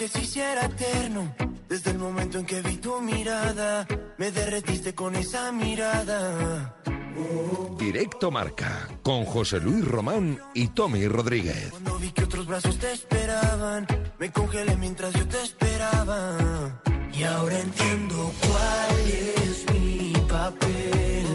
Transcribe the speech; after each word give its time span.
que 0.00 0.08
se 0.08 0.22
hiciera 0.22 0.64
eterno. 0.64 1.34
Desde 1.68 1.90
el 1.90 1.98
momento 1.98 2.38
en 2.38 2.46
que 2.46 2.62
vi 2.62 2.78
tu 2.78 3.02
mirada, 3.02 3.86
me 4.16 4.30
derretiste 4.30 4.94
con 4.94 5.14
esa 5.14 5.52
mirada. 5.52 6.74
Directo 7.78 8.30
Marca, 8.30 8.88
con 9.02 9.26
José 9.26 9.60
Luis 9.60 9.84
Román 9.84 10.38
y 10.54 10.68
Tommy 10.68 11.06
Rodríguez. 11.06 11.68
Cuando 11.72 11.98
vi 11.98 12.12
que 12.12 12.24
otros 12.24 12.46
brazos 12.46 12.78
te 12.78 12.92
esperaban, 12.92 13.86
me 14.18 14.32
congelé 14.32 14.74
mientras 14.78 15.12
yo 15.12 15.28
te 15.28 15.42
esperaba. 15.42 16.80
Y 17.12 17.22
ahora 17.24 17.60
entiendo 17.60 18.32
cuál 18.40 19.00
es 19.06 19.66
mi 19.74 20.14
papel. 20.26 21.26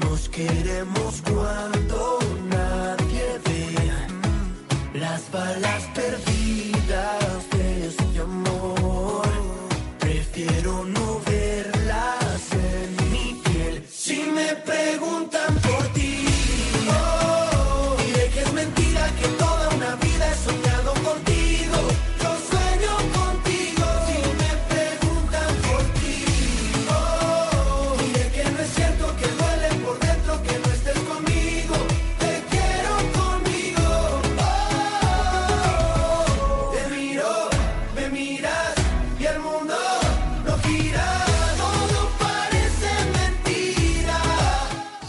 Nos 0.00 0.30
queremos 0.30 1.20
cuando 1.20 2.18
nadie 2.48 3.26
ve 3.44 4.98
las 4.98 5.30
balas 5.30 5.82
perdidas 5.94 6.43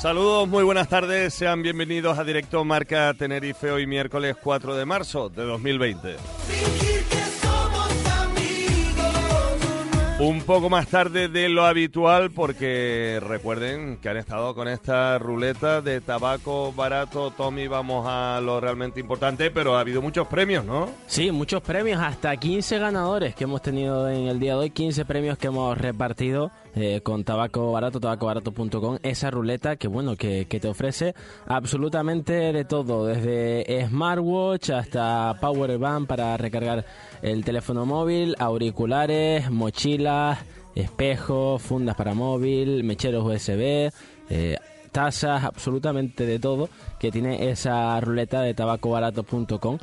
Saludos, 0.05 0.47
muy 0.47 0.63
buenas 0.63 0.87
tardes, 0.87 1.33
sean 1.33 1.63
bienvenidos 1.63 2.19
a 2.19 2.23
Directo 2.23 2.63
Marca 2.63 3.11
Tenerife 3.15 3.71
hoy 3.71 3.87
miércoles 3.87 4.35
4 4.39 4.75
de 4.75 4.85
marzo 4.85 5.29
de 5.29 5.41
2020. 5.41 6.17
Fingir 6.47 7.03
que 7.05 7.17
somos 7.41 7.89
amigos. 8.19 8.59
Un 10.19 10.41
poco 10.43 10.69
más 10.69 10.89
tarde 10.89 11.27
de 11.27 11.49
lo 11.49 11.65
habitual 11.65 12.29
porque 12.29 13.19
recuerden 13.19 13.97
que 13.97 14.09
han 14.09 14.17
estado 14.17 14.53
con 14.53 14.67
esta 14.67 15.17
ruleta 15.17 15.81
de 15.81 16.01
tabaco 16.01 16.71
barato. 16.71 17.31
Tommy, 17.31 17.67
vamos 17.67 18.05
a 18.07 18.39
lo 18.41 18.61
realmente 18.61 18.99
importante, 18.99 19.49
pero 19.49 19.75
ha 19.75 19.79
habido 19.79 20.03
muchos 20.03 20.27
premios, 20.27 20.63
¿no? 20.65 20.87
Sí, 21.07 21.31
muchos 21.31 21.63
premios, 21.63 21.99
hasta 21.99 22.37
15 22.37 22.77
ganadores 22.77 23.33
que 23.33 23.45
hemos 23.45 23.63
tenido 23.63 24.07
en 24.07 24.27
el 24.27 24.39
día 24.39 24.51
de 24.51 24.59
hoy, 24.59 24.69
15 24.69 25.03
premios 25.05 25.39
que 25.39 25.47
hemos 25.47 25.75
repartido 25.75 26.51
eh, 26.75 26.99
con 27.01 27.23
tabaco 27.23 27.71
barato, 27.71 28.01
tabacobarato.com, 28.01 28.97
esa 29.01 29.31
ruleta 29.31 29.77
que 29.77 29.87
bueno, 29.87 30.17
que, 30.17 30.45
te 30.45 30.67
ofrece 30.67 31.15
absolutamente 31.47 32.33
de 32.51 32.65
todo, 32.65 33.05
desde 33.05 33.85
smartwatch 33.87 34.71
hasta 34.71 35.37
power 35.39 35.77
bank 35.77 36.07
para 36.07 36.35
recargar 36.35 36.85
el 37.21 37.45
teléfono 37.45 37.85
móvil, 37.85 38.35
auriculares, 38.39 39.49
mochilas, 39.49 40.39
espejos, 40.75 41.61
fundas 41.61 41.95
para 41.95 42.13
móvil, 42.13 42.83
mecheros 42.83 43.25
USB, 43.25 43.91
eh, 44.29 44.57
tazas, 44.91 45.43
absolutamente 45.45 46.25
de 46.25 46.39
todo 46.39 46.69
que 46.99 47.11
tiene 47.11 47.49
esa 47.51 47.99
ruleta 48.01 48.41
de 48.41 48.53
tabacobarato.com. 48.53 49.77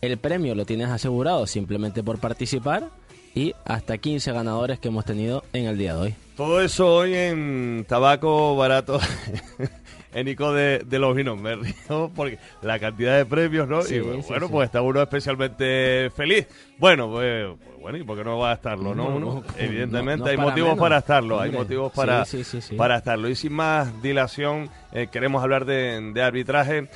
El 0.00 0.16
premio 0.18 0.54
lo 0.54 0.64
tienes 0.64 0.88
asegurado 0.88 1.46
simplemente 1.46 2.02
por 2.02 2.18
participar 2.18 2.88
y 3.34 3.54
hasta 3.64 3.98
15 3.98 4.32
ganadores 4.32 4.78
que 4.78 4.88
hemos 4.88 5.04
tenido 5.04 5.44
en 5.52 5.66
el 5.66 5.78
día 5.78 5.94
de 5.94 6.00
hoy. 6.00 6.14
Todo 6.36 6.60
eso 6.60 6.94
hoy 6.94 7.14
en 7.14 7.84
tabaco 7.88 8.56
barato. 8.56 9.00
en 10.14 10.28
Ico 10.28 10.52
de, 10.52 10.80
de 10.80 10.98
los 10.98 11.14
vinos, 11.14 11.38
me 11.38 11.54
río 11.54 12.10
porque 12.16 12.38
la 12.62 12.78
cantidad 12.78 13.16
de 13.16 13.26
premios, 13.26 13.68
¿no? 13.68 13.82
Sí, 13.82 13.96
y 13.96 14.00
bueno, 14.00 14.22
sí, 14.22 14.34
sí. 14.34 14.46
pues 14.50 14.66
está 14.66 14.82
uno 14.82 15.02
especialmente 15.02 16.10
feliz. 16.14 16.46
Bueno, 16.78 17.10
pues, 17.10 17.46
bueno, 17.80 17.98
¿y 17.98 18.04
por 18.04 18.16
qué 18.16 18.24
no 18.24 18.38
va 18.38 18.52
a 18.52 18.54
estarlo, 18.54 18.94
no? 18.94 19.08
No, 19.08 19.16
Uno, 19.16 19.34
no, 19.34 19.44
evidentemente 19.56 20.24
no, 20.24 20.30
hay 20.30 20.36
para 20.36 20.48
motivos 20.48 20.78
para 20.78 20.98
estarlo, 20.98 21.40
hay 21.40 21.50
motivos 21.50 21.92
para, 21.92 22.24
sí. 22.24 22.42
para 22.76 22.98
estarlo. 22.98 23.28
Y 23.28 23.34
sin 23.34 23.52
más 23.52 24.02
dilación, 24.02 24.70
eh, 24.92 25.08
queremos 25.10 25.42
hablar 25.42 25.64
de, 25.64 26.12
de 26.12 26.22
arbitraje. 26.22 26.88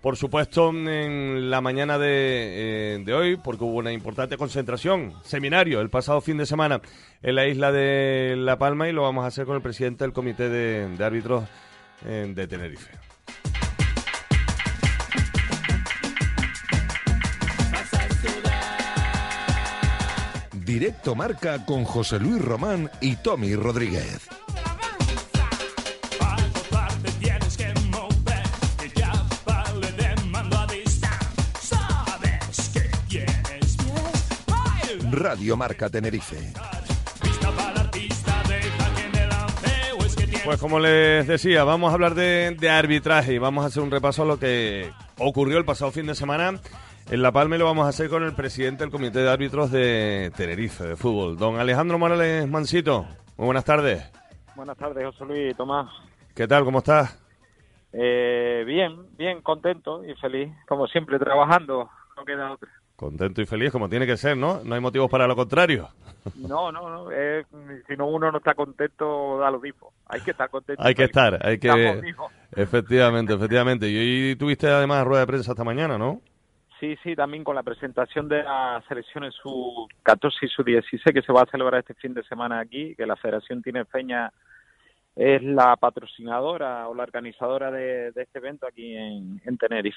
Por 0.00 0.16
supuesto, 0.16 0.70
en 0.70 1.50
la 1.50 1.60
mañana 1.60 1.98
de, 1.98 2.08
eh, 2.08 3.02
de 3.04 3.14
hoy, 3.14 3.36
porque 3.36 3.64
hubo 3.64 3.76
una 3.78 3.92
importante 3.92 4.38
concentración, 4.38 5.12
seminario, 5.22 5.82
el 5.82 5.90
pasado 5.90 6.22
fin 6.22 6.38
de 6.38 6.46
semana 6.46 6.80
en 7.22 7.34
la 7.34 7.46
isla 7.46 7.70
de 7.70 8.34
La 8.38 8.58
Palma 8.58 8.88
y 8.88 8.92
lo 8.92 9.02
vamos 9.02 9.24
a 9.24 9.26
hacer 9.26 9.44
con 9.44 9.56
el 9.56 9.62
presidente 9.62 10.04
del 10.04 10.14
Comité 10.14 10.48
de, 10.48 10.88
de 10.88 11.04
Árbitros 11.04 11.44
eh, 12.06 12.32
de 12.34 12.46
Tenerife. 12.46 12.90
Directo 20.64 21.14
Marca 21.14 21.66
con 21.66 21.84
José 21.84 22.18
Luis 22.20 22.40
Román 22.40 22.88
y 23.02 23.16
Tommy 23.16 23.54
Rodríguez. 23.54 24.28
Es 35.12 35.76
que 35.76 35.90
tienes 35.90 36.34
Pues 40.44 40.60
como 40.60 40.78
les 40.78 41.26
decía, 41.26 41.64
vamos 41.64 41.90
a 41.90 41.94
hablar 41.94 42.14
de, 42.14 42.56
de 42.58 42.70
arbitraje 42.70 43.34
y 43.34 43.38
vamos 43.38 43.64
a 43.64 43.68
hacer 43.68 43.82
un 43.82 43.90
repaso 43.90 44.22
a 44.22 44.26
lo 44.26 44.38
que 44.38 44.90
ocurrió 45.18 45.58
el 45.58 45.64
pasado 45.64 45.90
fin 45.90 46.06
de 46.06 46.14
semana 46.14 46.60
en 47.10 47.22
La 47.22 47.32
Palma 47.32 47.56
y 47.56 47.58
lo 47.58 47.64
vamos 47.64 47.86
a 47.86 47.88
hacer 47.88 48.08
con 48.08 48.22
el 48.22 48.34
presidente 48.34 48.84
del 48.84 48.92
Comité 48.92 49.20
de 49.20 49.30
Árbitros 49.30 49.72
de 49.72 50.32
Tenerife, 50.36 50.84
de 50.84 50.96
fútbol, 50.96 51.36
don 51.36 51.58
Alejandro 51.58 51.98
Morales 51.98 52.48
Mansito. 52.48 53.06
Muy 53.36 53.46
buenas 53.46 53.64
tardes. 53.64 54.10
Buenas 54.54 54.76
tardes, 54.76 55.04
José 55.06 55.24
Luis, 55.24 55.56
Tomás. 55.56 55.90
¿Qué 56.34 56.46
tal? 56.46 56.64
¿Cómo 56.64 56.78
estás? 56.78 57.18
Eh, 57.92 58.62
bien, 58.66 59.16
bien, 59.16 59.42
contento 59.42 60.04
y 60.04 60.14
feliz, 60.14 60.52
como 60.68 60.86
siempre, 60.86 61.18
trabajando, 61.18 61.90
no 62.16 62.24
queda 62.24 62.52
otra. 62.52 62.68
Contento 63.00 63.40
y 63.40 63.46
feliz, 63.46 63.72
como 63.72 63.88
tiene 63.88 64.06
que 64.06 64.18
ser, 64.18 64.36
¿no? 64.36 64.62
No 64.62 64.74
hay 64.74 64.80
motivos 64.82 65.10
para 65.10 65.26
lo 65.26 65.34
contrario. 65.34 65.88
No, 66.34 66.70
no, 66.70 66.90
no, 66.90 67.10
eh, 67.10 67.46
si 67.88 67.96
no 67.96 68.06
uno 68.08 68.30
no 68.30 68.36
está 68.36 68.52
contento, 68.52 69.38
da 69.38 69.50
lo 69.50 69.58
mismo. 69.58 69.94
Hay 70.04 70.20
que 70.20 70.32
estar 70.32 70.50
contento. 70.50 70.82
Hay 70.84 70.94
que 70.94 71.04
estar, 71.04 71.38
hay 71.42 71.58
que... 71.58 72.02
Efectivamente, 72.54 73.32
efectivamente. 73.32 73.88
Y 73.88 73.96
hoy 73.96 74.36
tuviste 74.36 74.66
además 74.66 75.06
rueda 75.06 75.20
de 75.20 75.28
prensa 75.28 75.52
esta 75.52 75.64
mañana, 75.64 75.96
¿no? 75.96 76.20
Sí, 76.78 76.94
sí, 77.02 77.16
también 77.16 77.42
con 77.42 77.54
la 77.54 77.62
presentación 77.62 78.28
de 78.28 78.42
las 78.42 78.84
selecciones 78.84 79.32
sub-14 79.42 80.32
y 80.42 80.48
sub-16 80.48 81.14
que 81.14 81.22
se 81.22 81.32
va 81.32 81.44
a 81.44 81.50
celebrar 81.50 81.80
este 81.80 81.94
fin 81.94 82.12
de 82.12 82.22
semana 82.24 82.60
aquí, 82.60 82.94
que 82.96 83.06
la 83.06 83.16
Federación 83.16 83.62
Tiene 83.62 83.86
Feña 83.86 84.30
es 85.16 85.42
la 85.42 85.74
patrocinadora 85.76 86.86
o 86.86 86.94
la 86.94 87.04
organizadora 87.04 87.70
de, 87.70 88.12
de 88.12 88.22
este 88.22 88.40
evento 88.40 88.66
aquí 88.66 88.94
en, 88.94 89.40
en 89.42 89.56
Tenerife. 89.56 89.96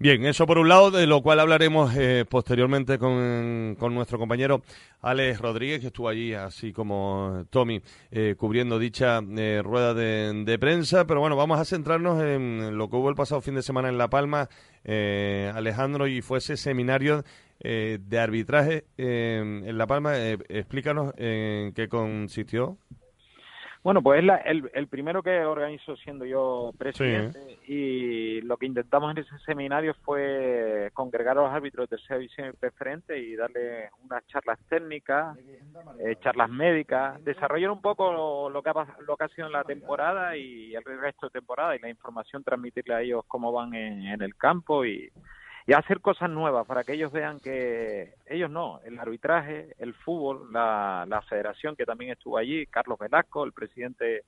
Bien, 0.00 0.24
eso 0.26 0.46
por 0.46 0.58
un 0.58 0.68
lado, 0.68 0.92
de 0.92 1.08
lo 1.08 1.22
cual 1.22 1.40
hablaremos 1.40 1.92
eh, 1.96 2.24
posteriormente 2.28 2.98
con, 2.98 3.74
con 3.80 3.96
nuestro 3.96 4.16
compañero 4.16 4.62
Alex 5.00 5.40
Rodríguez, 5.40 5.80
que 5.80 5.88
estuvo 5.88 6.08
allí, 6.08 6.34
así 6.34 6.72
como 6.72 7.46
Tommy, 7.50 7.82
eh, 8.12 8.36
cubriendo 8.38 8.78
dicha 8.78 9.20
eh, 9.36 9.60
rueda 9.64 9.94
de, 9.94 10.44
de 10.44 10.58
prensa. 10.60 11.04
Pero 11.04 11.18
bueno, 11.18 11.34
vamos 11.34 11.58
a 11.58 11.64
centrarnos 11.64 12.22
en 12.22 12.78
lo 12.78 12.88
que 12.88 12.94
hubo 12.94 13.08
el 13.08 13.16
pasado 13.16 13.40
fin 13.40 13.56
de 13.56 13.62
semana 13.62 13.88
en 13.88 13.98
La 13.98 14.08
Palma, 14.08 14.48
eh, 14.84 15.50
Alejandro, 15.52 16.06
y 16.06 16.22
fue 16.22 16.38
ese 16.38 16.56
seminario 16.56 17.24
eh, 17.58 17.98
de 18.00 18.18
arbitraje 18.20 18.84
eh, 18.98 19.62
en 19.66 19.76
La 19.76 19.88
Palma. 19.88 20.16
Explícanos 20.16 21.12
en 21.16 21.72
qué 21.72 21.88
consistió. 21.88 22.78
Bueno, 23.84 24.02
pues 24.02 24.18
es 24.18 24.24
la- 24.24 24.36
el, 24.38 24.68
el 24.74 24.88
primero 24.88 25.22
que 25.22 25.44
organizo 25.44 25.96
siendo 25.96 26.24
yo 26.24 26.72
presidente 26.76 27.38
y 27.66 28.40
lo 28.42 28.56
que 28.56 28.66
intentamos 28.66 29.10
en 29.12 29.18
ese 29.18 29.38
seminario 29.46 29.94
fue 30.02 30.90
congregar 30.94 31.38
a 31.38 31.42
los 31.42 31.50
árbitros 31.52 31.88
de 31.88 31.96
tercera 31.96 32.18
división 32.18 32.48
y 32.48 32.52
preferente 32.52 33.18
y 33.18 33.36
darle 33.36 33.88
unas 34.04 34.26
charlas 34.26 34.58
técnicas, 34.68 35.36
eh, 36.00 36.16
charlas 36.20 36.50
médicas, 36.50 37.22
desarrollar 37.24 37.70
un 37.70 37.80
poco 37.80 38.12
lo, 38.12 38.50
lo 38.50 38.62
que 38.62 38.70
ha, 38.70 38.96
lo 39.06 39.16
que 39.16 39.24
ha 39.24 39.28
sido 39.28 39.46
en 39.46 39.52
la 39.52 39.64
temporada 39.64 40.36
y 40.36 40.74
el 40.74 40.84
resto 40.84 41.26
de 41.26 41.30
temporada 41.30 41.76
y 41.76 41.78
la 41.78 41.88
información 41.88 42.42
transmitirle 42.42 42.94
a 42.94 43.00
ellos 43.00 43.24
cómo 43.28 43.52
van 43.52 43.74
en, 43.74 44.02
en 44.06 44.22
el 44.22 44.34
campo 44.36 44.84
y, 44.84 45.10
y 45.68 45.74
hacer 45.74 46.00
cosas 46.00 46.30
nuevas 46.30 46.66
para 46.66 46.82
que 46.82 46.94
ellos 46.94 47.12
vean 47.12 47.40
que 47.40 48.14
ellos 48.24 48.50
no, 48.50 48.80
el 48.86 48.98
arbitraje, 48.98 49.74
el 49.78 49.92
fútbol, 49.92 50.50
la, 50.50 51.04
la 51.06 51.20
federación 51.20 51.76
que 51.76 51.84
también 51.84 52.10
estuvo 52.10 52.38
allí, 52.38 52.64
Carlos 52.68 52.98
Velasco, 52.98 53.44
el 53.44 53.52
presidente 53.52 54.24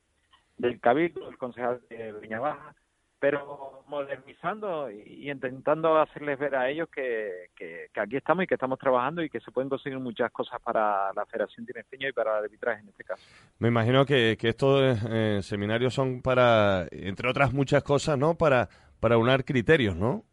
del 0.59 0.79
Cabildo, 0.81 1.31
el 1.31 1.39
concejal 1.39 1.81
de 1.89 2.13
Viña 2.21 2.41
Baja, 2.41 2.75
pero 3.19 3.85
modernizando 3.89 4.91
y 4.91 5.31
intentando 5.31 5.99
hacerles 5.99 6.39
ver 6.39 6.57
a 6.57 6.69
ellos 6.69 6.91
que, 6.91 7.47
que, 7.57 7.87
que 7.91 8.01
aquí 8.01 8.19
estamos 8.19 8.45
y 8.45 8.47
que 8.47 8.55
estamos 8.55 8.79
trabajando 8.79 9.23
y 9.23 9.31
que 9.31 9.41
se 9.41 9.51
pueden 9.51 9.71
conseguir 9.71 9.99
muchas 9.99 10.31
cosas 10.33 10.61
para 10.61 11.11
la 11.15 11.25
Federación 11.25 11.65
Tinerfeña 11.65 12.11
y 12.11 12.13
para 12.13 12.37
el 12.37 12.45
arbitraje 12.45 12.83
en 12.83 12.89
este 12.91 13.05
caso. 13.05 13.25
Me 13.59 13.69
imagino 13.69 14.05
que, 14.05 14.37
que 14.39 14.51
estos 14.51 15.01
eh, 15.09 15.41
seminarios 15.43 15.95
son 15.95 16.21
para, 16.21 16.87
entre 16.91 17.31
otras 17.31 17.55
muchas 17.55 17.83
cosas, 17.83 18.19
¿no? 18.19 18.35
Para, 18.35 18.69
para 19.01 19.17
unar 19.17 19.47
criterios, 19.47 19.97
¿no? 19.97 20.27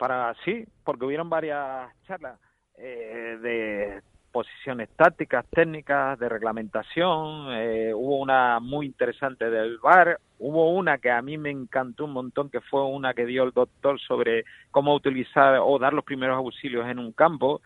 Para 0.00 0.34
sí, 0.46 0.64
porque 0.82 1.04
hubieron 1.04 1.28
varias 1.28 1.92
charlas 2.06 2.40
eh, 2.78 3.36
de 3.42 4.00
posiciones 4.32 4.88
tácticas, 4.96 5.44
técnicas, 5.50 6.18
de 6.18 6.26
reglamentación. 6.26 7.48
eh, 7.52 7.92
hubo 7.94 8.18
una 8.18 8.60
muy 8.60 8.86
interesante 8.86 9.50
del 9.50 9.76
VAR. 9.76 10.18
Hubo 10.38 10.70
una 10.72 10.96
que 10.96 11.10
a 11.10 11.20
mí 11.20 11.36
me 11.36 11.50
encantó 11.50 12.06
un 12.06 12.12
montón, 12.14 12.48
que 12.48 12.62
fue 12.62 12.82
una 12.86 13.12
que 13.12 13.26
dio 13.26 13.42
el 13.42 13.50
doctor 13.52 14.00
sobre 14.00 14.44
cómo 14.70 14.94
utilizar 14.94 15.58
o 15.62 15.78
dar 15.78 15.92
los 15.92 16.04
primeros 16.04 16.38
auxilios 16.38 16.88
en 16.88 16.98
un 16.98 17.12
campo 17.12 17.60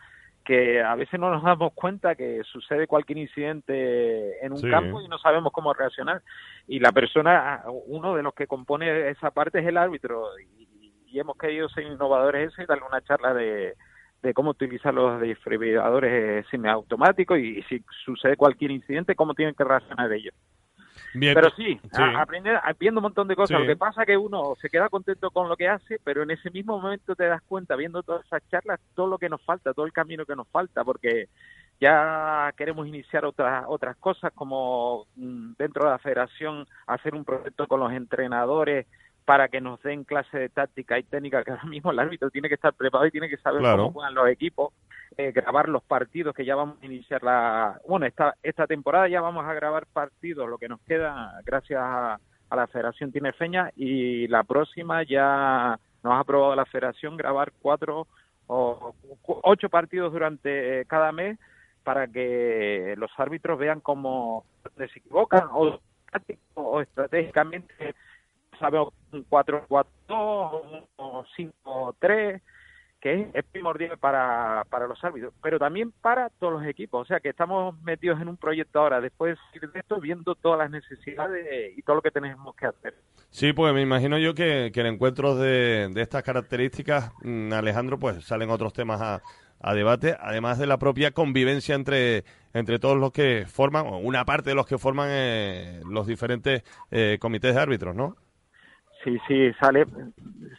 que 0.45 0.83
a 0.83 0.95
veces 0.97 1.21
no 1.21 1.31
nos 1.31 1.43
damos 1.45 1.73
cuenta 1.73 2.17
que 2.17 2.43
sucede 2.45 2.87
cualquier 2.89 3.19
incidente 3.19 4.45
en 4.45 4.53
un 4.53 4.59
Sí. 4.59 4.69
campo 4.69 5.01
y 5.01 5.09
no 5.09 5.19
sabemos 5.19 5.53
cómo 5.53 5.73
reaccionar. 5.73 6.21
Y 6.67 6.81
la 6.81 6.91
persona, 6.93 7.63
uno 7.87 8.17
de 8.17 8.23
los 8.25 8.35
que 8.35 8.47
compone 8.49 9.09
esa 9.11 9.31
parte 9.31 9.61
es 9.61 9.67
el 9.67 9.77
árbitro. 9.79 10.27
Y, 10.59 10.64
y 11.15 11.21
hemos 11.21 11.37
querido 11.39 11.69
ser 11.69 11.85
innovadores 11.85 12.53
eso 12.53 12.61
y 12.63 12.67
darle 12.67 12.85
una 12.89 13.01
charla 13.03 13.33
de, 13.33 13.75
de 14.21 14.35
cómo 14.35 14.51
utilizar 14.51 14.93
los 14.93 15.21
desfibriladores 15.21 16.13
eh, 16.13 16.49
semiautomáticos 16.51 17.39
y, 17.39 17.63
si 17.69 17.85
sucede 18.05 18.37
cualquier 18.37 18.73
incidente, 18.73 19.15
cómo 19.15 19.33
tienen 19.35 19.55
que 19.55 19.63
reaccionar 19.63 20.13
ellos. 20.13 20.35
Bien, 21.15 21.33
Pero 21.35 21.51
co- 21.51 21.57
sí, 21.57 21.79
sí. 21.81 22.03
a- 22.03 22.21
aprender, 22.21 22.59
viendo 22.81 22.99
un 22.99 23.05
montón 23.05 23.29
de 23.29 23.37
cosas. 23.37 23.57
Sí. 23.57 23.63
Lo 23.63 23.69
que 23.69 23.77
pasa 23.77 24.03
es 24.03 24.07
que 24.09 24.17
uno 24.17 24.55
se 24.61 24.69
queda 24.69 24.89
contento 24.89 25.31
con 25.31 25.49
lo 25.49 25.57
que 25.57 25.69
hace, 25.69 26.01
pero 26.03 26.25
en 26.25 26.33
ese 26.33 26.51
mismo 26.51 26.81
momento 26.81 27.15
te 27.15 27.27
das 27.29 27.43
cuenta, 27.43 27.77
viendo 27.77 28.03
todas 28.03 28.25
esas 28.27 28.43
charlas, 28.49 28.81
todo 28.97 29.07
lo 29.07 29.19
que 29.19 29.29
nos 29.29 29.41
falta, 29.43 29.73
todo 29.73 29.87
el 29.87 29.93
camino 29.93 30.27
que 30.27 30.35
nos 30.35 30.49
falta, 30.49 30.83
porque 30.83 31.29
ya 31.81 32.53
queremos 32.57 32.87
iniciar 32.89 33.25
otras 33.25 33.65
otras 33.69 33.97
cosas 33.99 34.33
como 34.35 35.07
mm, 35.17 35.53
dentro 35.59 35.85
de 35.85 35.91
la 35.91 35.99
federación 35.99 36.67
hacer 36.87 37.15
un 37.15 37.25
proyecto 37.25 37.67
con 37.69 37.79
los 37.81 37.93
entrenadores 37.93 38.87
para 39.25 39.49
que 39.49 39.61
nos 39.61 39.83
den 39.83 40.05
clase 40.05 40.39
de 40.39 40.49
táctica 40.51 40.99
y 40.99 41.03
técnica 41.03 41.43
que 41.43 41.51
ahora 41.53 41.65
mismo 41.65 41.91
el 41.91 41.99
árbitro 41.99 42.31
tiene 42.31 42.49
que 42.49 42.57
estar 42.57 42.73
preparado 42.75 43.07
y 43.07 43.11
tiene 43.11 43.29
que 43.29 43.39
saber 43.39 43.61
Claro. 43.61 43.85
cómo 43.85 43.93
juegan 43.93 44.15
los 44.15 44.29
equipos 44.29 44.73
eh, 45.17 45.33
grabar 45.33 45.69
los 45.69 45.83
partidos 45.83 46.35
que 46.35 46.45
ya 46.45 46.57
vamos 46.57 46.77
a 46.83 46.87
iniciar 46.87 47.23
la 47.23 47.81
bueno 47.89 48.05
esta 48.07 48.35
esta 48.43 48.67
temporada 48.67 49.09
ya 49.09 49.21
vamos 49.21 49.45
a 49.47 49.55
grabar 49.55 49.87
partidos 49.87 50.49
lo 50.49 50.59
que 50.59 50.69
nos 50.69 50.81
queda 50.83 51.41
gracias 51.45 51.81
a, 51.81 52.19
a 52.51 52.57
la 52.57 52.67
Federación 52.67 53.13
Tinerfeña 53.13 53.71
y 53.77 54.27
la 54.29 54.43
próxima 54.45 55.03
ya 55.05 55.79
nos 56.03 56.13
ha 56.13 56.19
aprobado 56.19 56.55
la 56.57 56.67
Federación 56.67 57.17
grabar 57.17 57.53
cuatro 57.63 58.07
o 58.47 58.95
ocho 59.25 59.69
partidos 59.71 60.13
durante 60.13 60.81
eh, 60.81 60.85
cada 60.85 61.13
mes 61.13 61.39
para 61.83 62.07
que 62.09 62.95
los 62.99 63.11
árbitros 63.19 63.59
vean 63.59 63.81
cómo 63.81 64.45
se 64.77 64.85
equivocan 64.85 65.49
o, 65.53 65.79
o 66.55 66.81
estratégicamente 66.81 67.95
sabemos 68.59 68.93
un 69.13 69.25
4-4-2 69.29 69.87
o 70.09 70.87
un 70.99 71.25
5-3 71.65 72.41
que 73.05 73.21
es, 73.21 73.27
es 73.35 73.45
primordial 73.45 73.99
para, 73.99 74.65
para 74.71 74.87
los 74.87 75.05
árbitros, 75.05 75.35
pero 75.43 75.59
también 75.59 75.93
para 76.01 76.31
todos 76.31 76.55
los 76.55 76.67
equipos. 76.67 77.03
O 77.03 77.05
sea 77.05 77.21
que 77.21 77.29
estamos 77.29 77.79
metidos 77.83 78.19
en 78.23 78.29
un 78.29 78.39
proyecto 78.39 78.81
ahora, 78.81 79.03
después 79.03 79.37
de 79.61 79.79
esto, 79.79 80.01
viendo 80.01 80.35
todas 80.35 80.59
las 80.59 80.71
necesidades 80.71 81.77
y 81.77 81.83
todo 81.83 81.97
lo 81.97 82.03
que 82.03 82.11
tenemos 82.11 82.57
que 82.57 82.67
hacer. 82.67 82.95
Sí, 83.29 83.53
pues 83.53 83.75
me 83.75 83.83
imagino 83.83 84.17
yo 84.17 84.33
que, 84.33 84.71
que 84.73 84.81
en 84.81 84.87
encuentros 84.87 85.39
de, 85.39 85.91
de 85.93 86.01
estas 86.01 86.23
características, 86.23 87.13
mm, 87.23 87.53
Alejandro, 87.53 87.99
pues 87.99 88.25
salen 88.25 88.49
otros 88.49 88.73
temas 88.73 89.03
a, 89.03 89.21
a 89.61 89.75
debate, 89.75 90.17
además 90.21 90.59
de 90.59 90.67
la 90.67 90.79
propia 90.79 91.13
convivencia 91.13 91.75
entre, 91.75 92.25
entre 92.53 92.79
todos 92.79 92.99
los 92.99 93.13
que 93.13 93.47
forman, 93.47 93.87
o 93.87 93.99
una 93.99 94.25
parte 94.25 94.51
de 94.51 94.57
los 94.57 94.67
que 94.67 94.77
forman 94.77 95.09
eh, 95.11 95.81
los 95.91 96.07
diferentes 96.07 96.63
eh, 96.91 97.19
comités 97.21 97.55
de 97.55 97.61
árbitros, 97.61 97.95
¿no? 97.95 98.17
Sí, 99.05 99.19
sí, 99.29 99.53
sale. 99.61 99.87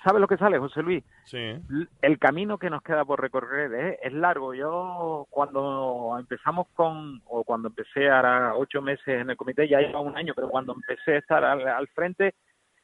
¿Sabes 0.03 0.21
lo 0.21 0.27
que 0.27 0.37
sale, 0.37 0.59
José 0.59 0.83
Luis? 0.83 1.03
Sí. 1.25 1.59
El 2.01 2.19
camino 2.19 2.59
que 2.59 2.69
nos 2.69 2.83
queda 2.83 3.03
por 3.03 3.19
recorrer 3.19 3.73
es, 3.73 3.99
es 4.03 4.13
largo. 4.13 4.53
Yo 4.53 5.25
cuando 5.31 6.15
empezamos 6.19 6.67
con, 6.75 7.21
o 7.25 7.43
cuando 7.43 7.69
empecé 7.69 8.07
ahora 8.07 8.55
ocho 8.55 8.83
meses 8.83 9.07
en 9.07 9.31
el 9.31 9.35
comité, 9.35 9.67
ya 9.67 9.79
lleva 9.79 9.99
un 9.99 10.15
año, 10.15 10.33
pero 10.35 10.49
cuando 10.49 10.73
empecé 10.73 11.15
a 11.15 11.17
estar 11.17 11.43
al, 11.43 11.67
al 11.67 11.87
frente, 11.87 12.35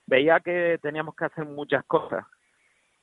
veía 0.07 0.39
que 0.39 0.79
teníamos 0.81 1.15
que 1.15 1.25
hacer 1.25 1.45
muchas 1.45 1.85
cosas. 1.85 2.25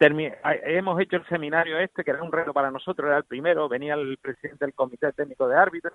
Hemos 0.00 1.00
hecho 1.00 1.16
el 1.16 1.26
seminario 1.26 1.78
este, 1.78 2.04
que 2.04 2.10
era 2.10 2.22
un 2.22 2.32
reto 2.32 2.52
para 2.52 2.70
nosotros, 2.70 3.08
era 3.08 3.18
el 3.18 3.24
primero, 3.24 3.68
venía 3.68 3.94
el 3.94 4.18
presidente 4.18 4.64
del 4.64 4.74
comité 4.74 5.12
técnico 5.12 5.48
de 5.48 5.56
árbitros, 5.56 5.94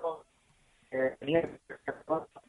eh, 0.91 1.15
venía 1.21 1.39
el 1.39 1.59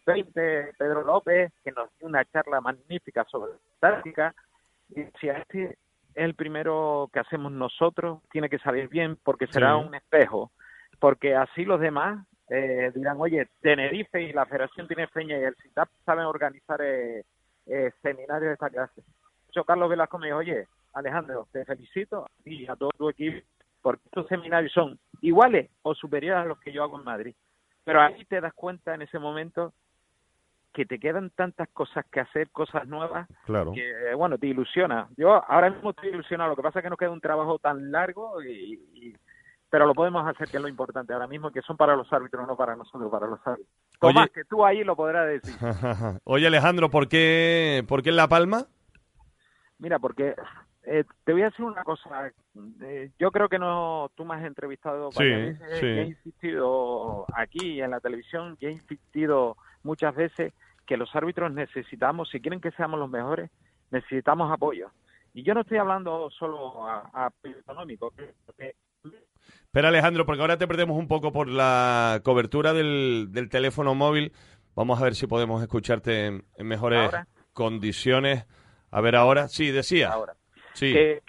20, 0.06 0.74
Pedro 0.78 1.02
López, 1.02 1.52
que 1.62 1.72
nos 1.72 1.88
dio 1.98 2.08
una 2.08 2.24
charla 2.26 2.60
magnífica 2.60 3.24
sobre 3.24 3.52
táctica, 3.80 4.34
y 4.90 5.02
decía, 5.02 5.38
este 5.38 5.64
es 5.64 5.78
el 6.14 6.34
primero 6.34 7.10
que 7.12 7.20
hacemos 7.20 7.50
nosotros, 7.52 8.20
tiene 8.30 8.48
que 8.48 8.58
salir 8.58 8.88
bien 8.88 9.16
porque 9.24 9.46
será 9.48 9.76
Sí. 9.78 9.86
un 9.86 9.94
espejo, 9.94 10.52
porque 11.00 11.34
así 11.34 11.64
los 11.64 11.80
demás 11.80 12.26
eh, 12.50 12.92
dirán, 12.94 13.16
oye, 13.18 13.48
Tenerife 13.62 14.20
y 14.20 14.32
la 14.32 14.44
Federación 14.44 14.86
Tinerfeña 14.86 15.38
y 15.38 15.44
el 15.44 15.56
CITAP 15.56 15.88
saben 16.04 16.26
organizar 16.26 16.78
eh, 16.82 17.24
eh, 17.66 17.90
seminarios 18.02 18.48
de 18.48 18.52
esta 18.52 18.68
clase. 18.68 19.02
Hecho, 19.48 19.64
Carlos 19.64 19.88
Velasco 19.88 20.18
me 20.18 20.26
dijo, 20.26 20.38
oye, 20.38 20.66
Alejandro, 20.92 21.48
te 21.50 21.64
felicito 21.64 22.26
y 22.44 22.66
a 22.68 22.76
todo 22.76 22.90
tu 22.90 23.08
equipo, 23.08 23.44
porque 23.80 24.02
estos 24.04 24.26
seminarios 24.28 24.72
son 24.72 24.98
iguales 25.22 25.70
o 25.82 25.94
superiores 25.94 26.44
a 26.44 26.46
los 26.46 26.60
que 26.60 26.70
yo 26.70 26.82
hago 26.82 26.98
en 26.98 27.04
Madrid. 27.04 27.34
Pero 27.82 28.02
ahí 28.02 28.24
te 28.26 28.40
das 28.40 28.52
cuenta 28.52 28.94
en 28.94 29.02
ese 29.02 29.18
momento 29.18 29.72
que 30.74 30.84
te 30.84 30.98
quedan 30.98 31.30
tantas 31.30 31.68
cosas 31.72 32.04
que 32.10 32.20
hacer, 32.20 32.50
cosas 32.50 32.86
nuevas, 32.86 33.28
Claro. 33.46 33.72
que 33.72 33.88
eh, 34.10 34.14
bueno, 34.14 34.36
te 34.36 34.48
ilusiona. 34.48 35.08
Yo 35.16 35.42
ahora 35.48 35.70
mismo 35.70 35.90
estoy 35.90 36.08
ilusionado, 36.10 36.50
lo 36.50 36.56
que 36.56 36.62
pasa 36.62 36.80
es 36.80 36.82
que 36.82 36.90
nos 36.90 36.98
queda 36.98 37.10
un 37.10 37.20
trabajo 37.20 37.58
tan 37.60 37.90
largo 37.92 38.42
y, 38.42 38.74
y- 38.92 39.16
pero 39.70 39.86
lo 39.86 39.94
podemos 39.94 40.26
hacer 40.28 40.48
que 40.48 40.56
es 40.58 40.62
lo 40.62 40.68
importante 40.68 41.12
ahora 41.12 41.26
mismo, 41.26 41.50
que 41.50 41.62
son 41.62 41.76
para 41.76 41.96
los 41.96 42.12
árbitros, 42.12 42.46
no 42.46 42.56
para 42.56 42.76
nosotros, 42.76 43.10
para 43.10 43.26
los 43.26 43.40
árbitros. 43.46 43.68
Oye- 44.00 44.14
Tomás, 44.14 44.30
que 44.30 44.44
tú 44.44 44.64
ahí 44.64 44.84
lo 44.84 44.94
podrás 44.96 45.26
decir. 45.28 45.54
Oye, 46.24 46.46
Alejandro, 46.46 46.90
¿por 46.90 47.08
qué, 47.08 47.84
¿por 47.88 48.02
qué 48.02 48.10
en 48.10 48.16
La 48.16 48.28
Palma? 48.28 48.66
Mira, 49.78 49.98
porque 49.98 50.34
eh, 50.84 51.04
te 51.24 51.32
voy 51.32 51.42
a 51.42 51.46
decir 51.46 51.64
una 51.64 51.82
cosa. 51.82 52.30
eh, 52.82 53.10
yo 53.18 53.30
creo 53.32 53.48
que 53.48 53.58
no, 53.58 54.10
tú 54.14 54.24
me 54.24 54.34
has 54.36 54.44
entrevistado 54.44 55.10
Sí, 55.12 55.24
veces, 55.24 55.81
sí. 55.81 55.86
he 55.86 56.02
insistido 56.04 57.26
aquí 57.34 57.81
en 57.81 57.90
la 57.90 58.00
televisión 58.00 58.56
he 58.60 58.70
insistido 58.70 59.56
muchas 59.82 60.14
veces 60.14 60.52
que 60.86 60.96
los 60.96 61.14
árbitros 61.14 61.53
necesitamos, 61.53 62.29
si 62.31 62.41
quieren 62.41 62.60
que 62.60 62.70
seamos 62.72 62.98
los 63.00 63.10
mejores, 63.10 63.50
necesitamos 63.91 64.53
apoyo. 64.53 64.91
Y 65.32 65.43
yo 65.43 65.55
no 65.55 65.62
estoy 65.62 65.79
hablando 65.79 66.31
solo 66.31 66.86
a, 66.88 67.26
apoyo 67.26 67.58
económico, 67.58 68.12
que- 68.56 68.74
Espera, 69.67 69.88
Alejandro, 69.88 70.24
porque 70.24 70.41
ahora 70.41 70.56
te 70.56 70.67
perdemos 70.69 70.96
un 70.96 71.08
poco 71.08 71.32
por 71.32 71.48
la 71.48 72.20
cobertura 72.24 72.72
del, 72.72 73.29
del 73.31 73.48
teléfono 73.48 73.94
móvil. 73.94 74.32
Vamos 74.76 75.00
a 75.00 75.05
ver 75.05 75.14
si 75.14 75.26
podemos 75.26 75.60
escucharte 75.62 76.26
en, 76.26 76.44
en 76.56 76.67
mejores 76.67 77.00
¿Ahora? 77.00 77.26
condiciones. 77.53 78.46
A 78.91 79.00
ver 79.00 79.17
ahora. 79.17 79.48
Sí, 79.48 79.70
decía. 79.72 80.10
ahora. 80.12 80.34
Sí. 80.74 80.93
que, 80.93 81.22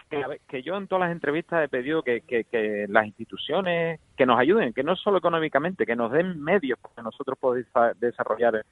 que, 0.48 0.64
yo 0.64 0.76
en 0.76 0.88
todas 0.88 1.02
las 1.08 1.12
entrevistas 1.12 1.64
he 1.64 1.68
pedido 1.70 2.02
que, 2.02 2.22
que, 2.22 2.46
que 2.46 2.86
las 2.90 3.06
instituciones 3.06 4.00
que 4.18 4.26
nos 4.26 4.40
ayuden, 4.40 4.74
que 4.74 4.84
no 4.84 4.96
solo 4.96 5.18
económicamente, 5.20 5.86
que 5.86 5.96
nos 5.96 6.12
den 6.12 6.42
medios 6.42 6.80
para 6.80 6.96
que 6.96 7.02
nosotros 7.04 7.38
podamos 7.40 7.66
desa- 7.68 7.94
desarrollar 7.96 8.66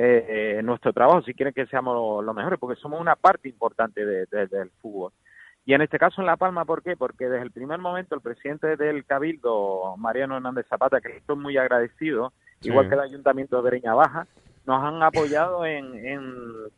eh, 0.00 0.62
nuestro 0.62 0.92
trabajo, 0.92 1.22
si 1.22 1.34
quieren 1.34 1.52
que 1.54 1.66
seamos 1.66 2.24
los 2.24 2.34
mejores, 2.34 2.58
porque 2.58 2.80
somos 2.80 3.00
una 3.00 3.16
parte 3.16 3.48
importante 3.48 4.04
de- 4.06 4.26
de- 4.26 4.46
del 4.46 4.70
fútbol. 4.80 5.12
Y 5.64 5.74
en 5.74 5.82
este 5.82 5.98
caso 5.98 6.20
en 6.22 6.26
La 6.26 6.36
Palma, 6.36 6.64
¿por 6.64 6.82
qué? 6.82 6.96
Porque 6.96 7.28
desde 7.28 7.44
el 7.44 7.50
primer 7.50 7.78
momento 7.78 8.14
el 8.14 8.20
presidente 8.22 8.76
del 8.76 9.04
Cabildo, 9.04 9.96
Mariano 9.98 10.36
Hernández 10.36 10.66
Zapata, 10.68 11.00
que 11.00 11.16
estoy 11.16 11.36
muy 11.36 11.56
agradecido, 11.58 12.32
Sí. 12.60 12.70
igual 12.70 12.88
que 12.88 12.94
el 12.94 13.00
Ayuntamiento 13.00 13.56
de 13.60 13.68
Breña 13.70 13.94
Baja, 13.94 14.26
nos 14.66 14.82
han 14.82 15.02
apoyado 15.02 15.64
en, 15.66 15.94
en 16.06 16.22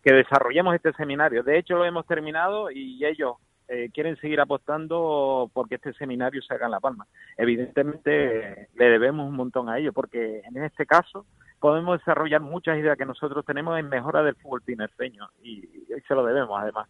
que 0.03 0.13
desarrollemos 0.13 0.75
este 0.75 0.93
seminario. 0.95 1.43
De 1.43 1.59
hecho, 1.59 1.77
lo 1.77 1.85
hemos 1.85 2.07
terminado 2.07 2.71
y 2.71 3.05
ellos 3.05 3.35
eh, 3.69 3.89
quieren 3.95 4.17
seguir 4.17 4.41
apostando 4.41 5.49
porque 5.53 5.77
este 5.77 5.93
seminario 5.93 6.43
se 6.43 6.53
haga 6.55 6.67
en 6.67 6.73
La 6.73 6.81
Palma. 6.81 7.07
Evidentemente, 7.37 8.69
le 8.75 8.85
debemos 8.91 9.29
un 9.29 9.37
montón 9.37 9.69
a 9.69 9.79
ellos, 9.79 9.95
porque 9.95 10.41
en 10.45 10.63
este 10.65 10.87
caso 10.87 11.25
podemos 11.61 11.99
desarrollar 11.99 12.41
muchas 12.41 12.79
ideas 12.79 12.97
que 12.97 13.07
nosotros 13.07 13.45
tenemos 13.45 13.79
en 13.79 13.89
mejora 13.89 14.23
del 14.23 14.35
fútbol 14.37 14.63
tinerfeño 14.63 15.29
y, 15.43 15.59
y 15.59 16.01
se 16.07 16.15
lo 16.15 16.25
debemos, 16.25 16.59
además. 16.61 16.89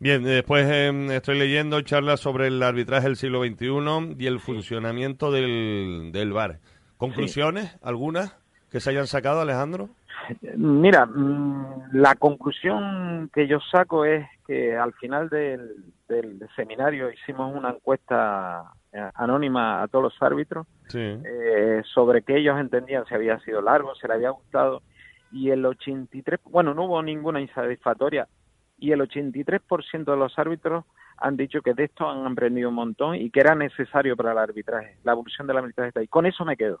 Bien, 0.00 0.22
después 0.22 0.64
eh, 0.70 1.16
estoy 1.16 1.38
leyendo 1.38 1.80
charlas 1.80 2.20
sobre 2.20 2.46
el 2.46 2.62
arbitraje 2.62 3.08
del 3.08 3.16
siglo 3.16 3.42
XXI 3.42 4.16
y 4.16 4.26
el 4.26 4.38
funcionamiento 4.38 5.32
del, 5.32 6.10
del 6.12 6.32
VAR. 6.32 6.60
¿Conclusiones 6.96 7.76
algunas 7.82 8.36
que 8.70 8.78
se 8.78 8.90
hayan 8.90 9.08
sacado, 9.08 9.40
Alejandro? 9.40 9.88
Mira, 10.56 11.06
mm, 11.06 11.90
la 11.92 12.14
conclusión 12.14 13.30
que 13.34 13.48
yo 13.48 13.58
saco 13.72 14.04
es 14.04 14.24
que 14.46 14.76
al 14.76 14.92
final 14.94 15.28
del, 15.30 15.84
del 16.08 16.40
seminario 16.56 17.10
hicimos 17.12 17.54
una 17.54 17.70
encuesta 17.70 18.72
eh, 18.92 19.10
anónima 19.14 19.82
a 19.82 19.88
todos 19.88 20.04
los 20.04 20.22
árbitros 20.22 20.66
Sí. 20.88 20.98
eh, 20.98 21.82
sobre 21.92 22.22
que 22.22 22.36
ellos 22.38 22.58
entendían 22.58 23.04
si 23.06 23.14
había 23.14 23.38
sido 23.40 23.60
largo, 23.60 23.94
si 23.94 24.06
le 24.08 24.14
había 24.14 24.30
gustado, 24.30 24.82
y 25.30 25.50
el 25.50 25.64
83, 25.66 26.40
bueno, 26.44 26.72
no 26.72 26.84
hubo 26.84 27.02
ninguna 27.02 27.40
insatisfactoria, 27.42 28.26
y 28.78 28.92
el 28.92 29.00
83% 29.02 30.04
de 30.12 30.16
los 30.16 30.38
árbitros 30.38 30.84
han 31.18 31.36
dicho 31.36 31.60
que 31.60 31.74
de 31.74 31.84
esto 31.84 32.08
han 32.08 32.24
aprendido 32.26 32.68
un 32.70 32.76
montón 32.76 33.16
y 33.16 33.28
que 33.30 33.40
era 33.40 33.54
necesario 33.54 34.16
para 34.16 34.32
el 34.32 34.38
arbitraje, 34.38 34.96
la 35.04 35.12
evolución 35.12 35.46
del 35.46 35.58
arbitraje 35.58 35.88
está 35.88 36.00
ahí. 36.00 36.06
Con 36.08 36.24
eso 36.26 36.44
me 36.44 36.56
quedo. 36.56 36.80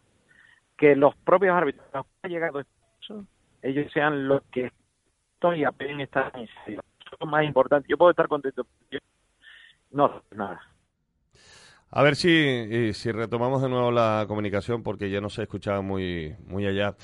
Que 0.76 0.94
los 0.96 1.14
propios 1.16 1.54
árbitros 1.56 1.84
que 1.90 1.98
han 2.22 2.30
llegado 2.30 2.60
a 2.60 2.64
eso, 3.02 3.24
ellos 3.62 3.92
sean 3.92 4.28
los 4.28 4.42
que 4.52 4.70
estoy 5.34 5.64
apeguen 5.64 6.00
esta 6.00 6.30
iniciativa. 6.36 6.82
Eso 7.00 7.14
es 7.14 7.20
lo 7.20 7.26
más 7.26 7.44
importante. 7.44 7.88
Yo 7.88 7.98
puedo 7.98 8.12
estar 8.12 8.28
contento. 8.28 8.64
Yo- 8.92 8.98
no, 9.90 10.22
nada. 10.32 10.60
A 11.90 12.02
ver 12.02 12.16
si, 12.16 12.92
si 12.92 13.12
retomamos 13.12 13.62
de 13.62 13.68
nuevo 13.70 13.90
la 13.90 14.24
comunicación, 14.28 14.82
porque 14.82 15.10
ya 15.10 15.20
no 15.20 15.30
se 15.30 15.42
escuchaba 15.42 15.80
muy, 15.80 16.36
muy 16.46 16.66
allá. 16.66 16.96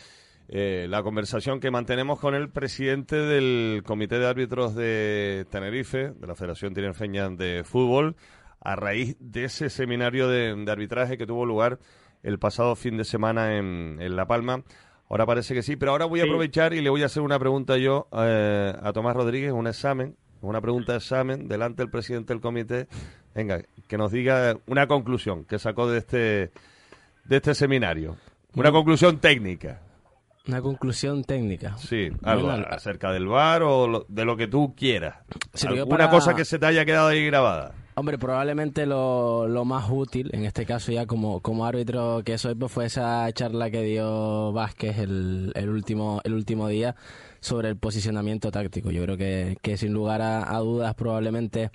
Eh, 0.48 0.86
la 0.90 1.02
conversación 1.02 1.58
que 1.58 1.70
mantenemos 1.70 2.20
con 2.20 2.34
el 2.34 2.50
presidente 2.50 3.16
del 3.16 3.82
Comité 3.86 4.18
de 4.18 4.26
Árbitros 4.26 4.74
de 4.74 5.46
Tenerife, 5.50 6.10
de 6.10 6.26
la 6.26 6.34
Federación 6.34 6.74
Tinerfeña 6.74 7.30
de 7.30 7.64
Fútbol, 7.64 8.16
a 8.60 8.76
raíz 8.76 9.16
de 9.20 9.44
ese 9.44 9.70
seminario 9.70 10.28
de, 10.28 10.54
de 10.54 10.70
arbitraje 10.70 11.16
que 11.16 11.26
tuvo 11.26 11.46
lugar 11.46 11.78
el 12.22 12.38
pasado 12.38 12.76
fin 12.76 12.98
de 12.98 13.04
semana 13.04 13.56
en, 13.56 13.96
en 14.00 14.16
La 14.16 14.26
Palma. 14.26 14.64
Ahora 15.08 15.24
parece 15.24 15.54
que 15.54 15.62
sí, 15.62 15.76
pero 15.76 15.92
ahora 15.92 16.04
voy 16.04 16.20
a 16.20 16.24
Sí. 16.24 16.28
aprovechar 16.28 16.74
y 16.74 16.82
le 16.82 16.90
voy 16.90 17.02
a 17.02 17.06
hacer 17.06 17.22
una 17.22 17.38
pregunta 17.38 17.78
yo 17.78 18.08
eh, 18.12 18.74
a 18.82 18.92
Tomás 18.92 19.16
Rodríguez, 19.16 19.52
un 19.52 19.66
examen, 19.66 20.16
una 20.48 20.60
pregunta 20.60 20.92
de 20.92 20.98
examen 20.98 21.48
delante 21.48 21.82
del 21.82 21.90
presidente 21.90 22.32
del 22.32 22.40
comité. 22.40 22.86
Venga, 23.34 23.62
que 23.88 23.98
nos 23.98 24.12
diga 24.12 24.56
una 24.66 24.86
conclusión 24.86 25.44
que 25.44 25.58
sacó 25.58 25.88
de 25.90 25.98
este 25.98 26.50
de 27.24 27.36
este 27.36 27.54
seminario. 27.54 28.16
Una 28.54 28.70
conclusión 28.70 29.18
técnica. 29.18 29.80
Una 30.46 30.60
conclusión 30.60 31.24
técnica. 31.24 31.76
Sí, 31.78 32.10
algo 32.22 32.48
Bueno, 32.48 32.66
acerca 32.68 33.10
del 33.12 33.26
bar 33.26 33.62
o 33.62 33.86
lo- 33.88 34.06
de 34.08 34.24
lo 34.26 34.36
que 34.36 34.46
tú 34.46 34.74
quieras. 34.76 35.16
Para- 35.88 36.10
cosa 36.10 36.34
que 36.34 36.44
se 36.44 36.58
te 36.58 36.66
haya 36.66 36.84
quedado 36.84 37.08
ahí 37.08 37.24
grabada. 37.26 37.72
Hombre, 37.96 38.18
probablemente 38.18 38.86
lo, 38.86 39.46
lo 39.48 39.64
más 39.64 39.88
útil, 39.88 40.28
en 40.34 40.44
este 40.44 40.66
caso 40.66 40.90
ya 40.92 41.06
como, 41.06 41.40
como 41.40 41.64
árbitro 41.64 42.22
que 42.24 42.36
soy, 42.38 42.56
pues 42.56 42.70
fue 42.72 42.86
esa 42.86 43.30
charla 43.32 43.70
que 43.70 43.82
dio 43.82 44.52
Vázquez 44.52 44.98
el, 44.98 45.52
el, 45.54 45.68
último, 45.70 46.20
el 46.24 46.34
último 46.34 46.66
día 46.68 46.94
sobre 47.44 47.68
el 47.68 47.76
posicionamiento 47.76 48.50
táctico. 48.50 48.90
Yo 48.90 49.02
creo 49.02 49.18
que, 49.18 49.58
que 49.60 49.76
sin 49.76 49.92
lugar 49.92 50.22
a, 50.22 50.58
dudas 50.60 50.94
probablemente 50.94 51.70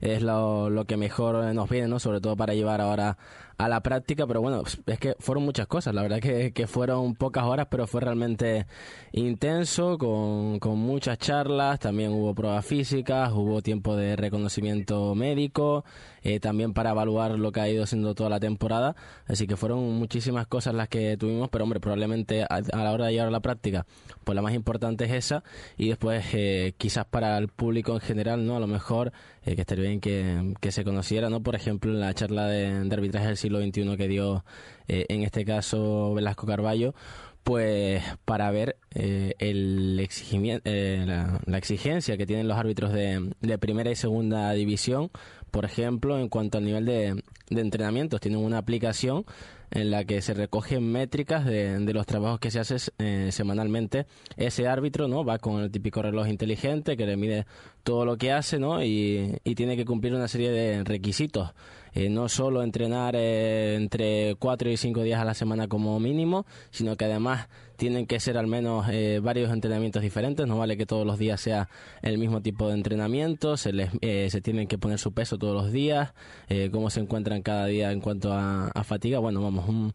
es 0.00 0.22
lo, 0.22 0.70
lo 0.70 0.86
que 0.86 0.96
mejor 0.96 1.54
nos 1.54 1.68
viene, 1.68 1.88
¿no? 1.88 1.98
Sobre 1.98 2.22
todo 2.22 2.36
para 2.36 2.54
llevar 2.54 2.80
ahora 2.80 3.18
a 3.58 3.68
la 3.68 3.82
práctica, 3.82 4.26
pero 4.26 4.40
bueno, 4.40 4.62
es 4.86 4.98
que 4.98 5.14
fueron 5.18 5.44
muchas 5.44 5.66
cosas, 5.66 5.94
la 5.94 6.00
verdad 6.00 6.20
que, 6.20 6.52
que 6.52 6.66
fueron 6.66 7.14
pocas 7.14 7.44
horas, 7.44 7.66
pero 7.70 7.86
fue 7.86 8.00
realmente 8.00 8.66
intenso, 9.12 9.98
con, 9.98 10.58
con 10.58 10.78
muchas 10.78 11.18
charlas, 11.18 11.78
también 11.78 12.12
hubo 12.12 12.34
pruebas 12.34 12.64
físicas, 12.64 13.30
hubo 13.34 13.60
tiempo 13.60 13.96
de 13.96 14.16
reconocimiento 14.16 15.14
médico, 15.14 15.84
eh, 16.22 16.40
también 16.40 16.72
para 16.72 16.90
evaluar 16.90 17.38
lo 17.38 17.52
que 17.52 17.60
ha 17.60 17.68
ido 17.68 17.86
siendo 17.86 18.14
toda 18.14 18.30
la 18.30 18.40
temporada, 18.40 18.96
así 19.26 19.46
que 19.46 19.56
fueron 19.56 19.80
muchísimas 19.98 20.46
cosas 20.46 20.74
las 20.74 20.88
que 20.88 21.16
tuvimos, 21.16 21.48
pero 21.50 21.64
hombre, 21.64 21.80
probablemente 21.80 22.42
a, 22.42 22.46
a 22.48 22.84
la 22.84 22.92
hora 22.92 23.06
de 23.06 23.12
llevar 23.12 23.28
a 23.28 23.30
la 23.30 23.40
práctica, 23.40 23.86
pues 24.24 24.36
la 24.36 24.42
más 24.42 24.54
importante 24.54 25.04
es 25.04 25.12
esa, 25.12 25.42
y 25.76 25.88
después 25.88 26.24
eh, 26.32 26.74
quizás 26.78 27.04
para 27.06 27.36
el 27.38 27.48
público 27.48 27.92
en 27.94 28.00
general, 28.00 28.46
¿no? 28.46 28.56
A 28.56 28.60
lo 28.60 28.66
mejor 28.66 29.12
eh, 29.44 29.54
que 29.54 29.62
estaría 29.62 29.88
bien 29.88 30.00
que, 30.00 30.54
que 30.60 30.72
se 30.72 30.84
conociera, 30.84 31.30
¿no? 31.30 31.42
Por 31.42 31.54
ejemplo, 31.54 31.90
en 31.92 32.00
la 32.00 32.12
charla 32.14 32.46
de, 32.46 32.88
arbitraje 32.90 33.26
del 33.28 33.36
siglo 33.36 33.60
XXI 33.60 33.96
que 33.96 34.08
dio, 34.08 34.44
en 34.88 35.22
este 35.22 35.44
caso, 35.44 36.12
Velasco 36.14 36.46
Carballo, 36.46 36.94
pues 37.42 38.02
para 38.26 38.50
ver 38.50 38.76
el 38.90 39.98
exigimi- 40.00 40.60
eh, 40.64 41.04
la, 41.06 41.40
la 41.46 41.58
exigencia 41.58 42.16
que 42.16 42.26
tienen 42.26 42.46
los 42.48 42.58
árbitros 42.58 42.92
de, 42.92 43.32
de 43.40 43.58
primera 43.58 43.90
y 43.90 43.96
segunda 43.96 44.52
división, 44.52 45.10
por 45.50 45.64
ejemplo, 45.64 46.18
en 46.18 46.28
cuanto 46.28 46.58
al 46.58 46.64
nivel 46.64 46.84
de, 46.84 47.22
de 47.50 47.60
entrenamientos. 47.60 48.20
Tienen 48.20 48.40
una 48.40 48.58
aplicación 48.58 49.24
en 49.70 49.90
la 49.90 50.04
que 50.04 50.20
se 50.20 50.34
recogen 50.34 50.90
métricas 50.90 51.44
de, 51.44 51.78
de 51.78 51.92
los 51.92 52.06
trabajos 52.06 52.40
que 52.40 52.50
se 52.50 52.60
hace 52.60 52.76
eh, 52.98 53.28
semanalmente. 53.32 54.06
Ese 54.36 54.66
árbitro 54.66 55.08
no 55.08 55.24
va 55.24 55.38
con 55.38 55.62
el 55.62 55.70
típico 55.70 56.02
reloj 56.02 56.28
inteligente 56.28 56.96
que 56.96 57.06
le 57.06 57.16
mide 57.16 57.46
todo 57.82 58.04
lo 58.04 58.16
que 58.16 58.32
hace 58.32 58.58
¿no? 58.58 58.82
y, 58.82 59.40
tiene 59.56 59.76
que 59.76 59.84
cumplir 59.84 60.14
una 60.14 60.28
serie 60.28 60.50
de 60.50 60.84
requisitos. 60.84 61.52
Eh, 61.92 62.08
no 62.08 62.28
solo 62.28 62.62
entrenar 62.62 63.16
eh, 63.16 63.74
entre 63.74 64.36
cuatro 64.38 64.70
y 64.70 64.76
cinco 64.76 65.02
días 65.02 65.20
a 65.20 65.24
la 65.24 65.34
semana 65.34 65.66
como 65.66 65.98
mínimo, 65.98 66.46
sino 66.70 66.96
que 66.96 67.06
además 67.06 67.48
tienen 67.80 68.06
que 68.06 68.20
ser 68.20 68.36
al 68.36 68.46
menos 68.46 68.86
eh, 68.90 69.20
varios 69.22 69.50
entrenamientos 69.50 70.02
diferentes. 70.02 70.46
No 70.46 70.58
vale 70.58 70.76
que 70.76 70.84
todos 70.84 71.06
los 71.06 71.18
días 71.18 71.40
sea 71.40 71.70
el 72.02 72.18
mismo 72.18 72.42
tipo 72.42 72.68
de 72.68 72.74
entrenamiento. 72.74 73.56
Se 73.56 73.72
les 73.72 73.90
eh, 74.02 74.28
se 74.30 74.42
tienen 74.42 74.68
que 74.68 74.76
poner 74.76 74.98
su 74.98 75.12
peso 75.12 75.38
todos 75.38 75.54
los 75.54 75.72
días. 75.72 76.12
Eh, 76.50 76.68
cómo 76.70 76.90
se 76.90 77.00
encuentran 77.00 77.40
cada 77.40 77.64
día 77.64 77.90
en 77.90 78.02
cuanto 78.02 78.34
a, 78.34 78.68
a 78.68 78.84
fatiga. 78.84 79.18
Bueno, 79.18 79.42
vamos 79.42 79.66
un 79.66 79.94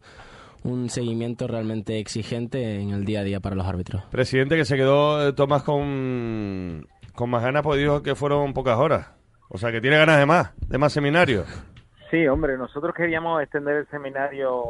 un 0.64 0.90
seguimiento 0.90 1.46
realmente 1.46 2.00
exigente 2.00 2.80
en 2.80 2.90
el 2.90 3.04
día 3.04 3.20
a 3.20 3.22
día 3.22 3.38
para 3.38 3.54
los 3.54 3.66
árbitros. 3.66 4.02
Presidente 4.10 4.56
que 4.56 4.64
se 4.64 4.76
quedó 4.76 5.32
Tomás 5.34 5.62
con, 5.62 6.88
con 7.16 7.30
más 7.30 7.42
ganas, 7.42 7.62
pues 7.62 7.78
dijo 7.80 8.02
que 8.02 8.14
fueron 8.14 8.52
pocas 8.54 8.78
horas. 8.78 9.10
O 9.48 9.58
sea, 9.58 9.70
que 9.72 9.80
tiene 9.80 9.96
ganas 9.98 10.18
de 10.18 10.26
más, 10.26 10.54
de 10.68 10.78
más 10.78 10.92
seminarios. 10.92 11.46
Sí, 12.10 12.26
hombre, 12.28 12.56
nosotros 12.56 12.94
queríamos 12.94 13.42
extender 13.42 13.76
el 13.76 13.88
seminario 13.88 14.62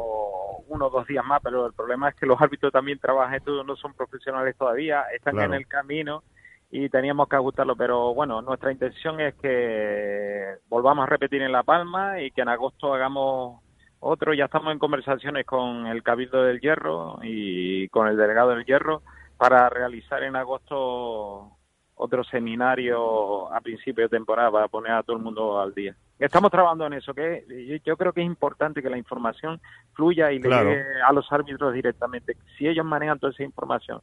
uno 0.69 0.87
o 0.87 0.89
dos 0.89 1.07
días 1.07 1.23
más, 1.25 1.39
pero 1.43 1.65
el 1.67 1.73
problema 1.73 2.09
es 2.09 2.15
que 2.15 2.25
los 2.25 2.41
árbitros 2.41 2.71
también 2.73 2.99
trabajan, 2.99 3.39
todos 3.43 3.65
no 3.65 3.75
son 3.75 3.93
profesionales 3.93 4.55
todavía, 4.57 5.03
están 5.15 5.35
Claro. 5.35 5.53
en 5.53 5.59
el 5.59 5.67
camino 5.67 6.23
y 6.71 6.89
teníamos 6.89 7.29
que 7.29 7.37
ajustarlo, 7.37 7.75
pero 7.75 8.13
bueno, 8.13 8.41
nuestra 8.41 8.71
intención 8.71 9.21
es 9.21 9.35
que 9.35 10.55
volvamos 10.67 11.03
a 11.03 11.09
repetir 11.09 11.41
en 11.41 11.51
La 11.51 11.63
Palma 11.63 12.19
y 12.21 12.31
que 12.31 12.41
en 12.41 12.49
agosto 12.49 12.93
hagamos 12.93 13.61
otro, 13.99 14.33
ya 14.33 14.45
estamos 14.45 14.71
en 14.73 14.79
conversaciones 14.79 15.45
con 15.45 15.87
el 15.87 16.03
Cabildo 16.03 16.43
del 16.43 16.59
Hierro 16.59 17.19
y 17.23 17.87
con 17.89 18.07
el 18.07 18.17
delegado 18.17 18.49
del 18.49 18.65
Hierro 18.65 19.01
para 19.37 19.69
realizar 19.69 20.21
en 20.23 20.35
agosto 20.35 21.56
otro 21.97 22.23
seminario 22.23 23.51
a 23.53 23.59
principio 23.59 24.03
de 24.05 24.09
temporada 24.09 24.51
para 24.51 24.67
poner 24.67 24.91
a 24.93 25.03
todo 25.03 25.17
el 25.17 25.23
mundo 25.23 25.59
al 25.59 25.73
día. 25.73 25.95
Estamos 26.19 26.49
trabajando 26.51 26.85
en 26.87 26.93
eso, 26.93 27.13
que 27.13 27.79
yo- 27.83 27.97
creo 27.97 28.13
que 28.13 28.21
es 28.21 28.25
importante 28.25 28.81
que 28.81 28.89
la 28.89 28.97
información 28.97 29.59
fluya 29.93 30.31
y 30.31 30.39
le 30.39 30.49
llegue 30.63 30.85
a 31.07 31.11
los 31.11 31.31
árbitros 31.31 31.73
directamente. 31.73 32.37
Si 32.57 32.67
ellos 32.67 32.85
manejan 32.85 33.19
toda 33.19 33.33
esa 33.33 33.43
información 33.43 34.01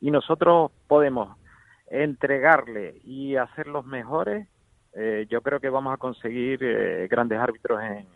y 0.00 0.10
nosotros 0.10 0.70
podemos 0.86 1.36
entregarle 1.88 3.00
y 3.04 3.36
hacerlos 3.36 3.84
mejores, 3.84 4.46
eh, 4.94 5.26
yo 5.28 5.40
creo 5.42 5.60
que 5.60 5.68
vamos 5.68 5.92
a 5.94 5.98
conseguir 5.98 6.58
eh, 6.62 7.06
grandes 7.10 7.38
árbitros 7.38 7.80
en, 7.82 8.06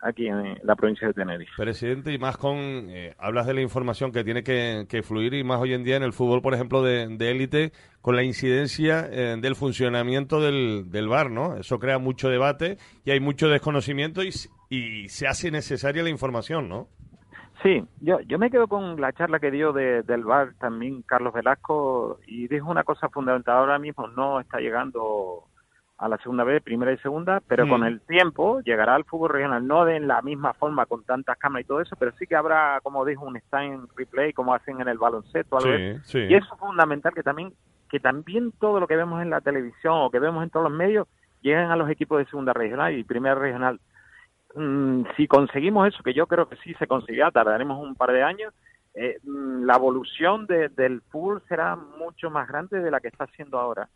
aquí 0.00 0.28
en 0.28 0.58
la 0.62 0.76
provincia 0.76 1.08
de 1.08 1.14
Tenerife. 1.14 1.52
Presidente, 1.56 2.12
y 2.12 2.18
más 2.18 2.36
con, 2.36 2.56
eh, 2.56 3.14
hablas 3.18 3.46
de 3.46 3.54
la 3.54 3.60
información 3.60 4.12
que 4.12 4.24
tiene 4.24 4.42
que, 4.42 4.86
que 4.88 5.02
fluir 5.02 5.34
y 5.34 5.44
más 5.44 5.60
hoy 5.60 5.74
en 5.74 5.84
día 5.84 5.96
en 5.96 6.02
el 6.02 6.12
fútbol, 6.12 6.42
por 6.42 6.54
ejemplo, 6.54 6.82
de 6.82 7.06
de 7.08 7.30
élite, 7.30 7.72
con 8.00 8.16
la 8.16 8.22
incidencia 8.22 9.06
eh, 9.10 9.36
del 9.40 9.56
funcionamiento 9.56 10.40
del, 10.40 10.90
del 10.90 11.08
VAR, 11.08 11.30
¿no? 11.30 11.56
Eso 11.56 11.78
crea 11.78 11.98
mucho 11.98 12.28
debate 12.28 12.78
y 13.04 13.10
hay 13.10 13.20
mucho 13.20 13.48
desconocimiento 13.48 14.22
y, 14.22 14.30
y 14.68 15.08
se 15.08 15.26
hace 15.26 15.50
necesaria 15.50 16.02
la 16.02 16.10
información, 16.10 16.68
¿no? 16.68 16.88
Sí, 17.62 17.82
yo, 18.00 18.20
yo 18.20 18.38
me 18.38 18.50
quedo 18.50 18.68
con 18.68 19.00
la 19.00 19.12
charla 19.12 19.40
que 19.40 19.50
dio 19.50 19.72
de, 19.72 20.02
del 20.02 20.24
VAR 20.24 20.54
también 20.60 21.02
Carlos 21.02 21.32
Velasco 21.32 22.20
y 22.26 22.48
dijo 22.48 22.70
una 22.70 22.84
cosa 22.84 23.08
fundamental. 23.08 23.56
Ahora 23.56 23.78
mismo 23.78 24.06
no 24.08 24.40
está 24.40 24.58
llegando 24.58 25.44
a 25.98 26.08
la 26.08 26.18
segunda 26.18 26.44
vez, 26.44 26.62
primera 26.62 26.92
y 26.92 26.98
segunda, 26.98 27.40
pero 27.48 27.64
Mm. 27.66 27.68
con 27.70 27.84
el 27.84 28.00
tiempo 28.02 28.60
llegará 28.60 28.94
al 28.94 29.04
fútbol 29.04 29.30
regional, 29.30 29.66
no 29.66 29.84
de 29.86 29.98
la 30.00 30.20
misma 30.20 30.52
forma 30.52 30.84
con 30.84 31.04
tantas 31.04 31.38
cámaras 31.38 31.64
y 31.64 31.68
todo 31.68 31.80
eso, 31.80 31.96
pero 31.98 32.12
sí 32.18 32.26
que 32.26 32.36
habrá, 32.36 32.80
como 32.82 33.04
dijo, 33.06 33.24
un 33.24 33.36
stand 33.38 33.88
replay 33.96 34.32
como 34.34 34.52
hacen 34.54 34.80
en 34.80 34.88
el 34.88 34.98
baloncesto. 34.98 35.56
algo 35.56 35.70
de- 35.72 35.94
Sí, 36.02 36.02
sí. 36.04 36.18
Y 36.28 36.34
eso 36.34 36.52
es 36.52 36.60
fundamental 36.60 37.14
que 37.14 37.22
también 37.22 37.52
que 37.88 38.00
también 38.00 38.50
todo 38.58 38.80
lo 38.80 38.88
que 38.88 38.96
vemos 38.96 39.22
en 39.22 39.30
la 39.30 39.40
televisión 39.40 39.94
o 39.96 40.10
que 40.10 40.18
vemos 40.18 40.42
en 40.42 40.50
todos 40.50 40.68
los 40.68 40.76
medios 40.76 41.06
lleguen 41.40 41.70
a 41.70 41.76
los 41.76 41.88
equipos 41.88 42.18
de 42.18 42.26
segunda 42.26 42.52
regional 42.52 42.92
y 42.98 43.04
primera 43.04 43.36
regional. 43.36 43.78
Mm, 44.56 45.04
si 45.16 45.28
conseguimos 45.28 45.86
eso, 45.88 46.02
que 46.02 46.12
yo 46.14 46.26
creo 46.26 46.48
que 46.48 46.56
sí 46.56 46.74
se 46.74 46.86
conseguirá, 46.88 47.30
tardaremos 47.30 47.80
un 47.80 47.94
par 47.94 48.10
de 48.10 48.22
años, 48.24 48.52
eh, 48.94 49.18
mm, 49.22 49.64
la 49.64 49.76
evolución 49.76 50.46
de- 50.46 50.68
del 50.70 51.00
fútbol 51.10 51.42
será 51.48 51.76
mucho 51.76 52.28
más 52.28 52.48
grande 52.48 52.80
de 52.80 52.90
la 52.90 52.98
que 53.00 53.08
está 53.08 53.26
siendo 53.28 53.58
ahora. 53.58 53.88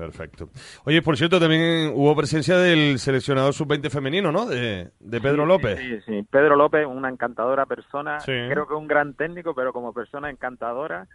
Perfecto. 0.00 0.48
Oye, 0.86 1.02
por 1.02 1.18
cierto, 1.18 1.38
también 1.38 1.92
hubo 1.94 2.16
presencia 2.16 2.56
del 2.56 2.98
seleccionador 2.98 3.52
sub-20 3.52 3.90
femenino, 3.90 4.32
¿no? 4.32 4.46
De, 4.46 4.92
de 4.98 5.20
Pedro 5.20 5.42
Sí, 5.42 5.48
López. 5.48 5.78
Sí, 5.78 6.00
sí, 6.06 6.26
Pedro 6.30 6.56
López, 6.56 6.86
una 6.86 7.10
encantadora 7.10 7.66
persona, 7.66 8.18
Sí. 8.20 8.32
creo 8.48 8.66
que 8.66 8.72
un 8.72 8.86
gran 8.88 9.12
técnico, 9.12 9.54
pero 9.54 9.74
como 9.74 9.92
persona 9.92 10.30
encantadora, 10.30 11.06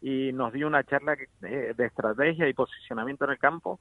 y 0.00 0.32
nos 0.32 0.54
dio 0.54 0.66
una 0.66 0.82
charla 0.84 1.16
de, 1.40 1.74
de 1.74 1.84
estrategia 1.86 2.48
y 2.48 2.54
posicionamiento 2.54 3.26
en 3.26 3.32
el 3.32 3.38
campo, 3.38 3.78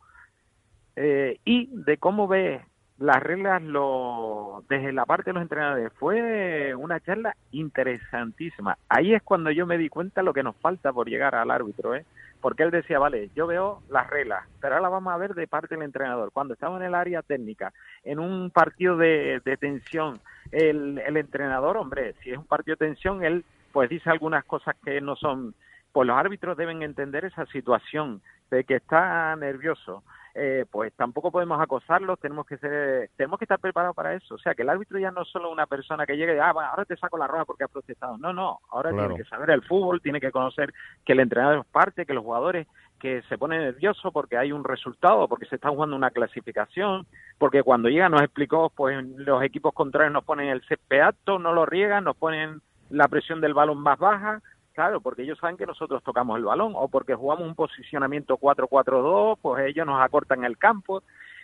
eh, 0.97 1.39
y 1.45 1.69
de 1.71 1.95
cómo 1.97 2.27
ve 2.27 2.59
las 2.97 3.23
reglas 3.23 3.61
lo, 3.63 4.65
desde 4.67 4.91
la 4.91 5.05
parte 5.05 5.29
de 5.29 5.35
los 5.35 5.41
entrenadores. 5.43 5.89
Fue 5.97 6.75
una 6.75 6.99
charla 6.99 7.33
interesantísima. 7.51 8.77
Ahí 8.89 9.13
es 9.13 9.23
cuando 9.23 9.51
yo 9.51 9.65
me 9.65 9.77
di 9.77 9.87
cuenta 9.87 10.21
lo 10.21 10.33
que 10.33 10.43
nos 10.43 10.57
falta 10.57 10.91
por 10.91 11.07
llegar 11.07 11.33
al 11.35 11.49
árbitro, 11.49 11.95
¿eh? 11.95 12.05
Porque 12.41 12.63
él 12.63 12.71
decía, 12.71 12.99
vale, 12.99 13.29
yo 13.35 13.47
veo 13.47 13.81
las 13.89 14.09
reglas, 14.09 14.47
pero 14.61 14.75
ahora 14.75 14.89
vamos 14.89 15.13
a 15.13 15.17
ver 15.17 15.33
de 15.33 15.47
parte 15.47 15.75
del 15.75 15.83
entrenador. 15.83 16.31
Cuando 16.31 16.53
estamos 16.53 16.79
en 16.79 16.87
el 16.87 16.95
área 16.95 17.21
técnica, 17.21 17.73
en 18.03 18.19
un 18.19 18.49
partido 18.51 18.95
de, 18.97 19.41
de 19.43 19.57
tensión, 19.57 20.19
el, 20.51 20.99
el 20.99 21.17
entrenador, 21.17 21.77
hombre, 21.77 22.15
si 22.23 22.31
es 22.31 22.37
un 22.37 22.45
partido 22.45 22.75
de 22.79 22.87
tensión, 22.87 23.23
él 23.23 23.43
pues 23.71 23.89
dice 23.89 24.09
algunas 24.09 24.45
cosas 24.45 24.75
que 24.83 25.01
no 25.01 25.15
son, 25.15 25.53
pues 25.91 26.07
los 26.07 26.17
árbitros 26.17 26.57
deben 26.57 26.81
entender 26.81 27.25
esa 27.25 27.45
situación 27.47 28.21
de 28.49 28.63
que 28.63 28.75
está 28.75 29.35
nervioso. 29.35 30.03
Eh, 30.41 30.65
pues 30.71 30.93
tampoco 30.93 31.31
podemos 31.31 31.59
acosarlos, 31.59 32.17
tenemos 32.17 32.45
que 32.45 32.57
ser, 32.57 33.09
tenemos 33.17 33.37
que 33.37 33.43
estar 33.43 33.59
preparados 33.59 33.93
para 33.93 34.13
eso. 34.15 34.35
O 34.35 34.37
sea, 34.37 34.55
que 34.55 34.61
el 34.61 34.69
árbitro 34.69 34.97
ya 34.97 35.11
no 35.11 35.23
es 35.23 35.27
solo 35.27 35.51
una 35.51 35.65
persona 35.65 36.05
que 36.05 36.15
llegue 36.15 36.33
y 36.37 36.39
ah, 36.39 36.53
bueno, 36.53 36.69
ahora 36.69 36.85
te 36.85 36.95
saco 36.95 37.17
la 37.17 37.27
roja 37.27 37.43
porque 37.43 37.65
has 37.65 37.69
protestado. 37.69 38.17
No, 38.17 38.31
no, 38.31 38.59
ahora 38.71 38.91
Claro. 38.91 39.09
tiene 39.09 39.23
que 39.23 39.29
saber 39.29 39.49
el 39.49 39.63
fútbol, 39.63 40.01
tiene 40.01 40.21
que 40.21 40.31
conocer 40.31 40.73
que 41.05 41.11
el 41.11 41.19
entrenador 41.19 41.59
es 41.59 41.65
parte, 41.65 42.05
que 42.05 42.13
los 42.13 42.23
jugadores 42.23 42.67
que 42.99 43.21
se 43.23 43.37
ponen 43.37 43.61
nerviosos 43.63 44.13
porque 44.13 44.37
hay 44.37 44.53
un 44.53 44.63
resultado, 44.63 45.27
porque 45.27 45.45
se 45.45 45.55
está 45.55 45.69
jugando 45.69 45.97
una 45.97 46.11
clasificación, 46.11 47.05
porque 47.37 47.61
cuando 47.61 47.89
llega 47.89 48.07
nos 48.07 48.21
explicó, 48.21 48.69
pues 48.69 49.03
los 49.17 49.43
equipos 49.43 49.73
contrarios 49.73 50.13
nos 50.13 50.23
ponen 50.23 50.47
el 50.47 50.61
césped 50.67 51.01
alto, 51.01 51.37
no 51.37 51.53
lo 51.53 51.65
riegan, 51.65 52.05
nos 52.05 52.15
ponen 52.15 52.61
la 52.89 53.09
presión 53.09 53.41
del 53.41 53.53
balón 53.53 53.79
más 53.79 53.99
baja, 53.99 54.41
claro, 54.79 55.01
porque 55.01 55.23
ellos 55.23 55.37
saben 55.39 55.57
que 55.57 55.65
nosotros 55.65 56.01
tocamos 56.03 56.37
el 56.37 56.45
balón, 56.45 56.71
o 56.73 56.87
porque 56.87 57.13
jugamos 57.13 57.45
un 57.45 57.53
posicionamiento 57.53 58.37
4-4-2, 58.37 59.37
pues 59.41 59.65
ellos 59.67 59.85
nos 59.85 60.01
acortan 60.01 60.45
el 60.45 60.57
campo. 60.57 61.03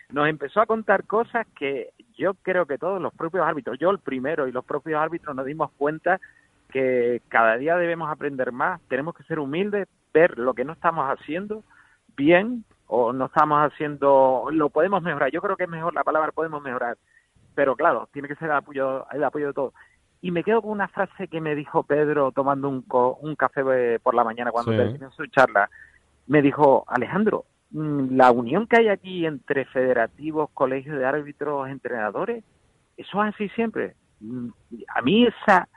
Nos 0.10 0.30
empezó 0.30 0.62
a 0.62 0.66
contar 0.66 1.04
cosas 1.04 1.46
que 1.54 1.90
yo 2.18 2.36
creo 2.36 2.66
que 2.66 2.78
todos 2.78 3.02
los 3.02 3.14
propios 3.14 3.46
árbitros, 3.46 3.78
yo 3.78 3.90
el 3.90 4.00
primero 4.00 4.48
y 4.48 4.54
los 4.54 4.64
propios 4.64 5.02
árbitros 5.02 5.36
nos 5.36 5.46
dimos 5.46 5.70
cuenta 5.78 6.22
que 6.72 7.22
cada 7.28 7.58
día 7.58 7.76
debemos 7.76 8.10
aprender 8.10 8.54
más, 8.54 8.80
tenemos 8.88 9.14
que 9.14 9.24
ser 9.24 9.40
humildes, 9.40 9.90
ver 10.14 10.40
lo 10.40 10.54
que 10.54 10.64
no 10.64 10.72
estamos 10.72 11.06
haciendo 11.10 11.62
bien 12.16 12.64
o 12.88 13.12
no 13.12 13.26
estamos 13.26 13.70
haciendo, 13.70 14.46
lo 14.50 14.70
podemos 14.70 15.04
mejorar. 15.04 15.30
Yo 15.30 15.42
creo 15.42 15.58
que 15.58 15.66
es 15.66 15.70
mejor 15.70 15.94
la 15.94 16.06
palabra 16.06 16.32
podemos 16.32 16.64
mejorar, 16.64 16.96
pero 17.54 17.76
claro, 17.76 18.08
tiene 18.14 18.30
que 18.30 18.36
ser 18.36 18.50
el 18.50 18.56
apoyo, 18.56 19.06
el 19.12 19.26
apoyo 19.26 19.48
de 19.48 19.54
todos. 19.54 19.74
Y 20.22 20.32
me 20.32 20.44
quedo 20.44 20.62
con 20.62 20.72
una 20.72 20.88
frase 20.88 21.28
que 21.28 21.40
me 21.42 21.56
dijo 21.56 21.84
Pedro 21.84 22.32
tomando 22.32 22.68
un, 22.70 22.82
co- 22.82 23.18
un 23.22 23.36
café 23.36 23.62
eh, 23.74 24.00
por 24.00 24.16
la 24.16 24.24
mañana 24.24 24.52
cuando 24.52 24.72
Sí. 24.72 24.78
terminó 24.78 25.12
su 25.12 25.26
charla. 25.28 25.70
Me 26.28 26.42
dijo, 26.42 26.84
Alejandro, 26.88 27.46
mm, 27.72 28.16
la 28.16 28.32
unión 28.32 28.66
que 28.68 28.78
hay 28.78 28.88
aquí 28.88 29.26
entre 29.26 29.66
federativos, 29.66 30.50
colegios 30.54 30.98
de 30.98 31.06
árbitros, 31.06 31.70
entrenadores, 31.70 32.44
eso 32.98 33.24
es 33.24 33.34
así 33.36 33.50
siempre. 33.50 33.96
Mm, 34.20 34.48
A 34.96 35.02
mí 35.04 35.28
esa, 35.28 35.68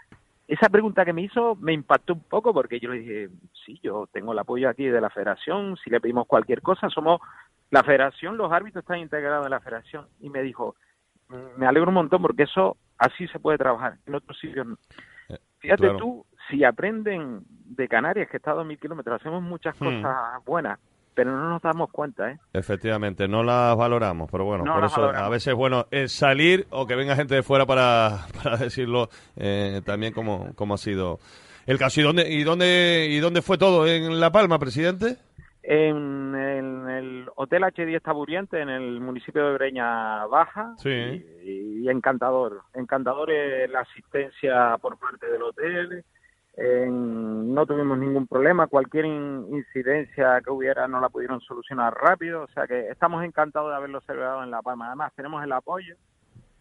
esa 0.46 0.68
pregunta 0.70 1.04
que 1.04 1.12
me 1.12 1.22
hizo 1.22 1.54
me 1.56 1.72
impactó 1.74 2.14
un 2.14 2.22
poco 2.22 2.54
porque 2.54 2.80
yo 2.80 2.90
le 2.90 3.00
dije, 3.00 3.28
sí, 3.66 3.78
yo 3.82 4.08
tengo 4.12 4.32
el 4.32 4.38
apoyo 4.38 4.68
aquí 4.70 4.86
de 4.86 5.00
la 5.00 5.10
federación, 5.10 5.76
si 5.76 5.90
le 5.90 6.00
pedimos 6.00 6.26
cualquier 6.26 6.62
cosa, 6.62 6.88
somos 6.88 7.20
la 7.70 7.82
federación, 7.82 8.38
los 8.38 8.50
árbitros 8.50 8.82
están 8.82 9.00
integrados 9.00 9.44
en 9.44 9.50
la 9.50 9.60
federación. 9.60 10.06
Y 10.20 10.30
me 10.30 10.40
dijo, 10.42 10.76
"Mm, 11.28 11.58
me 11.60 11.66
alegro 11.66 11.88
un 11.90 11.94
montón 11.96 12.22
porque 12.22 12.44
eso 12.44 12.78
así 12.98 13.26
se 13.28 13.38
puede 13.38 13.58
trabajar, 13.58 13.94
en 14.06 14.14
otros 14.14 14.38
sitios 14.38 14.66
no. 14.66 14.76
Eh, 15.28 15.38
Fíjate 15.60 15.82
claro. 15.82 15.98
tú, 15.98 16.26
si 16.50 16.64
aprenden 16.64 17.40
de 17.48 17.88
Canarias, 17.88 18.28
que 18.30 18.36
está 18.38 18.52
a 18.52 18.56
2.000 18.56 18.78
kilómetros, 18.78 19.20
hacemos 19.20 19.42
muchas 19.42 19.74
Hmm. 19.80 19.84
cosas 20.02 20.44
buenas, 20.44 20.78
pero 21.14 21.32
no 21.32 21.48
nos 21.50 21.62
damos 21.62 21.90
cuenta, 21.90 22.30
¿eh? 22.30 22.38
Efectivamente, 22.52 23.26
no 23.28 23.42
las 23.42 23.76
valoramos, 23.76 24.30
pero 24.30 24.44
bueno, 24.44 24.64
No 24.64 24.74
por 24.74 24.84
eso 24.84 25.00
valoramos. 25.00 25.26
a 25.26 25.30
veces 25.30 25.48
es 25.48 25.54
bueno 25.54 25.86
es 25.90 26.12
salir 26.12 26.66
o 26.70 26.86
que 26.86 26.94
venga 26.94 27.16
gente 27.16 27.34
de 27.34 27.42
fuera 27.42 27.66
para, 27.66 28.26
para 28.42 28.56
decirlo 28.56 29.08
eh, 29.36 29.82
también 29.84 30.12
como, 30.12 30.54
como 30.54 30.74
ha 30.74 30.78
sido 30.78 31.18
el 31.66 31.76
caso. 31.78 32.00
¿Y 32.00 32.04
dónde, 32.04 32.30
y, 32.32 32.44
dónde, 32.44 33.08
¿Y 33.10 33.18
dónde 33.18 33.42
fue 33.42 33.58
todo? 33.58 33.86
¿En 33.86 34.20
La 34.20 34.30
Palma, 34.32 34.58
presidente? 34.58 35.16
En, 35.70 36.34
en 36.34 36.88
el 36.88 37.30
Hotel 37.36 37.62
H10 37.62 38.00
Taburiente, 38.00 38.58
en 38.58 38.70
el 38.70 39.00
municipio 39.02 39.46
de 39.46 39.52
Breña 39.52 40.24
Baja, 40.24 40.72
Sí. 40.78 40.88
y, 41.44 41.82
y 41.84 41.88
encantador. 41.90 42.62
Encantador 42.72 43.30
es 43.30 43.68
la 43.70 43.80
asistencia 43.80 44.78
por 44.80 44.98
parte 44.98 45.30
del 45.30 45.42
hotel. 45.42 46.04
En- 46.56 47.52
no 47.52 47.66
tuvimos 47.66 47.98
ningún 47.98 48.26
problema. 48.26 48.66
Cualquier 48.66 49.04
in- 49.04 49.46
incidencia 49.52 50.40
que 50.40 50.50
hubiera 50.50 50.88
no 50.88 51.00
la 51.00 51.10
pudieron 51.10 51.40
solucionar 51.42 51.92
rápido. 51.94 52.44
O 52.44 52.48
sea 52.48 52.66
que 52.66 52.88
estamos 52.88 53.22
encantados 53.22 53.68
de 53.70 53.76
haberlo 53.76 54.00
celebrado 54.00 54.42
en 54.42 54.50
La 54.50 54.62
Palma. 54.62 54.86
Además, 54.86 55.12
tenemos 55.14 55.44
el 55.44 55.52
apoyo 55.52 55.96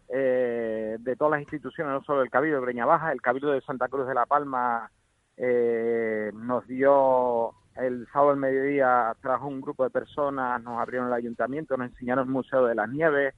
eh, 0.10 0.98
de 1.00 1.15
todas 1.15 1.32
las 1.32 1.41
instituciones, 1.41 1.93
no 1.93 2.04
solo 2.04 2.24
el 2.24 2.30
Cabildo 2.30 2.58
de 2.58 2.62
Breña 2.65 2.86
Baja, 2.86 3.12
el 3.13 3.22
Cabildo 3.22 3.52
de 3.52 3.62
Santa 3.62 3.88
Cruz 3.88 4.06
de 4.06 4.13
La 4.13 4.26
Palma 4.26 4.91
eh, 5.38 6.32
nos 6.34 6.67
dio 6.67 7.52
el 7.79 8.07
sábado 8.11 8.31
al 8.31 8.37
mediodía, 8.37 9.13
trajo 9.21 9.47
un 9.47 9.61
grupo 9.61 9.83
de 9.83 9.89
personas, 9.89 10.61
nos 10.63 10.79
abrieron 10.79 11.07
el 11.07 11.13
ayuntamiento, 11.13 11.77
nos 11.77 11.89
enseñaron 11.91 12.25
el 12.27 12.31
Museo 12.33 12.65
de 12.65 12.75
las 12.75 12.89
Nieves 12.89 13.33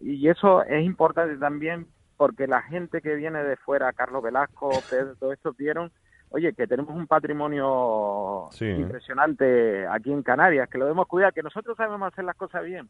y 0.00 0.28
eso 0.28 0.62
es 0.64 0.84
importante 0.84 1.36
también 1.36 1.86
porque 2.16 2.46
la 2.46 2.62
gente 2.62 3.00
que 3.00 3.14
viene 3.14 3.42
de 3.42 3.56
fuera, 3.56 3.92
Carlos 3.92 4.22
Velasco, 4.22 4.70
Pedro, 4.88 5.14
todos 5.16 5.32
estos 5.34 5.56
vieron, 5.56 5.90
oye, 6.30 6.52
que 6.52 6.66
tenemos 6.66 6.94
un 6.94 7.06
patrimonio 7.06 8.48
Sí. 8.52 8.66
impresionante 8.68 9.86
aquí 9.86 10.12
en 10.12 10.22
Canarias, 10.22 10.68
que 10.68 10.78
lo 10.78 10.84
debemos 10.86 11.06
cuidar, 11.06 11.32
que 11.32 11.42
nosotros 11.42 11.76
sabemos 11.76 12.12
hacer 12.12 12.24
las 12.24 12.36
cosas 12.36 12.64
bien, 12.64 12.88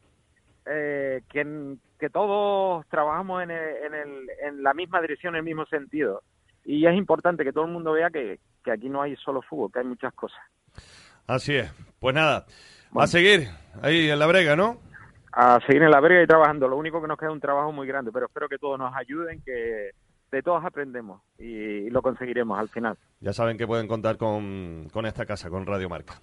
eh, 0.66 1.22
que, 1.30 1.76
que 1.98 2.11
todos 2.11 2.87
trabajamos 2.88 3.42
en, 3.42 3.50
el- 3.50 3.76
en, 3.87 3.94
el- 3.94 4.30
en 4.42 4.62
la 4.62 4.74
misma 4.74 5.00
dirección, 5.00 5.35
en 5.35 5.38
el 5.40 5.44
mismo 5.44 5.66
sentido. 5.66 6.22
Y 6.64 6.87
es 6.87 6.94
importante 6.94 7.44
que 7.44 7.52
todo 7.52 7.64
el 7.66 7.72
mundo 7.72 7.92
vea 7.92 8.11
que, 8.11 8.40
que 8.62 8.70
aquí 8.72 8.88
no 8.88 9.02
hay 9.02 9.16
solo 9.16 9.42
fútbol, 9.42 9.70
que 9.72 9.80
hay 9.80 9.85
muchas 9.87 10.12
cosas. 10.14 10.40
Así 11.27 11.55
es. 11.55 11.71
Pues 12.01 12.15
nada, 12.15 12.39
a 12.39 12.45
Bueno. 12.91 13.07
seguir 13.07 13.49
ahí 13.83 14.11
en 14.11 14.19
la 14.19 14.27
brega, 14.27 14.57
¿no? 14.57 14.79
A 15.33 15.59
seguir 15.67 15.83
en 15.83 15.91
la 15.91 16.01
brega 16.01 16.23
y 16.23 16.27
trabajando. 16.27 16.69
Lo 16.69 16.77
único 16.77 17.01
que 17.03 17.09
nos 17.09 17.19
queda 17.19 17.31
es 17.31 17.35
un 17.35 17.41
trabajo 17.41 17.73
muy 17.73 17.87
grande, 17.89 18.11
pero 18.13 18.27
espero 18.27 18.49
que 18.49 18.59
todos 18.59 18.79
nos 18.79 18.95
ayuden, 18.95 19.43
que 19.43 19.91
de 20.31 20.43
todos 20.43 20.65
aprendemos 20.65 21.23
y, 21.39 21.89
lo 21.91 22.03
conseguiremos 22.03 22.59
al 22.59 22.69
final. 22.69 22.97
Ya 23.21 23.33
saben 23.33 23.57
que 23.57 23.67
pueden 23.67 23.89
contar 23.89 24.17
con, 24.17 24.89
con 24.93 25.07
esta 25.07 25.25
casa, 25.27 25.49
con 25.51 25.67
Radio 25.67 25.89
Marca. 25.89 26.21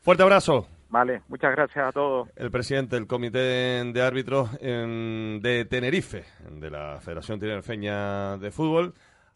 Fuerte 0.00 0.22
abrazo. 0.22 0.66
Vale, 0.88 1.22
muchas 1.28 1.50
gracias 1.52 1.88
a 1.88 1.92
todos. 1.92 2.28
El 2.36 2.50
presidente 2.52 2.94
del 2.96 3.06
Comité 3.08 3.38
de 3.38 4.02
Árbitros 4.02 4.50
em, 4.60 5.40
de 5.40 5.64
Tenerife, 5.64 6.24
de 6.48 6.70
la 6.70 7.00
Federación 7.00 7.40
Tinerfeña 7.40 8.36
de 8.36 8.50
Fútbol, 8.52 8.94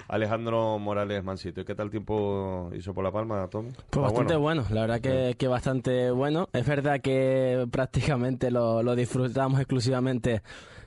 Alejandro 0.09 0.79
Morales 0.79 1.23
Mansito. 1.25 1.61
¿Y 1.61 1.65
qué 1.65 1.75
tal 1.75 1.91
tiempo 1.91 2.71
hizo 2.77 2.93
por 2.95 3.05
La 3.05 3.13
Palma, 3.13 3.47
Tom? 3.49 3.67
Pues 3.91 4.03
bastante 4.03 4.37
bueno. 4.37 4.65
la 4.71 4.81
verdad 4.83 5.01
que, 5.01 5.35
que 5.39 5.49
bastante 5.49 6.11
bueno. 6.11 6.49
Es 6.53 6.67
verdad 6.67 7.01
que 7.01 7.67
prácticamente 7.71 8.51
lo, 8.51 8.83
lo 8.83 8.95
disfrutamos 8.97 9.61
exclusivamente, 9.61 10.43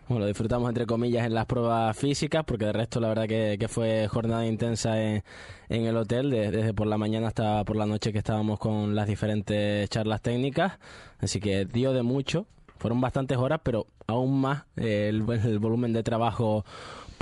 bueno, 0.08 0.21
lo 0.21 0.28
disfrutamos 0.28 0.67
entre 0.69 0.86
comillas 0.86 1.26
en 1.26 1.34
las 1.34 1.45
pruebas 1.45 1.97
físicas, 1.97 2.43
porque 2.45 2.65
de 2.65 2.73
resto 2.73 2.99
la 2.99 3.08
verdad 3.10 3.28
que, 3.28 3.58
que 3.60 3.67
fue 3.67 4.08
jornada 4.08 4.45
intensa 4.45 5.02
en, 5.02 5.23
en 5.69 5.86
el 5.86 5.95
hotel, 5.97 6.30
de- 6.30 6.52
desde 6.52 6.73
por 6.73 6.88
la 6.88 6.97
mañana 6.97 7.28
hasta 7.28 7.63
por 7.63 7.76
la 7.76 7.86
noche 7.86 8.12
que 8.12 8.17
estábamos 8.19 8.60
con 8.60 8.95
las 8.95 9.08
diferentes 9.08 9.89
charlas 9.89 10.21
técnicas, 10.21 10.80
así 11.19 11.39
que 11.39 11.65
dio 11.65 11.93
de 11.93 12.04
mucho. 12.04 12.45
Fueron 12.80 12.99
bastantes 12.99 13.38
horas, 13.38 13.62
pero 13.63 13.88
aún 14.08 14.41
más 14.41 14.63
eh, 14.76 15.08
el, 15.08 15.23
el 15.30 15.60
volumen 15.60 15.93
de 15.93 16.04
trabajo 16.04 16.65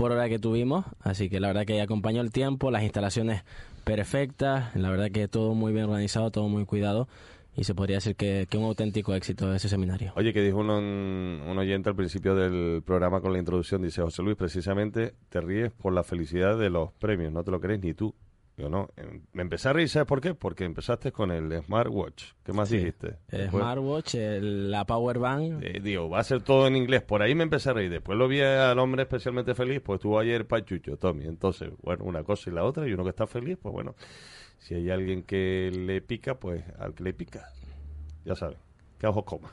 por 0.02 0.14
hora 0.14 0.28
que 0.30 0.40
tuvimos, 0.40 0.84
así 1.02 1.30
que 1.30 1.40
la 1.40 1.50
verdad 1.50 1.64
que 1.64 1.80
acompañó 1.80 2.22
el 2.22 2.32
tiempo, 2.32 2.72
las 2.72 2.82
instalaciones 2.82 3.44
perfectas, 3.84 4.76
la 4.76 4.90
verdad 4.90 5.12
que 5.12 5.28
todo 5.28 5.54
muy 5.54 5.74
bien 5.74 5.86
organizado, 5.86 6.32
todo 6.32 6.50
muy 6.50 6.66
cuidado 6.66 7.08
y 7.56 7.66
se 7.66 7.76
podría 7.76 7.98
decir 7.98 8.16
que, 8.16 8.48
un 8.56 8.64
auténtico 8.64 9.14
éxito 9.14 9.54
ese 9.54 9.70
seminario. 9.70 10.12
Oye, 10.16 10.34
que 10.34 10.42
dijo 10.42 10.58
un, 10.58 10.72
un 10.72 11.56
oyente 11.56 11.90
al 11.90 11.96
principio 11.96 12.34
del 12.34 12.82
programa 12.82 13.22
con 13.22 13.32
la 13.32 13.38
introducción, 13.38 13.84
dice 13.84 14.02
José 14.02 14.24
Luis, 14.24 14.38
precisamente 14.38 15.14
te 15.30 15.40
ríes 15.40 15.72
por 15.72 15.94
la 15.94 16.02
felicidad 16.04 16.58
de 16.58 16.72
los 16.72 16.92
premios, 16.94 17.32
no 17.32 17.44
te 17.44 17.52
lo 17.52 17.62
crees 17.62 17.80
ni 17.84 17.94
tú. 17.94 18.16
Yo 18.62 18.70
no, 18.70 18.90
em, 18.96 19.24
me 19.34 19.42
empecé 19.42 19.70
a 19.70 19.74
reír, 19.74 19.90
¿sabes 19.90 20.08
por 20.08 20.22
qué? 20.22 20.36
Porque 20.36 20.66
empezaste 20.66 21.12
con 21.12 21.32
el 21.32 21.52
Smartwatch. 21.64 22.34
¿Qué 22.44 22.54
más 22.54 22.70
Sí. 22.70 22.78
dijiste? 22.78 23.18
El 23.30 23.40
Después- 23.42 23.64
smartwatch, 23.64 24.14
el- 24.16 24.70
la 24.70 24.86
power 24.86 25.18
bank, 25.18 25.64
Eh, 25.64 25.80
digo, 25.82 26.08
va 26.12 26.20
a 26.20 26.24
ser 26.24 26.44
todo 26.44 26.68
en 26.68 26.76
inglés. 26.76 27.02
Por 27.02 27.24
ahí 27.24 27.34
me 27.34 27.42
empecé 27.42 27.72
a 27.72 27.74
reír. 27.74 27.90
Después 27.90 28.16
lo 28.20 28.28
vi 28.28 28.40
al 28.42 28.78
hombre 28.78 29.02
especialmente 29.02 29.56
feliz, 29.56 29.82
pues 29.84 29.98
estuvo 29.98 30.20
ayer 30.20 30.46
Pachucho, 30.46 30.96
Tommy. 30.98 31.26
Entonces, 31.26 31.72
bueno, 31.82 32.04
una 32.06 32.24
cosa 32.24 32.52
y 32.52 32.54
la 32.54 32.64
otra, 32.64 32.88
y 32.88 32.94
uno 32.94 33.04
que 33.04 33.10
está 33.10 33.26
feliz, 33.26 33.58
pues 33.60 33.74
bueno, 33.74 33.96
si 34.60 34.76
hay 34.76 34.92
alguien 34.92 35.24
que 35.24 35.72
le 35.74 36.00
pica, 36.02 36.36
pues 36.36 36.64
al 36.78 36.94
que 36.94 37.04
le 37.04 37.14
pica. 37.14 37.44
Ya 38.26 38.36
saben. 38.36 38.58
que 39.00 39.08
os 39.08 39.24
coma. 39.26 39.50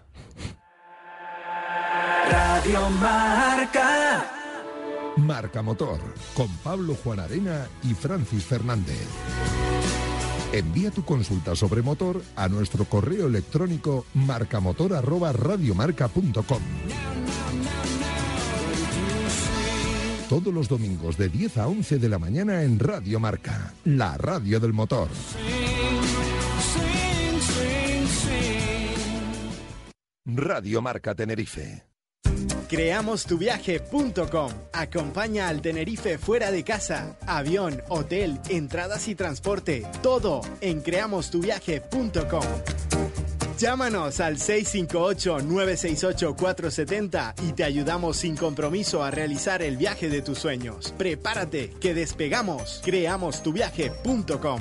Radio 2.30 2.90
Marca. 3.00 4.30
Marca 5.18 5.62
Motor, 5.62 6.00
con 6.34 6.48
Pablo 6.58 6.94
Juan 6.94 7.18
Arena 7.20 7.66
y 7.82 7.94
Francis 7.94 8.44
Fernández. 8.44 9.06
Envía 10.52 10.90
tu 10.90 11.02
consulta 11.04 11.56
sobre 11.56 11.80
motor 11.82 12.22
a 12.36 12.48
nuestro 12.48 12.84
correo 12.84 13.26
electrónico 13.26 14.04
marcamotor@radiomarca.com. 14.14 16.62
Todos 20.28 20.54
los 20.54 20.68
domingos 20.68 21.16
de 21.16 21.28
10 21.28 21.58
a 21.58 21.68
11 21.68 21.98
de 21.98 22.08
la 22.08 22.18
mañana 22.18 22.62
en 22.62 22.78
Radio 22.78 23.18
Marca, 23.18 23.74
la 23.84 24.16
radio 24.16 24.60
del 24.60 24.72
motor. 24.72 25.08
Radio 30.26 30.82
Marca 30.82 31.14
Tenerife. 31.14 31.88
Creamostuviaje.com. 32.68 34.52
Acompaña 34.72 35.48
al 35.48 35.62
Tenerife 35.62 36.18
fuera 36.18 36.50
de 36.50 36.64
casa. 36.64 37.16
Avión, 37.26 37.82
hotel, 37.88 38.38
entradas 38.48 39.06
y 39.08 39.14
transporte. 39.14 39.86
Todo 40.02 40.42
en 40.60 40.82
creamostuviaje.com. 40.82 42.44
Llámanos 43.58 44.20
al 44.20 44.36
658-968-470 44.36 47.34
y 47.42 47.54
te 47.54 47.64
ayudamos 47.64 48.18
sin 48.18 48.36
compromiso 48.36 49.02
a 49.02 49.10
realizar 49.10 49.62
el 49.62 49.76
viaje 49.76 50.08
de 50.08 50.22
tus 50.22 50.38
sueños. 50.38 50.94
Prepárate, 50.96 51.70
que 51.80 51.92
despegamos. 51.92 52.80
Creamostuviaje.com. 52.84 54.60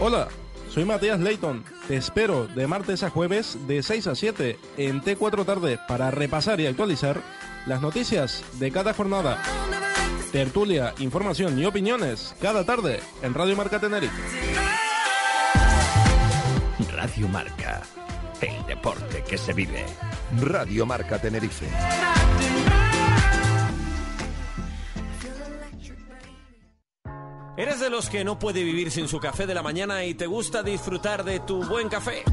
Hola, 0.00 0.28
soy 0.72 0.84
Matías 0.84 1.18
Leighton. 1.18 1.64
Espero 1.92 2.46
de 2.46 2.66
martes 2.66 3.02
a 3.02 3.10
jueves 3.10 3.58
de 3.66 3.82
6 3.82 4.06
a 4.06 4.14
7 4.14 4.58
en 4.78 5.02
T4 5.02 5.44
Tarde 5.44 5.78
para 5.86 6.10
repasar 6.10 6.58
y 6.58 6.66
actualizar 6.66 7.20
las 7.66 7.82
noticias 7.82 8.42
de 8.58 8.72
cada 8.72 8.94
jornada. 8.94 9.42
Tertulia, 10.32 10.94
información 11.00 11.58
y 11.58 11.66
opiniones 11.66 12.34
cada 12.40 12.64
tarde 12.64 13.00
en 13.20 13.34
Radio 13.34 13.56
Marca 13.56 13.78
Tenerife. 13.78 14.22
Radio 16.94 17.28
Marca, 17.28 17.82
el 18.40 18.64
deporte 18.66 19.22
que 19.28 19.36
se 19.36 19.52
vive. 19.52 19.84
Radio 20.40 20.86
Marca 20.86 21.20
Tenerife. 21.20 21.66
¿Eres 27.62 27.78
de 27.78 27.90
los 27.90 28.10
que 28.10 28.24
no 28.24 28.40
puede 28.40 28.64
vivir 28.64 28.90
sin 28.90 29.06
su 29.06 29.20
café 29.20 29.46
de 29.46 29.54
la 29.54 29.62
mañana 29.62 30.04
y 30.04 30.14
te 30.14 30.26
gusta 30.26 30.64
disfrutar 30.64 31.22
de 31.22 31.38
tu 31.38 31.62
buen 31.62 31.88
café? 31.88 32.24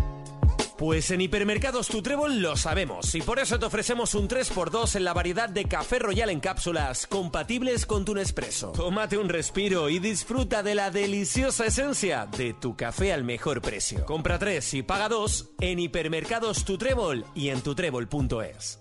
Pues 0.76 1.12
en 1.12 1.22
Hipermercados 1.22 1.88
Tu 1.88 2.02
Trébol 2.02 2.42
lo 2.42 2.58
sabemos 2.58 3.14
y 3.14 3.22
por 3.22 3.38
eso 3.38 3.60
te 3.60 3.68
ofrecemos 3.68 4.16
un 4.16 4.28
3x2 4.28 4.96
en 4.96 5.04
la 5.04 5.14
variedad 5.14 5.48
de 5.48 5.66
café 5.66 6.00
royal 6.00 6.32
en 6.32 6.40
cápsulas 6.40 7.06
compatibles 7.06 7.86
con 7.86 8.06
tu 8.06 8.16
Nespresso. 8.16 8.72
Tómate 8.72 9.20
un 9.20 9.30
respiro 9.30 9.88
y 9.90 10.00
disfruta 10.00 10.64
de 10.64 10.74
la 10.74 10.90
deliciosa 10.90 11.68
esencia 11.68 12.26
de 12.26 12.56
tu 12.56 12.76
café 12.76 13.14
al 13.14 13.24
mejor 13.24 13.62
precio. 13.62 14.08
Compra 14.08 14.40
3 14.40 14.74
y 14.74 14.82
paga 14.82 15.10
2 15.10 15.52
en 15.60 15.78
Hipermercados 15.78 16.66
Tu 16.66 16.80
Trébol 16.80 17.24
y 17.36 17.50
en 17.50 17.62
tutrébol.es. 17.62 18.80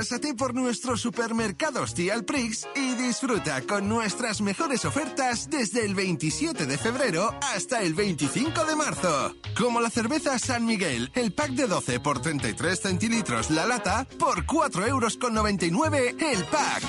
Pásate 0.00 0.34
por 0.34 0.54
nuestros 0.54 1.02
supermercados 1.02 1.92
Tial 1.92 2.24
Prix 2.24 2.66
y 2.74 2.94
disfruta 2.94 3.60
con 3.62 3.86
nuestras 3.88 4.40
mejores 4.40 4.86
ofertas 4.86 5.50
desde 5.50 5.84
el 5.84 5.94
27 5.94 6.64
de 6.64 6.78
febrero 6.78 7.34
hasta 7.54 7.82
el 7.82 7.92
25 7.92 8.64
de 8.64 8.76
marzo. 8.76 9.34
Como 9.58 9.80
la 9.80 9.90
cerveza 9.90 10.38
San 10.38 10.64
Miguel, 10.64 11.10
el 11.14 11.34
pack 11.34 11.50
de 11.50 11.66
12 11.66 12.00
por 12.00 12.22
33 12.22 12.80
centilitros 12.80 13.50
la 13.50 13.66
lata 13.66 14.06
por 14.18 14.46
4 14.46 14.86
euros 14.86 15.18
con 15.18 15.34
99 15.34 16.16
el 16.18 16.44
pack. 16.44 16.82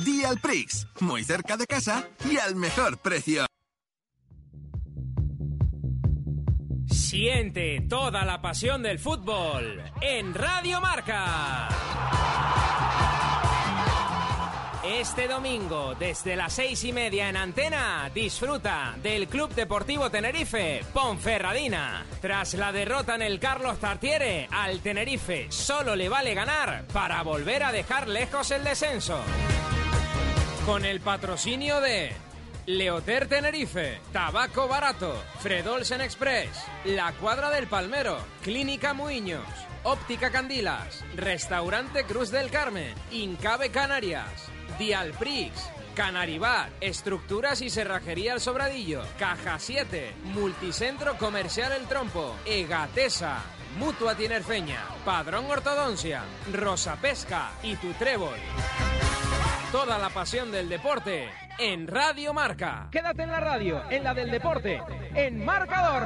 Dial 0.00 0.40
Prix, 0.40 0.88
muy 0.98 1.22
cerca 1.22 1.56
de 1.56 1.66
casa 1.68 2.08
y 2.28 2.38
al 2.38 2.56
mejor 2.56 2.98
precio. 2.98 3.51
Siente 7.12 7.82
toda 7.90 8.24
la 8.24 8.40
pasión 8.40 8.82
del 8.82 8.98
fútbol 8.98 9.82
en 10.00 10.32
Radio 10.32 10.80
Marca. 10.80 11.68
Este 14.82 15.28
domingo, 15.28 15.94
desde 15.94 16.36
las 16.36 16.54
seis 16.54 16.82
y 16.84 16.92
media 16.94 17.28
en 17.28 17.36
antena, 17.36 18.10
disfruta 18.14 18.94
del 19.02 19.28
Club 19.28 19.54
Deportivo 19.54 20.08
Tenerife 20.08 20.86
Ponferradina. 20.94 22.06
Tras 22.22 22.54
la 22.54 22.72
derrota 22.72 23.16
en 23.16 23.20
el 23.20 23.38
Carlos 23.38 23.78
Tartiere, 23.78 24.48
al 24.50 24.80
Tenerife 24.80 25.48
solo 25.50 25.94
le 25.94 26.08
vale 26.08 26.32
ganar 26.32 26.86
para 26.94 27.22
volver 27.22 27.62
a 27.62 27.72
dejar 27.72 28.08
lejos 28.08 28.50
el 28.52 28.64
descenso. 28.64 29.20
Con 30.64 30.86
el 30.86 31.02
patrocinio 31.02 31.78
de 31.82 32.10
Leoter 32.66 33.26
Tenerife, 33.26 33.98
Tabaco 34.12 34.68
Barato, 34.68 35.20
Fredolsen 35.40 36.00
Express, 36.00 36.64
La 36.84 37.12
Cuadra 37.12 37.50
del 37.50 37.66
Palmero, 37.66 38.18
Clínica 38.40 38.94
Muiños, 38.94 39.44
Óptica 39.82 40.30
Candilas, 40.30 41.04
Restaurante 41.16 42.04
Cruz 42.04 42.30
del 42.30 42.50
Carmen, 42.50 42.94
Incabe 43.10 43.70
Canarias, 43.70 44.48
Dialprix, 44.78 45.70
Canaribat, 45.96 46.70
Estructuras 46.80 47.62
y 47.62 47.68
Cerrajería 47.68 48.34
El 48.34 48.40
Sobradillo, 48.40 49.02
Caja 49.18 49.58
7, 49.58 50.12
Multicentro 50.26 51.18
Comercial 51.18 51.72
El 51.72 51.88
Trompo, 51.88 52.36
Egatesa, 52.46 53.40
Mutua 53.76 54.14
Tinerfeña, 54.14 54.84
Padrón 55.04 55.46
Ortodoncia, 55.50 56.22
Rosa 56.52 56.94
Pesca 56.94 57.50
y 57.64 57.74
Tu 57.74 57.92
Trébol. 57.94 58.38
Toda 59.72 59.98
la 59.98 60.10
pasión 60.10 60.52
del 60.52 60.68
deporte 60.68 61.30
en 61.58 61.86
Radio 61.86 62.32
Marca. 62.32 62.88
Quédate 62.90 63.22
en 63.22 63.30
la 63.30 63.40
radio, 63.40 63.82
en 63.90 64.04
la 64.04 64.14
del 64.14 64.30
deporte, 64.30 64.80
en 65.14 65.44
Marcador. 65.44 66.02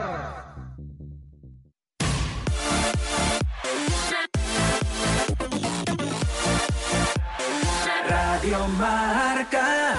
Radio 8.09 8.69
Marca. 8.79 9.95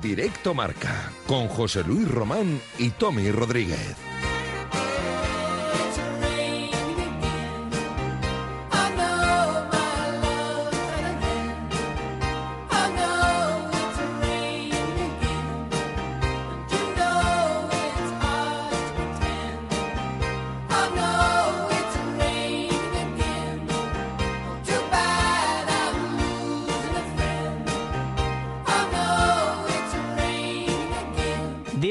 Directo 0.00 0.54
Marca, 0.54 1.12
con 1.26 1.46
José 1.48 1.84
Luis 1.84 2.08
Román 2.08 2.60
y 2.78 2.90
Tommy 2.90 3.30
Rodríguez. 3.30 3.96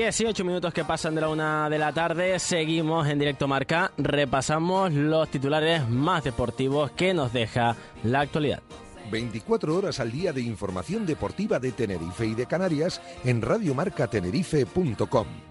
Dieciocho 0.09 0.43
minutos 0.43 0.73
que 0.73 0.83
pasan 0.83 1.13
de 1.13 1.21
la 1.21 1.29
una 1.29 1.69
de 1.69 1.77
la 1.77 1.93
tarde, 1.93 2.39
seguimos 2.39 3.07
en 3.07 3.19
directo 3.19 3.47
marca, 3.47 3.91
repasamos 3.95 4.91
los 4.91 5.29
titulares 5.29 5.87
más 5.87 6.23
deportivos 6.23 6.89
que 6.89 7.13
nos 7.13 7.31
deja 7.31 7.75
la 8.01 8.21
actualidad. 8.21 8.63
24 9.11 9.77
horas 9.77 9.99
al 9.99 10.11
día 10.11 10.33
de 10.33 10.41
información 10.41 11.05
deportiva 11.05 11.59
de 11.59 11.73
Tenerife 11.73 12.25
y 12.25 12.33
de 12.33 12.47
Canarias 12.47 12.99
en 13.23 13.43
radiomarcatenerife.com. 13.43 15.48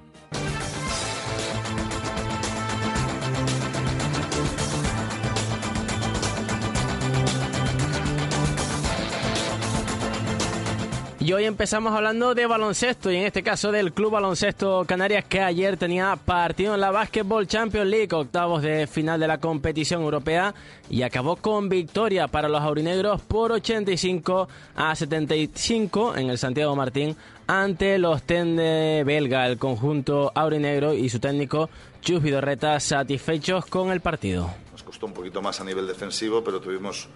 Y 11.29 11.35
hoy 11.35 11.45
empezamos 11.45 11.93
hablando 11.93 12.35
de 12.35 12.47
baloncesto 12.47 13.13
y 13.13 13.17
en 13.17 13.27
este 13.27 13.43
caso 13.43 13.71
del 13.71 13.93
Club 13.93 14.13
Baloncesto 14.13 14.87
Canarias 14.87 15.27
que 15.27 15.43
ayer 15.43 15.77
tenía 15.77 16.17
partido 16.17 16.75
en 16.75 16.81
la 16.81 16.91
Basketball 16.91 17.47
Champions 17.47 17.87
League, 17.87 18.09
octavos 18.15 18.63
de 18.63 18.87
final 18.87 19.21
de 19.21 19.29
la 19.29 19.37
competición 19.37 20.01
europea 20.01 20.55
y 20.89 21.03
acabó 21.03 21.37
con 21.37 21.69
victoria 21.69 22.29
para 22.29 22.49
los 22.49 22.63
aurinegros 22.63 23.21
por 23.21 23.53
85 23.53 24.49
a 24.75 24.97
75 24.97 26.17
en 26.17 26.31
el 26.31 26.39
Santiago 26.39 26.75
Martín 26.75 27.15
ante 27.47 27.99
los 27.99 28.23
Tende 28.23 29.03
belga, 29.05 29.47
el 29.47 29.59
conjunto 29.59 30.33
aurinegro 30.35 30.95
y 30.95 31.11
su 31.11 31.21
técnico 31.21 31.69
Chus 32.01 32.23
Vidorreta 32.23 32.81
satisfechos 32.81 33.67
con 33.67 33.91
el 33.91 34.01
partido. 34.01 34.51
Nos 34.73 34.83
costó 34.83 35.05
un 35.05 35.13
poquito 35.13 35.43
más 35.43 35.61
a 35.61 35.65
nivel 35.65 35.87
defensivo, 35.87 36.43
pero 36.43 36.59
tuvimos 36.59 37.07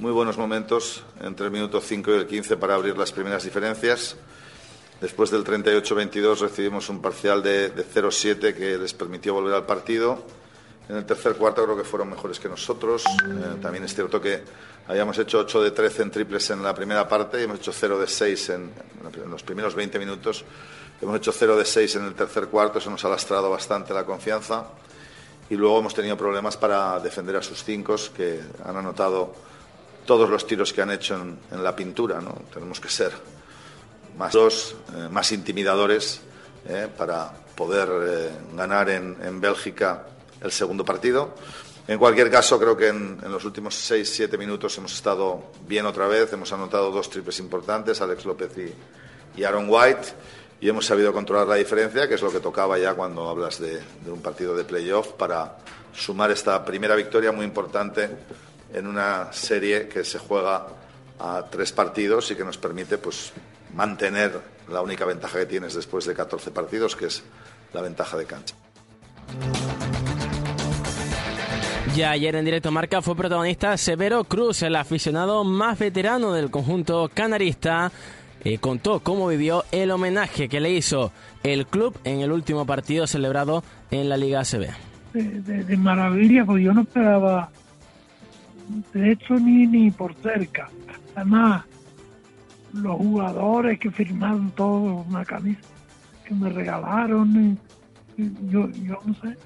muy 0.00 0.12
buenos 0.12 0.38
momentos 0.38 1.02
entre 1.20 1.44
el 1.44 1.52
minuto 1.52 1.78
5 1.78 2.10
y 2.10 2.14
el 2.14 2.26
15 2.26 2.56
para 2.56 2.74
abrir 2.74 2.96
las 2.96 3.12
primeras 3.12 3.44
diferencias. 3.44 4.16
Después 4.98 5.30
del 5.30 5.44
38-22 5.44 6.40
recibimos 6.40 6.88
un 6.88 7.02
parcial 7.02 7.42
de, 7.42 7.68
de 7.68 7.84
0-7 7.84 8.54
que 8.54 8.78
les 8.78 8.94
permitió 8.94 9.34
volver 9.34 9.52
al 9.52 9.66
partido. 9.66 10.24
En 10.88 10.96
el 10.96 11.04
tercer 11.04 11.34
cuarto 11.34 11.64
creo 11.64 11.76
que 11.76 11.84
fueron 11.84 12.08
mejores 12.08 12.40
que 12.40 12.48
nosotros. 12.48 13.04
Eh, 13.04 13.58
también 13.60 13.84
es 13.84 13.94
cierto 13.94 14.22
que 14.22 14.42
habíamos 14.88 15.18
hecho 15.18 15.40
8 15.40 15.64
de 15.64 15.70
13 15.70 16.02
en 16.04 16.10
triples 16.10 16.48
en 16.48 16.62
la 16.62 16.74
primera 16.74 17.06
parte 17.06 17.38
y 17.38 17.44
hemos 17.44 17.58
hecho 17.58 17.70
0 17.70 17.98
de 17.98 18.06
6 18.06 18.48
en, 18.48 18.72
en 19.22 19.30
los 19.30 19.42
primeros 19.42 19.74
20 19.74 19.98
minutos. 19.98 20.46
Hemos 21.02 21.18
hecho 21.18 21.30
0 21.30 21.58
de 21.58 21.66
6 21.66 21.96
en 21.96 22.04
el 22.06 22.14
tercer 22.14 22.46
cuarto, 22.46 22.78
eso 22.78 22.88
nos 22.88 23.04
ha 23.04 23.10
lastrado 23.10 23.50
bastante 23.50 23.92
la 23.92 24.06
confianza. 24.06 24.64
Y 25.50 25.56
luego 25.56 25.78
hemos 25.78 25.92
tenido 25.92 26.16
problemas 26.16 26.56
para 26.56 26.98
defender 27.00 27.36
a 27.36 27.42
sus 27.42 27.62
cinco, 27.62 27.96
que 28.16 28.40
han 28.64 28.76
anotado 28.76 29.49
todos 30.10 30.28
los 30.28 30.44
tiros 30.44 30.72
que 30.72 30.82
han 30.82 30.90
hecho 30.90 31.14
en, 31.14 31.38
en 31.52 31.62
la 31.62 31.76
pintura. 31.76 32.20
¿no? 32.20 32.34
Tenemos 32.52 32.80
que 32.80 32.88
ser 32.88 33.12
más 34.18 34.32
dos, 34.32 34.74
eh, 34.96 35.08
más 35.08 35.30
intimidadores 35.30 36.20
eh, 36.66 36.88
para 36.98 37.30
poder 37.54 37.88
eh, 37.88 38.30
ganar 38.56 38.90
en, 38.90 39.16
en 39.22 39.40
Bélgica 39.40 40.08
el 40.40 40.50
segundo 40.50 40.84
partido. 40.84 41.36
En 41.86 41.96
cualquier 41.96 42.28
caso, 42.28 42.58
creo 42.58 42.76
que 42.76 42.88
en, 42.88 43.20
en 43.22 43.30
los 43.30 43.44
últimos 43.44 43.76
seis, 43.76 44.10
siete 44.12 44.36
minutos 44.36 44.76
hemos 44.78 44.92
estado 44.92 45.52
bien 45.68 45.86
otra 45.86 46.08
vez. 46.08 46.32
Hemos 46.32 46.52
anotado 46.52 46.90
dos 46.90 47.08
triples 47.08 47.38
importantes, 47.38 48.00
Alex 48.00 48.24
López 48.24 48.50
y, 48.58 49.40
y 49.40 49.44
Aaron 49.44 49.66
White, 49.68 50.08
y 50.60 50.68
hemos 50.68 50.86
sabido 50.86 51.12
controlar 51.12 51.46
la 51.46 51.54
diferencia, 51.54 52.08
que 52.08 52.16
es 52.16 52.22
lo 52.22 52.32
que 52.32 52.40
tocaba 52.40 52.76
ya 52.80 52.94
cuando 52.94 53.28
hablas 53.28 53.60
de, 53.60 53.80
de 54.04 54.10
un 54.10 54.20
partido 54.20 54.56
de 54.56 54.64
playoff, 54.64 55.12
para 55.12 55.58
sumar 55.94 56.32
esta 56.32 56.64
primera 56.64 56.96
victoria 56.96 57.30
muy 57.30 57.44
importante 57.44 58.10
en 58.72 58.86
una 58.86 59.32
serie 59.32 59.88
que 59.88 60.04
se 60.04 60.18
juega 60.18 60.66
a 61.18 61.44
tres 61.50 61.72
partidos 61.72 62.30
y 62.30 62.34
que 62.36 62.44
nos 62.44 62.56
permite 62.58 62.98
pues, 62.98 63.32
mantener 63.74 64.40
la 64.70 64.80
única 64.82 65.04
ventaja 65.04 65.38
que 65.40 65.46
tienes 65.46 65.74
después 65.74 66.04
de 66.06 66.14
14 66.14 66.50
partidos, 66.50 66.96
que 66.96 67.06
es 67.06 67.22
la 67.72 67.82
ventaja 67.82 68.16
de 68.16 68.24
cancha. 68.26 68.54
Ya 71.96 72.12
ayer 72.12 72.36
en 72.36 72.44
directo 72.44 72.70
marca 72.70 73.02
fue 73.02 73.16
protagonista 73.16 73.76
Severo 73.76 74.24
Cruz, 74.24 74.62
el 74.62 74.76
aficionado 74.76 75.42
más 75.44 75.78
veterano 75.78 76.32
del 76.32 76.50
conjunto 76.50 77.10
canarista. 77.12 77.90
Eh, 78.42 78.58
contó 78.58 79.00
cómo 79.00 79.26
vivió 79.28 79.64
el 79.70 79.90
homenaje 79.90 80.48
que 80.48 80.60
le 80.60 80.70
hizo 80.70 81.12
el 81.42 81.66
club 81.66 81.98
en 82.04 82.20
el 82.20 82.32
último 82.32 82.64
partido 82.64 83.06
celebrado 83.06 83.62
en 83.90 84.08
la 84.08 84.16
Liga 84.16 84.40
ACB. 84.40 84.68
de, 85.12 85.22
de- 85.42 85.64
de 85.64 85.76
maravilla, 85.76 86.44
porque 86.46 86.62
yo 86.62 86.72
no 86.72 86.82
esperaba, 86.82 87.50
de 88.92 89.12
hecho, 89.12 89.34
ni, 89.34 89.66
ni 89.66 89.90
por 89.90 90.14
cerca. 90.16 90.68
Además, 91.14 91.64
los 92.72 92.96
jugadores 92.96 93.78
que 93.78 93.90
firmaron 93.90 94.50
todos 94.52 95.06
una 95.08 95.24
camisa 95.24 95.60
que 96.24 96.34
me 96.34 96.48
regalaron, 96.50 97.58
y- 98.16 98.22
y 98.22 98.30
yo, 98.48 98.68
yo 98.70 98.98
no 99.04 99.14
sé. 99.14 99.36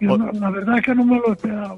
Yo 0.00 0.16
no- 0.18 0.32
la 0.32 0.50
verdad 0.50 0.78
es 0.78 0.84
que 0.84 0.94
no 0.94 1.04
me 1.04 1.16
lo 1.18 1.32
esperaba. 1.32 1.76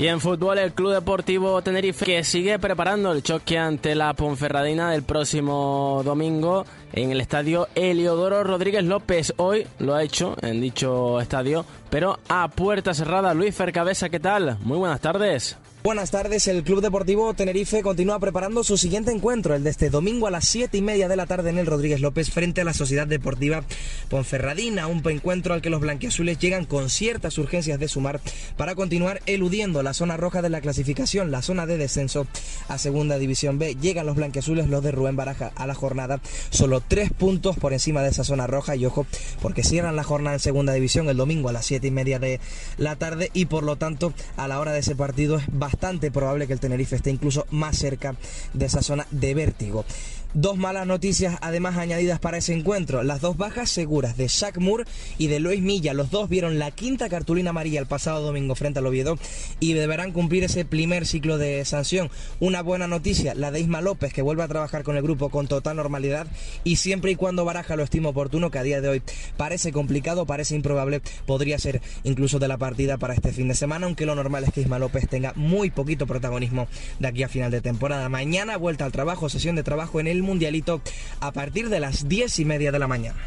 Y 0.00 0.08
en 0.08 0.18
fútbol, 0.18 0.56
el 0.56 0.72
Club 0.72 0.94
Deportivo 0.94 1.60
Tenerife 1.60 2.06
que 2.06 2.24
sigue 2.24 2.58
preparando 2.58 3.12
el 3.12 3.22
choque 3.22 3.58
ante 3.58 3.94
la 3.94 4.14
Ponferradina 4.14 4.92
del 4.92 5.02
próximo 5.02 6.00
domingo 6.02 6.64
en 6.94 7.10
el 7.10 7.20
estadio 7.20 7.68
Eliodoro 7.74 8.42
Rodríguez 8.42 8.82
López. 8.82 9.34
Hoy 9.36 9.66
lo 9.78 9.94
ha 9.94 10.02
hecho 10.02 10.36
en 10.40 10.58
dicho 10.62 11.20
estadio, 11.20 11.66
pero 11.90 12.18
a 12.30 12.48
puerta 12.48 12.94
cerrada. 12.94 13.34
Luis 13.34 13.54
Fercabeza, 13.54 14.08
¿qué 14.08 14.20
tal? 14.20 14.56
Muy 14.62 14.78
buenas 14.78 15.02
tardes. 15.02 15.58
Buenas 15.82 16.10
tardes, 16.10 16.46
el 16.46 16.62
Club 16.62 16.82
Deportivo 16.82 17.32
Tenerife 17.32 17.80
continúa 17.80 18.18
preparando 18.18 18.62
su 18.64 18.76
siguiente 18.76 19.12
encuentro, 19.12 19.54
el 19.54 19.64
de 19.64 19.70
este 19.70 19.88
domingo 19.88 20.26
a 20.26 20.30
las 20.30 20.44
7 20.44 20.76
y 20.76 20.82
media 20.82 21.08
de 21.08 21.16
la 21.16 21.24
tarde 21.24 21.48
en 21.48 21.56
el 21.56 21.64
Rodríguez 21.64 22.02
López 22.02 22.30
frente 22.30 22.60
a 22.60 22.64
la 22.64 22.74
Sociedad 22.74 23.06
Deportiva 23.06 23.64
Ponferradina, 24.10 24.88
un 24.88 25.00
encuentro 25.08 25.54
al 25.54 25.62
que 25.62 25.70
los 25.70 25.80
blanquiazules 25.80 26.38
llegan 26.38 26.66
con 26.66 26.90
ciertas 26.90 27.38
urgencias 27.38 27.80
de 27.80 27.88
sumar 27.88 28.20
para 28.58 28.74
continuar 28.74 29.22
eludiendo 29.24 29.82
la 29.82 29.94
zona 29.94 30.18
roja 30.18 30.42
de 30.42 30.50
la 30.50 30.60
clasificación, 30.60 31.30
la 31.30 31.40
zona 31.40 31.64
de 31.64 31.78
descenso 31.78 32.26
a 32.68 32.76
Segunda 32.76 33.16
División 33.16 33.58
B. 33.58 33.74
Llegan 33.80 34.04
los 34.04 34.16
blanquiazules, 34.16 34.68
los 34.68 34.82
de 34.82 34.92
Rubén 34.92 35.16
Baraja, 35.16 35.50
a 35.56 35.66
la 35.66 35.74
jornada, 35.74 36.20
solo 36.50 36.82
tres 36.86 37.10
puntos 37.10 37.56
por 37.56 37.72
encima 37.72 38.02
de 38.02 38.10
esa 38.10 38.24
zona 38.24 38.46
roja 38.46 38.76
y 38.76 38.84
ojo, 38.84 39.06
porque 39.40 39.64
cierran 39.64 39.96
la 39.96 40.04
jornada 40.04 40.36
en 40.36 40.40
Segunda 40.40 40.74
División 40.74 41.08
el 41.08 41.16
domingo 41.16 41.48
a 41.48 41.52
las 41.52 41.64
7 41.64 41.86
y 41.86 41.90
media 41.90 42.18
de 42.18 42.38
la 42.76 42.96
tarde 42.96 43.30
y 43.32 43.46
por 43.46 43.62
lo 43.62 43.76
tanto 43.76 44.12
a 44.36 44.46
la 44.46 44.60
hora 44.60 44.72
de 44.72 44.80
ese 44.80 44.94
partido 44.94 45.38
es 45.38 45.46
bastante 45.48 45.69
probable 46.10 46.46
que 46.46 46.52
el 46.52 46.60
Tenerife 46.60 46.96
esté 46.96 47.10
incluso 47.10 47.46
más 47.50 47.76
cerca 47.76 48.14
de 48.52 48.66
esa 48.66 48.82
zona 48.82 49.06
de 49.10 49.34
vértigo. 49.34 49.84
Dos 50.32 50.56
malas 50.56 50.86
noticias 50.86 51.38
además 51.40 51.76
añadidas 51.76 52.20
para 52.20 52.38
ese 52.38 52.54
encuentro. 52.54 53.02
Las 53.02 53.20
dos 53.20 53.36
bajas 53.36 53.68
seguras 53.68 54.16
de 54.16 54.28
Shaq 54.28 54.58
Moore 54.58 54.84
y 55.18 55.26
de 55.26 55.40
Luis 55.40 55.60
Milla. 55.60 55.92
Los 55.92 56.12
dos 56.12 56.28
vieron 56.28 56.60
la 56.60 56.70
quinta 56.70 57.08
cartulina 57.08 57.50
amarilla 57.50 57.80
el 57.80 57.86
pasado 57.86 58.22
domingo 58.22 58.54
frente 58.54 58.78
al 58.78 58.86
Oviedo 58.86 59.18
y 59.58 59.72
deberán 59.72 60.12
cumplir 60.12 60.44
ese 60.44 60.64
primer 60.64 61.04
ciclo 61.04 61.36
de 61.36 61.64
sanción. 61.64 62.12
Una 62.38 62.62
buena 62.62 62.86
noticia, 62.86 63.34
la 63.34 63.50
de 63.50 63.58
Isma 63.58 63.80
López, 63.80 64.12
que 64.12 64.22
vuelve 64.22 64.44
a 64.44 64.48
trabajar 64.48 64.84
con 64.84 64.96
el 64.96 65.02
grupo 65.02 65.30
con 65.30 65.48
total 65.48 65.74
normalidad 65.74 66.28
y 66.62 66.76
siempre 66.76 67.10
y 67.10 67.16
cuando 67.16 67.44
Baraja 67.44 67.74
lo 67.74 67.82
estime 67.82 68.06
oportuno, 68.06 68.52
que 68.52 68.60
a 68.60 68.62
día 68.62 68.80
de 68.80 68.88
hoy 68.88 69.02
parece 69.36 69.72
complicado, 69.72 70.26
parece 70.26 70.54
improbable, 70.54 71.02
podría 71.26 71.58
ser 71.58 71.82
incluso 72.04 72.38
de 72.38 72.46
la 72.46 72.56
partida 72.56 72.98
para 72.98 73.14
este 73.14 73.32
fin 73.32 73.48
de 73.48 73.54
semana, 73.56 73.86
aunque 73.86 74.06
lo 74.06 74.14
normal 74.14 74.44
es 74.44 74.52
que 74.52 74.60
Isma 74.60 74.78
López 74.78 75.08
tenga 75.08 75.32
muy 75.34 75.70
poquito 75.70 76.06
protagonismo 76.06 76.68
de 77.00 77.08
aquí 77.08 77.24
a 77.24 77.28
final 77.28 77.50
de 77.50 77.60
temporada. 77.60 78.08
Mañana 78.08 78.56
vuelta 78.56 78.84
al 78.84 78.92
trabajo, 78.92 79.28
sesión 79.28 79.56
de 79.56 79.64
trabajo 79.64 79.98
en 79.98 80.06
el 80.06 80.19
Mundialito 80.22 80.80
a 81.20 81.32
partir 81.32 81.68
de 81.68 81.80
las 81.80 82.08
diez 82.08 82.38
y 82.38 82.44
media 82.44 82.72
de 82.72 82.78
la 82.78 82.86
mañana. 82.88 83.20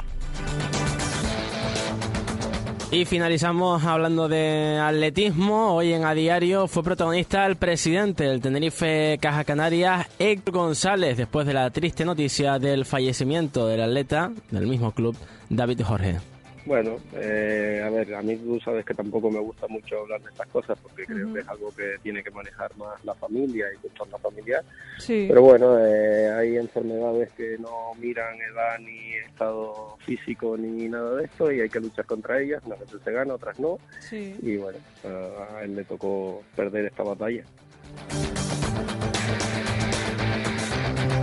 Y 2.93 3.05
finalizamos 3.05 3.83
hablando 3.85 4.27
de 4.27 4.77
atletismo. 4.79 5.73
Hoy 5.73 5.93
en 5.93 6.05
A 6.05 6.13
Diario 6.13 6.67
fue 6.67 6.83
protagonista 6.83 7.43
el 7.47 7.55
presidente 7.55 8.25
del 8.25 8.39
Tenerife 8.39 9.17
Caja 9.19 9.43
Canarias, 9.43 10.07
Héctor 10.19 10.53
González, 10.53 11.17
después 11.17 11.47
de 11.47 11.55
la 11.55 11.71
triste 11.71 12.05
noticia 12.05 12.59
del 12.59 12.85
fallecimiento 12.85 13.67
del 13.67 13.81
atleta 13.81 14.31
del 14.51 14.67
mismo 14.67 14.91
club, 14.91 15.17
David 15.49 15.81
Jorge. 15.81 16.32
Bueno, 16.65 16.97
eh, 17.13 17.81
a 17.83 17.89
ver, 17.89 18.15
a 18.15 18.21
mí 18.21 18.37
tú 18.37 18.59
sabes 18.59 18.85
que 18.85 18.93
tampoco 18.93 19.29
me 19.29 19.39
gusta 19.39 19.67
mucho 19.67 19.99
hablar 19.99 20.21
de 20.21 20.29
estas 20.29 20.47
cosas 20.47 20.79
porque 20.81 21.05
creo 21.05 21.33
que 21.33 21.41
es 21.41 21.47
algo 21.47 21.71
que 21.75 21.97
tiene 22.01 22.23
que 22.23 22.31
manejar 22.31 22.75
más 22.77 23.03
la 23.03 23.13
familia 23.15 23.67
y 23.73 23.87
entorno 23.87 24.17
familiar. 24.17 24.63
Sí. 24.97 25.25
Pero 25.27 25.41
bueno, 25.41 25.77
eh, 25.85 26.31
hay 26.31 26.57
enfermedades 26.57 27.31
que 27.33 27.57
no 27.59 27.93
miran 27.99 28.35
edad 28.35 28.79
ni 28.79 29.13
estado 29.15 29.97
físico 30.05 30.55
ni 30.57 30.87
nada 30.87 31.17
de 31.17 31.25
esto 31.25 31.51
y 31.51 31.59
hay 31.59 31.69
que 31.69 31.81
luchar 31.81 32.05
contra 32.05 32.39
ellas. 32.39 32.63
Unas 32.65 32.79
veces 32.79 33.01
se 33.03 33.11
gana, 33.11 33.33
otras 33.33 33.59
no. 33.59 33.77
Sí. 33.99 34.35
Y 34.41 34.55
bueno, 34.55 34.77
a 35.03 35.63
él 35.63 35.75
le 35.75 35.83
tocó 35.83 36.43
perder 36.55 36.85
esta 36.85 37.03
batalla. 37.03 37.43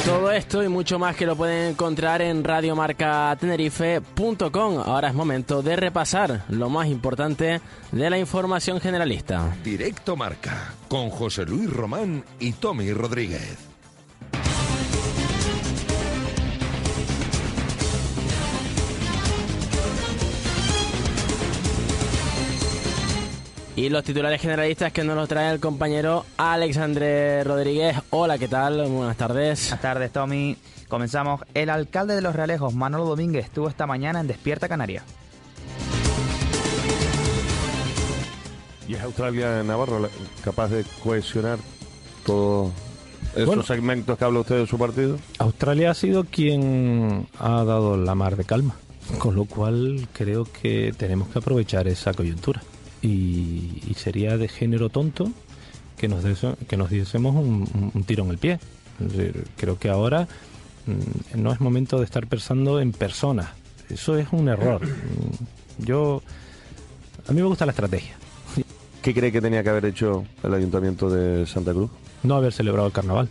Todo 0.05 0.31
esto 0.33 0.63
y 0.63 0.69
mucho 0.69 0.99
más 0.99 1.15
que 1.15 1.27
lo 1.27 1.37
pueden 1.37 1.73
encontrar 1.73 2.23
en 2.23 2.43
radiomarcatenerife.com. 2.43 4.79
Ahora 4.85 5.09
es 5.09 5.15
momento 5.15 5.61
de 5.63 5.77
repasar 5.77 6.45
lo 6.49 6.71
más 6.71 6.89
importante 6.89 7.61
de 7.93 8.11
la 8.11 8.19
información 8.19 8.81
generalista. 8.81 9.55
Directo 9.63 10.17
Marca, 10.17 10.73
con 10.89 11.11
José 11.11 11.45
Luis 11.45 11.71
Román 11.71 12.25
y 12.39 12.53
Tommy 12.53 12.93
Rodríguez. 12.93 13.70
Y 23.81 23.89
los 23.89 24.05
titulares 24.05 24.43
generalistas 24.43 24.93
que 24.93 25.03
nos 25.05 25.17
los 25.17 25.27
trae 25.27 25.51
el 25.55 25.59
compañero 25.59 26.27
Alexandre 26.37 27.43
Rodríguez. 27.45 27.97
Hola, 28.11 28.37
¿qué 28.37 28.47
tal? 28.47 28.87
Buenas 28.91 29.17
tardes. 29.17 29.69
Buenas 29.69 29.81
tardes, 29.81 30.13
Tommy. 30.13 30.55
Comenzamos. 30.87 31.41
El 31.55 31.71
alcalde 31.71 32.15
de 32.15 32.21
Los 32.21 32.37
Realejos, 32.37 32.75
Manolo 32.75 33.07
Domínguez, 33.07 33.47
estuvo 33.47 33.71
esta 33.71 33.87
mañana 33.87 34.21
en 34.21 34.27
Despierta 34.27 34.69
Canaria. 34.69 35.03
¿Y 38.87 38.93
es 38.93 39.01
Australia 39.01 39.63
Navarro 39.63 40.11
capaz 40.45 40.69
de 40.69 40.85
cohesionar 41.03 41.59
todos 42.27 42.73
esos 43.33 43.47
Bueno. 43.47 43.63
segmentos 43.63 44.19
que 44.19 44.25
habla 44.27 44.41
usted 44.41 44.59
de 44.59 44.67
su 44.67 44.77
partido? 44.77 45.17
Australia 45.39 45.93
ha 45.93 45.95
sido 45.95 46.25
quien 46.25 47.27
ha 47.39 47.65
dado 47.65 47.97
la 47.97 48.15
mar 48.15 48.37
de 48.37 48.45
calma, 48.45 48.75
con 49.19 49.35
lo 49.37 49.47
cual 49.47 50.07
creo 50.13 50.45
que 50.45 50.93
tenemos 50.99 51.29
que 51.29 51.39
aprovechar 51.39 51.89
esa 51.89 52.13
coyuntura. 52.13 52.61
Y, 53.03 53.83
y 53.89 53.95
sería 53.97 54.37
de 54.37 54.49
género 54.49 54.89
tonto 54.91 55.31
que 55.97 56.09
nos, 56.09 56.23
des- 56.23 56.45
que 56.69 56.77
nos 56.77 56.91
diésemos 56.91 57.35
un, 57.35 57.91
un- 57.95 58.05
tiro 58.05 58.25
en 58.25 58.31
el 58.31 58.39
pie. 58.39 58.59
Creo 59.57 59.79
que 59.79 59.89
ahora 59.89 60.29
mm, 60.87 61.41
no 61.41 61.53
es 61.53 61.61
momento 61.61 61.99
de 61.99 62.05
estar 62.05 62.27
pensando 62.27 62.81
en 62.81 62.93
personas. 62.93 63.49
Eso 63.89 64.17
es 64.19 64.29
un 64.33 64.49
error. 64.49 64.83
Mm, 64.87 65.85
Yo, 65.85 66.23
a 67.27 67.33
mí 67.33 67.41
me 67.41 67.47
gusta 67.49 67.67
la 67.67 67.73
estrategia. 67.73 68.17
¿qué 69.03 69.15
cree 69.15 69.33
que 69.33 69.41
tenía 69.41 69.63
que 69.63 69.71
haber 69.71 69.87
hecho 69.87 70.27
el 70.43 70.53
Ayuntamiento 70.53 71.09
de 71.09 71.47
Santa 71.47 71.73
Cruz? 71.73 71.91
No 72.23 72.35
haber 72.35 72.53
celebrado 72.53 72.87
el 72.87 72.93
carnaval. 72.93 73.31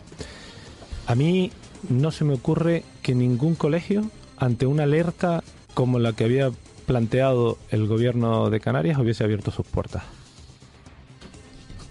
A 1.05 1.13
mí 1.13 1.51
no 1.89 2.10
se 2.12 2.23
me 2.25 2.34
ocurre 2.34 2.84
que 3.03 3.13
ningún 3.13 3.53
colegio, 3.53 4.10
ante 4.38 4.65
una 4.65 4.84
alerta 4.84 5.43
como 5.75 5.99
la 5.99 6.13
que 6.13 6.23
había 6.23 6.49
planteado 6.89 7.60
el 7.69 7.86
gobierno 7.86 8.49
de 8.49 8.60
Canarias, 8.60 8.97
hubiese 8.97 9.23
abierto 9.23 9.52
sus 9.52 9.63
puertas. 9.63 10.02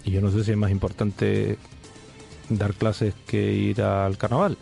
Y 0.03 0.11
yo 0.11 0.19
no 0.19 0.29
sé 0.29 0.43
si 0.43 0.51
es 0.51 0.57
más 0.57 0.71
importante 0.71 1.57
dar 2.49 2.73
clases 2.73 3.13
que 3.25 3.53
ir 3.53 3.81
al 3.81 4.17
carnaval. 4.17 4.57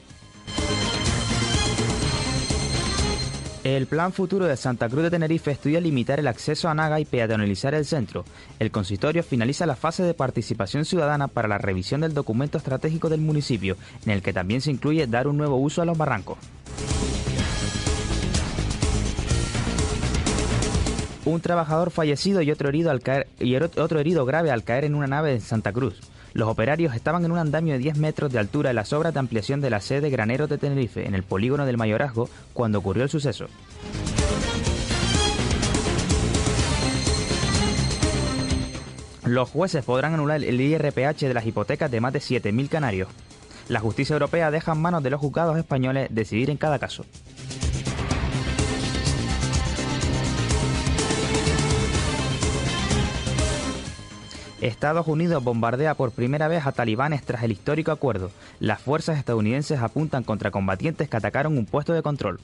El 3.64 3.88
Plan 3.88 4.14
Futuro 4.14 4.46
de 4.46 4.56
Santa 4.58 4.88
Cruz 4.88 5.06
de 5.06 5.10
Tenerife 5.10 5.50
estudia 5.50 5.82
limitar 5.82 6.20
el 6.20 6.28
acceso 6.28 6.70
a 6.70 6.76
Naga 6.76 7.00
y 7.00 7.06
peatonalizar 7.06 7.74
el 7.74 7.86
centro. 7.86 8.24
El 8.60 8.70
consistorio 8.70 9.24
finaliza 9.24 9.66
la 9.66 9.76
fase 9.76 10.04
de 10.04 10.14
participación 10.14 10.86
ciudadana 10.86 11.28
para 11.28 11.48
la 11.48 11.58
revisión 11.58 12.02
del 12.02 12.14
documento 12.14 12.60
estratégico 12.60 13.10
del 13.10 13.22
municipio, 13.22 13.76
en 14.06 14.12
el 14.12 14.22
que 14.22 14.34
también 14.34 14.62
se 14.62 14.70
incluye 14.70 15.08
dar 15.08 15.28
un 15.28 15.38
nuevo 15.38 15.58
uso 15.58 15.82
a 15.82 15.86
los 15.86 15.98
barrancos. 15.98 16.38
Un 21.28 21.42
trabajador 21.42 21.92
fallecido 21.92 22.42
y 22.42 22.52
otro 22.52 22.70
herido, 22.70 22.90
al 22.90 23.02
caer, 23.02 23.28
y 23.38 23.54
otro 23.58 24.00
herido 24.00 24.26
grave 24.26 24.50
al 24.50 24.64
caer 24.64 24.86
en 24.86 24.96
una 24.96 25.08
nave 25.08 25.34
en 25.34 25.42
Santa 25.42 25.74
Cruz. 25.74 26.00
Los 26.32 26.48
operarios 26.48 26.96
estaban 26.96 27.26
en 27.26 27.34
un 27.34 27.38
andamio 27.38 27.74
de 27.74 27.80
10 27.80 27.98
metros 27.98 28.32
de 28.32 28.40
altura 28.40 28.70
en 28.70 28.78
las 28.78 28.94
obras 28.94 29.14
de 29.14 29.20
ampliación 29.20 29.60
de 29.60 29.70
la 29.70 29.82
sede 29.82 30.10
Graneros 30.10 30.48
de 30.50 30.58
Tenerife, 30.58 31.06
en 31.06 31.16
el 31.16 31.24
polígono 31.24 31.66
del 31.66 31.76
Mayorazgo, 31.76 32.30
cuando 32.54 32.80
ocurrió 32.80 33.04
el 33.04 33.10
suceso. 33.10 33.48
Los 39.26 39.50
jueces 39.50 39.84
podrán 39.84 40.14
anular 40.14 40.42
el 40.42 40.62
IRPH 40.62 41.28
de 41.28 41.34
las 41.34 41.46
hipotecas 41.46 41.92
de 41.92 42.00
más 42.00 42.14
de 42.14 42.20
7.000 42.20 42.70
canarios. 42.70 43.10
La 43.68 43.82
justicia 43.82 44.14
europea 44.14 44.50
deja 44.50 44.72
en 44.72 44.82
manos 44.82 45.04
de 45.04 45.10
los 45.10 45.20
juzgados 45.20 45.58
españoles 45.58 46.08
decidir 46.10 46.50
en 46.50 46.56
cada 46.56 46.80
caso. 46.80 47.04
Estados 54.62 55.08
Unidos 55.08 55.44
bombardea 55.44 55.94
por 55.94 56.12
primera 56.12 56.48
vez 56.48 56.66
a 56.66 56.72
talibanes 56.72 57.24
tras 57.24 57.44
el 57.44 57.52
histórico 57.52 57.92
acuerdo. 57.92 58.32
Las 58.60 58.82
fuerzas 58.82 59.18
estadounidenses 59.18 59.80
apuntan 59.80 60.24
contra 60.24 60.52
combatientes 60.52 61.10
que 61.10 61.18
atacaron 61.18 61.58
un 61.58 61.66
puesto 61.66 61.94
de 61.94 62.02
control. 62.02 62.40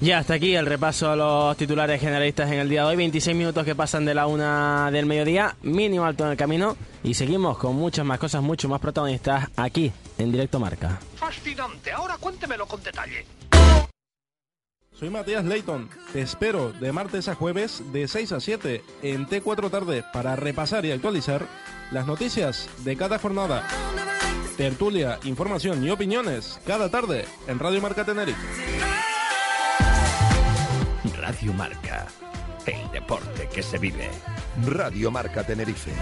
Ya 0.00 0.18
hasta 0.18 0.34
aquí 0.34 0.54
el 0.54 0.64
repaso 0.64 1.10
a 1.10 1.16
los 1.16 1.56
titulares 1.56 2.00
generalistas 2.00 2.52
en 2.52 2.60
el 2.60 2.68
día 2.68 2.82
de 2.82 2.90
hoy. 2.90 2.96
26 2.96 3.36
minutos 3.36 3.64
que 3.64 3.74
pasan 3.74 4.04
de 4.04 4.14
la 4.14 4.28
una 4.28 4.92
del 4.92 5.06
mediodía, 5.06 5.56
mínimo 5.62 6.04
alto 6.04 6.24
en 6.24 6.30
el 6.30 6.36
camino. 6.36 6.76
Y 7.02 7.14
seguimos 7.14 7.58
con 7.58 7.74
muchas 7.74 8.06
más 8.06 8.20
cosas, 8.20 8.40
mucho 8.40 8.68
más 8.68 8.80
protagonistas 8.80 9.48
aquí 9.56 9.90
en 10.16 10.30
Directo 10.30 10.60
Marca. 10.60 11.00
Fascinante, 11.28 11.92
ahora 11.92 12.16
cuéntemelo 12.16 12.64
con 12.64 12.82
detalle. 12.82 13.26
Soy 14.94 15.10
Matías 15.10 15.44
Leighton. 15.44 15.90
Te 16.10 16.22
espero 16.22 16.72
de 16.72 16.90
martes 16.90 17.28
a 17.28 17.34
jueves 17.34 17.82
de 17.92 18.08
6 18.08 18.32
a 18.32 18.40
7 18.40 18.82
en 19.02 19.26
T4 19.26 19.70
Tarde 19.70 20.04
para 20.10 20.36
repasar 20.36 20.86
y 20.86 20.90
actualizar 20.90 21.46
las 21.90 22.06
noticias 22.06 22.70
de 22.82 22.96
cada 22.96 23.18
jornada. 23.18 23.62
Tertulia, 24.56 25.18
información 25.24 25.84
y 25.84 25.90
opiniones 25.90 26.62
cada 26.66 26.90
tarde 26.90 27.26
en 27.46 27.58
Radio 27.58 27.82
Marca 27.82 28.06
Tenerife. 28.06 28.40
Radio 31.14 31.52
Marca, 31.52 32.06
el 32.64 32.90
deporte 32.90 33.50
que 33.52 33.62
se 33.62 33.76
vive. 33.76 34.08
Radio 34.64 35.10
Marca 35.10 35.44
Tenerife. 35.44 35.92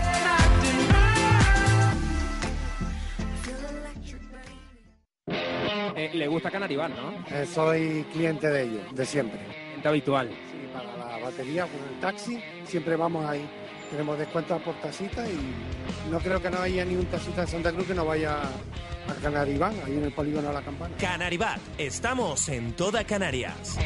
Le 6.13 6.29
gusta 6.29 6.51
Canarival, 6.51 6.93
¿no? 6.95 7.37
Eh, 7.37 7.47
soy 7.47 8.05
cliente 8.13 8.49
de 8.49 8.63
ellos, 8.63 8.95
de 8.95 9.07
siempre. 9.07 9.41
Cliente 9.67 9.89
habitual. 9.89 10.29
Sí, 10.29 10.69
para 10.73 10.97
la 10.97 11.19
batería, 11.25 11.67
con 11.67 11.81
el 11.89 12.01
taxi, 12.01 12.41
siempre 12.65 12.97
vamos 12.97 13.25
ahí. 13.29 13.47
Tenemos 13.91 14.19
descuentos 14.19 14.61
por 14.63 14.75
tasita 14.81 15.29
y 15.29 16.11
no 16.11 16.19
creo 16.19 16.43
que 16.43 16.51
no 16.51 16.61
haya 16.61 16.85
ni 16.85 16.97
un 16.97 17.07
tasita 17.07 17.43
de 17.43 17.47
Santa 17.47 17.73
Cruz 17.73 17.87
que 17.87 17.95
no 17.95 18.05
vaya 18.05 18.41
a 18.43 19.15
Canariván, 19.23 19.75
ahí 19.85 19.93
en 19.93 20.05
el 20.05 20.13
polígono 20.13 20.49
de 20.49 20.55
la 20.55 20.63
campana. 20.63 20.97
Canaribat, 20.99 21.61
estamos 21.79 22.49
en 22.49 22.73
toda 22.73 23.05
Canarias. 23.05 23.79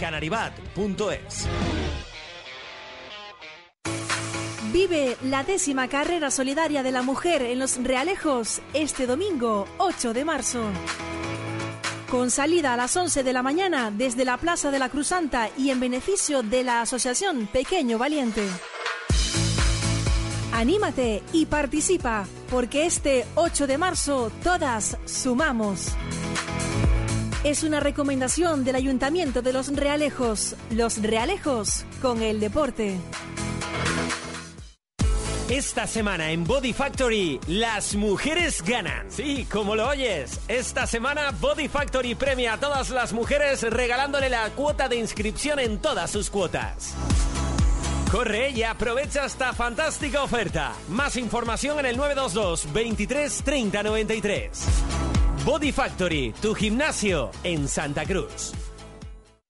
Canaribat.es 0.00 1.48
Vive 4.72 5.16
la 5.22 5.44
décima 5.44 5.86
carrera 5.86 6.32
solidaria 6.32 6.82
de 6.82 6.90
la 6.90 7.02
mujer 7.02 7.42
en 7.42 7.60
Los 7.60 7.80
Realejos 7.80 8.60
este 8.72 9.06
domingo 9.06 9.66
8 9.78 10.12
de 10.12 10.24
marzo. 10.24 10.64
Con 12.14 12.30
salida 12.30 12.74
a 12.74 12.76
las 12.76 12.96
11 12.96 13.24
de 13.24 13.32
la 13.32 13.42
mañana 13.42 13.90
desde 13.90 14.24
la 14.24 14.36
Plaza 14.36 14.70
de 14.70 14.78
la 14.78 14.88
Cruz 14.88 15.08
Santa 15.08 15.50
y 15.58 15.70
en 15.70 15.80
beneficio 15.80 16.44
de 16.44 16.62
la 16.62 16.80
Asociación 16.80 17.48
Pequeño 17.48 17.98
Valiente. 17.98 18.46
Anímate 20.52 21.24
y 21.32 21.46
participa, 21.46 22.24
porque 22.52 22.86
este 22.86 23.26
8 23.34 23.66
de 23.66 23.78
marzo 23.78 24.30
todas 24.44 24.96
sumamos. 25.06 25.88
Es 27.42 27.64
una 27.64 27.80
recomendación 27.80 28.62
del 28.62 28.76
Ayuntamiento 28.76 29.42
de 29.42 29.52
Los 29.52 29.74
Realejos. 29.74 30.54
Los 30.70 31.02
Realejos 31.02 31.84
con 32.00 32.22
el 32.22 32.38
deporte. 32.38 32.96
Esta 35.50 35.86
semana 35.86 36.30
en 36.30 36.44
Body 36.44 36.72
Factory, 36.72 37.38
las 37.48 37.94
mujeres 37.96 38.62
ganan. 38.62 39.10
Sí, 39.10 39.46
como 39.50 39.76
lo 39.76 39.88
oyes. 39.88 40.40
Esta 40.48 40.86
semana 40.86 41.32
Body 41.38 41.68
Factory 41.68 42.14
premia 42.14 42.54
a 42.54 42.58
todas 42.58 42.88
las 42.88 43.12
mujeres 43.12 43.60
regalándole 43.62 44.30
la 44.30 44.48
cuota 44.50 44.88
de 44.88 44.96
inscripción 44.96 45.58
en 45.58 45.80
todas 45.80 46.10
sus 46.10 46.30
cuotas. 46.30 46.94
Corre 48.10 48.52
y 48.52 48.62
aprovecha 48.62 49.26
esta 49.26 49.52
fantástica 49.52 50.22
oferta. 50.22 50.72
Más 50.88 51.14
información 51.16 51.78
en 51.78 51.86
el 51.86 51.98
922 51.98 52.72
23 52.72 53.42
30 53.44 53.82
93. 53.82 54.64
Body 55.44 55.72
Factory, 55.72 56.34
tu 56.40 56.54
gimnasio 56.54 57.30
en 57.42 57.68
Santa 57.68 58.06
Cruz. 58.06 58.54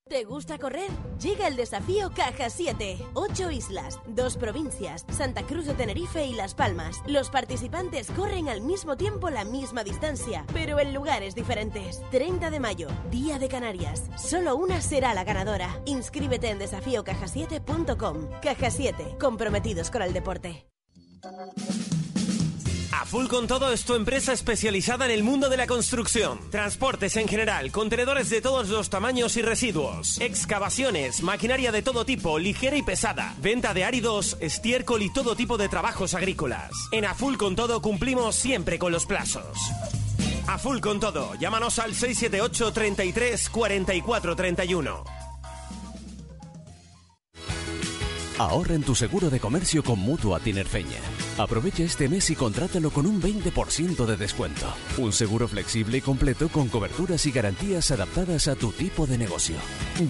¿Te 0.06 0.24
gusta 0.24 0.58
correr? 0.58 0.90
Llega 1.18 1.48
el 1.48 1.56
desafío 1.56 2.10
Caja 2.14 2.50
7. 2.50 2.98
Ocho 3.14 3.50
islas, 3.50 3.98
dos 4.06 4.36
provincias, 4.36 5.06
Santa 5.08 5.44
Cruz 5.44 5.64
de 5.64 5.72
Tenerife 5.72 6.26
y 6.26 6.34
Las 6.34 6.54
Palmas. 6.54 7.02
Los 7.06 7.30
participantes 7.30 8.10
corren 8.10 8.50
al 8.50 8.60
mismo 8.60 8.98
tiempo 8.98 9.30
la 9.30 9.46
misma 9.46 9.82
distancia, 9.82 10.44
pero 10.52 10.78
en 10.78 10.92
lugares 10.92 11.34
diferentes. 11.34 12.02
30 12.10 12.50
de 12.50 12.60
mayo, 12.60 12.88
Día 13.10 13.38
de 13.38 13.48
Canarias. 13.48 14.02
Solo 14.18 14.56
una 14.56 14.82
será 14.82 15.14
la 15.14 15.24
ganadora. 15.24 15.80
Inscríbete 15.86 16.50
en 16.50 16.58
desafíocajasiete.com. 16.58 18.28
Caja 18.42 18.70
7, 18.70 19.16
comprometidos 19.18 19.90
con 19.90 20.02
el 20.02 20.12
deporte. 20.12 20.66
A 23.00 23.06
Full 23.06 23.26
con 23.26 23.48
todo 23.48 23.72
es 23.72 23.84
tu 23.84 23.94
empresa 23.94 24.32
especializada 24.32 25.04
en 25.04 25.10
el 25.10 25.24
mundo 25.24 25.48
de 25.48 25.56
la 25.56 25.66
construcción. 25.66 26.38
Transportes 26.50 27.16
en 27.16 27.26
general, 27.26 27.72
contenedores 27.72 28.30
de 28.30 28.40
todos 28.40 28.68
los 28.68 28.88
tamaños 28.88 29.36
y 29.36 29.42
residuos, 29.42 30.20
excavaciones, 30.20 31.20
maquinaria 31.20 31.72
de 31.72 31.82
todo 31.82 32.04
tipo, 32.04 32.38
ligera 32.38 32.76
y 32.76 32.82
pesada, 32.82 33.34
venta 33.38 33.74
de 33.74 33.82
áridos, 33.82 34.36
estiércol 34.38 35.02
y 35.02 35.12
todo 35.12 35.34
tipo 35.34 35.58
de 35.58 35.68
trabajos 35.68 36.14
agrícolas. 36.14 36.70
En 36.92 37.04
A 37.04 37.14
Full 37.14 37.36
con 37.36 37.56
todo 37.56 37.82
cumplimos 37.82 38.36
siempre 38.36 38.78
con 38.78 38.92
los 38.92 39.06
plazos. 39.06 39.58
A 40.46 40.56
Full 40.58 40.78
con 40.78 41.00
todo, 41.00 41.34
llámanos 41.34 41.80
al 41.80 41.96
678 41.96 42.72
33 42.72 43.50
44 43.50 44.36
31. 44.36 45.23
Ahorra 48.38 48.74
en 48.74 48.82
tu 48.82 48.96
seguro 48.96 49.30
de 49.30 49.38
comercio 49.38 49.84
con 49.84 50.00
Mutua 50.00 50.40
Tinerfeña. 50.40 50.98
Aprovecha 51.38 51.84
este 51.84 52.08
mes 52.08 52.28
y 52.30 52.34
contrátalo 52.34 52.90
con 52.90 53.06
un 53.06 53.22
20% 53.22 54.04
de 54.06 54.16
descuento. 54.16 54.66
Un 54.98 55.12
seguro 55.12 55.46
flexible 55.46 55.98
y 55.98 56.00
completo 56.00 56.48
con 56.48 56.68
coberturas 56.68 57.26
y 57.26 57.30
garantías 57.30 57.92
adaptadas 57.92 58.48
a 58.48 58.56
tu 58.56 58.72
tipo 58.72 59.06
de 59.06 59.18
negocio. 59.18 59.56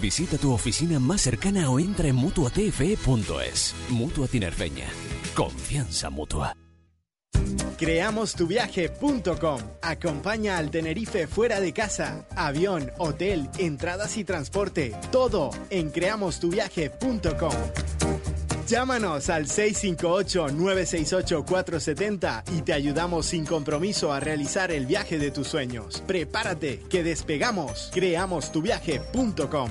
Visita 0.00 0.38
tu 0.38 0.52
oficina 0.52 0.98
más 0.98 1.20
cercana 1.20 1.68
o 1.68 1.78
entra 1.78 2.08
en 2.08 2.16
mutuatfe.es. 2.16 3.74
Mutua 3.90 4.26
Tinerfeña. 4.26 4.86
Confianza 5.34 6.08
mutua. 6.08 6.63
Creamostuviaje.com 7.76 9.60
Acompaña 9.82 10.58
al 10.58 10.70
Tenerife 10.70 11.26
fuera 11.26 11.60
de 11.60 11.72
casa. 11.72 12.24
Avión, 12.34 12.90
hotel, 12.98 13.48
entradas 13.58 14.16
y 14.16 14.24
transporte. 14.24 14.94
Todo 15.10 15.50
en 15.70 15.90
creamostuviaje.com. 15.90 17.54
Llámanos 18.66 19.28
al 19.28 19.46
658-968-470 19.46 22.44
y 22.56 22.62
te 22.62 22.72
ayudamos 22.72 23.26
sin 23.26 23.44
compromiso 23.44 24.10
a 24.12 24.20
realizar 24.20 24.70
el 24.72 24.86
viaje 24.86 25.18
de 25.18 25.30
tus 25.30 25.48
sueños. 25.48 26.02
Prepárate, 26.06 26.78
que 26.88 27.02
despegamos. 27.02 27.90
Creamostuviaje.com. 27.92 29.68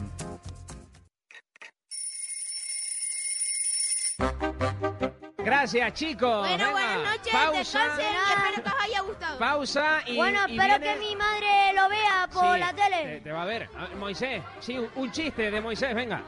Gracias, 5.44 5.94
chicos. 5.94 6.40
Bueno, 6.48 6.58
Venga, 6.58 6.72
buenas 6.72 6.98
noches, 7.18 7.34
Pausa. 7.34 7.86
espero 7.86 8.64
que 8.64 8.70
os 8.70 8.76
haya 8.82 9.02
gustado. 9.02 9.40
Pausa 9.40 10.02
y. 10.06 10.16
Bueno, 10.16 10.40
y 10.48 10.52
espero 10.58 10.80
viene- 10.80 10.94
que 10.94 11.00
mi 11.00 11.16
madre 11.16 11.74
lo 11.76 11.90
vea 11.90 12.30
por 12.32 12.54
Sí, 12.54 12.60
la 12.60 12.74
tele. 12.74 13.04
Te, 13.16 13.22
te 13.22 13.32
va 13.32 13.42
a 13.42 13.46
ver. 13.46 13.70
A 13.78 13.82
ver, 13.88 13.96
Moisés, 13.98 14.42
sí, 14.60 14.78
un, 14.96 15.12
chiste 15.12 15.52
de 15.52 15.62
Moisés, 15.62 15.94
venga. 15.94 16.22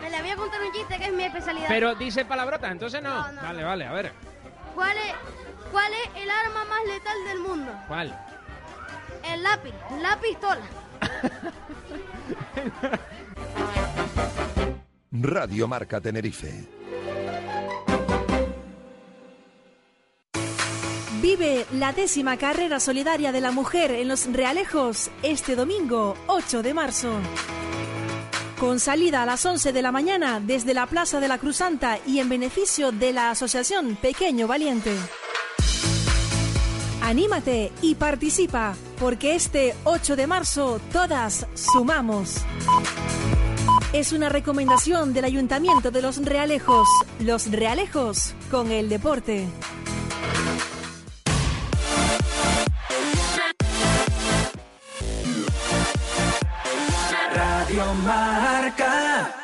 Me 0.00 0.10
le 0.10 0.20
voy 0.22 0.30
a 0.30 0.36
contar 0.36 0.60
un 0.62 0.72
chiste 0.72 0.98
que 0.98 1.04
es 1.04 1.12
mi 1.12 1.24
especialidad. 1.24 1.68
Pero 1.68 1.94
dice 1.94 2.24
palabrotas, 2.24 2.70
entonces 2.72 3.02
no. 3.02 3.10
No, 3.10 3.32
no. 3.32 3.42
Vale, 3.42 3.64
vale, 3.64 3.86
a 3.86 3.92
ver. 3.92 4.12
¿Cuál 4.74 4.96
es, 4.96 5.14
¿Cuál 5.70 5.92
es 5.92 6.22
el 6.22 6.30
arma 6.30 6.64
más 6.64 6.84
letal 6.86 7.24
del 7.26 7.38
mundo? 7.40 7.72
¿Cuál? 7.86 8.18
El 9.24 9.42
lápiz, 9.42 9.74
la 10.00 10.16
pistola. 10.18 10.62
Radio 15.12 15.68
Marca 15.68 16.00
Tenerife. 16.00 16.64
Vive 21.24 21.64
la 21.72 21.94
décima 21.94 22.36
carrera 22.36 22.78
solidaria 22.78 23.32
de 23.32 23.40
la 23.40 23.50
mujer 23.50 23.92
en 23.92 24.08
Los 24.08 24.30
Realejos 24.30 25.10
este 25.22 25.56
domingo 25.56 26.14
8 26.26 26.62
de 26.62 26.74
marzo. 26.74 27.14
Con 28.60 28.78
salida 28.78 29.22
a 29.22 29.26
las 29.26 29.46
11 29.46 29.72
de 29.72 29.80
la 29.80 29.90
mañana 29.90 30.38
desde 30.38 30.74
la 30.74 30.86
Plaza 30.86 31.20
de 31.20 31.28
la 31.28 31.38
Cruz 31.38 31.56
Santa 31.56 31.98
y 32.06 32.18
en 32.18 32.28
beneficio 32.28 32.92
de 32.92 33.14
la 33.14 33.30
Asociación 33.30 33.96
Pequeño 33.96 34.46
Valiente. 34.46 34.94
Anímate 37.00 37.72
y 37.80 37.94
participa, 37.94 38.74
porque 39.00 39.34
este 39.34 39.74
8 39.84 40.16
de 40.16 40.26
marzo 40.26 40.78
todas 40.92 41.46
sumamos. 41.54 42.42
Es 43.94 44.12
una 44.12 44.28
recomendación 44.28 45.14
del 45.14 45.24
Ayuntamiento 45.24 45.90
de 45.90 46.02
Los 46.02 46.22
Realejos. 46.22 46.86
Los 47.18 47.50
Realejos 47.50 48.34
con 48.50 48.70
el 48.70 48.90
deporte. 48.90 49.48
Marca. 57.82 59.34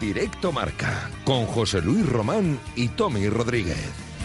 Directo 0.00 0.50
Marca, 0.50 1.10
con 1.24 1.46
José 1.46 1.80
Luis 1.82 2.04
Román 2.08 2.58
y 2.74 2.88
Tommy 2.88 3.28
Rodríguez. 3.28 4.15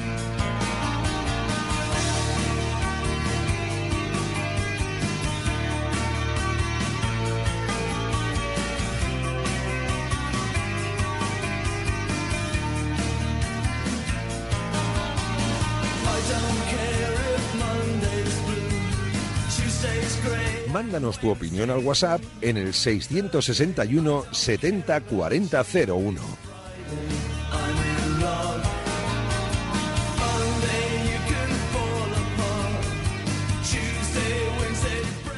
Mándanos 20.92 21.20
tu 21.20 21.30
opinión 21.30 21.70
al 21.70 21.78
WhatsApp 21.78 22.20
en 22.42 22.58
el 22.58 22.74
661 22.74 24.26
70 24.30 25.00
40 25.00 25.66
01. 25.88 26.22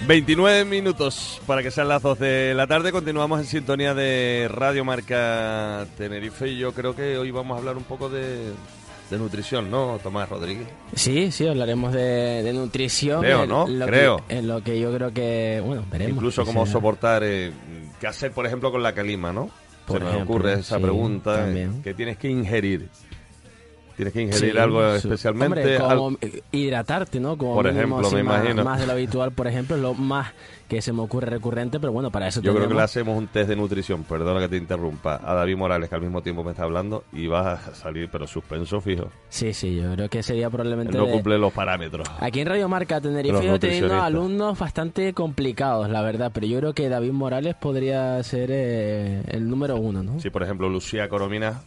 29 0.08 0.66
minutos 0.66 1.40
para 1.46 1.62
que 1.62 1.70
sean 1.70 1.88
las 1.88 2.02
2 2.02 2.18
de 2.18 2.54
la 2.56 2.66
tarde. 2.66 2.92
Continuamos 2.92 3.40
en 3.40 3.46
sintonía 3.46 3.94
de 3.94 4.50
Radio 4.52 4.84
Marca 4.84 5.86
Tenerife 5.96 6.48
y 6.48 6.58
yo 6.58 6.74
creo 6.74 6.96
que 6.96 7.16
hoy 7.20 7.30
vamos 7.30 7.54
a 7.54 7.60
hablar 7.60 7.78
un 7.78 7.84
poco 7.84 8.10
de, 8.10 8.54
de 9.14 9.20
nutrición, 9.20 9.70
¿no, 9.70 10.00
Tomás 10.02 10.28
Rodríguez? 10.28 10.68
Sí, 10.96 11.32
sí, 11.32 11.48
hablaremos 11.48 11.94
de, 11.94 12.42
de 12.44 12.52
nutrición. 12.52 13.22
Creo, 13.22 13.46
¿no? 13.46 13.68
lo 13.68 13.86
Creo. 13.86 14.18
Que, 14.28 14.38
en 14.40 14.48
lo 14.48 14.62
que 14.64 14.80
yo 14.80 14.92
creo 14.94 15.14
que, 15.14 15.62
bueno, 15.64 15.86
veremos. 15.92 16.16
Incluso 16.16 16.44
cómo 16.46 16.66
sea. 16.66 16.74
soportar, 16.74 17.22
eh, 17.24 17.52
qué 18.00 18.08
hacer, 18.08 18.32
por 18.32 18.46
ejemplo, 18.48 18.72
con 18.72 18.82
la 18.82 18.94
calima, 18.94 19.32
¿no? 19.32 19.50
Por 19.86 20.00
Se 20.00 20.04
me 20.06 20.10
ejemplo, 20.12 20.34
ocurre 20.36 20.54
esa 20.54 20.78
sí, 20.78 20.82
pregunta 20.82 21.36
eh, 21.36 21.44
también. 21.44 21.84
que 21.84 21.94
tienes 21.94 22.18
que 22.18 22.30
ingerir. 22.30 22.90
Tienes 23.96 24.14
que 24.14 24.22
ingerir 24.24 24.54
Sí, 24.54 24.58
algo 24.58 24.86
especialmente. 24.96 25.46
Hombre, 25.46 25.78
al- 25.78 25.98
como 25.98 26.18
hidratarte, 26.52 27.20
¿no? 27.20 27.38
Como 27.38 27.56
Por 27.56 27.66
mínimo, 27.66 27.80
ejemplo, 28.00 28.08
así, 28.08 28.16
me 28.16 28.24
más, 28.24 28.42
imagino. 28.44 28.64
más 28.64 28.80
de 28.80 28.88
lo 28.88 28.94
habitual, 28.94 29.32
por 29.32 29.48
ejemplo, 29.48 29.76
es 29.76 29.82
lo 29.82 29.94
más 29.94 30.32
que 30.68 30.82
se 30.82 30.92
me 30.92 31.02
ocurre 31.02 31.30
recurrente, 31.30 31.80
pero 31.80 31.92
bueno, 31.92 32.10
para 32.10 32.28
eso 32.28 32.42
Yo 32.42 32.56
creo 32.56 32.68
que 32.68 32.74
le 32.74 32.82
hacemos 32.82 33.16
un 33.16 33.28
test 33.28 33.48
de 33.50 33.56
nutrición, 33.56 34.04
perdona 34.06 34.40
que 34.40 34.48
te 34.50 34.58
interrumpa, 34.58 35.22
a 35.24 35.34
David 35.36 35.56
Morales, 35.58 35.88
que 35.90 35.94
al 35.96 36.02
mismo 36.02 36.24
tiempo 36.24 36.44
me 36.44 36.52
está 36.52 36.64
hablando, 36.64 37.04
y 37.14 37.28
vas 37.28 37.68
a 37.68 37.76
salir, 37.76 38.10
pero 38.12 38.26
suspenso 38.26 38.82
fijo. 38.82 39.10
Sí, 39.30 39.54
sí, 39.54 39.76
yo 39.76 39.94
creo 39.94 40.10
que 40.10 40.24
sería 40.24 40.50
probablemente... 40.50 40.98
No 40.98 41.06
de- 41.06 41.12
cumple 41.12 41.38
los 41.38 41.54
parámetros. 41.54 42.08
Aquí 42.20 42.40
en 42.40 42.48
Radio 42.48 42.68
Marca 42.70 43.00
Tenerife 43.00 43.46
yo 43.46 43.52
nutricionistas. 43.52 44.02
alumnos 44.04 44.58
bastante 44.58 45.14
complicados, 45.14 45.88
la 45.90 46.02
verdad, 46.02 46.32
pero 46.34 46.48
yo 46.48 46.58
creo 46.60 46.74
que 46.74 46.90
David 46.90 47.12
Morales 47.12 47.54
podría 47.56 48.24
ser 48.24 48.50
eh, 48.52 49.22
el 49.28 49.48
número 49.48 49.76
uno, 49.76 50.02
¿no? 50.02 50.20
Sí, 50.20 50.32
por 50.32 50.42
ejemplo, 50.42 50.70
Lucía 50.70 51.08
Coromina 51.08 51.62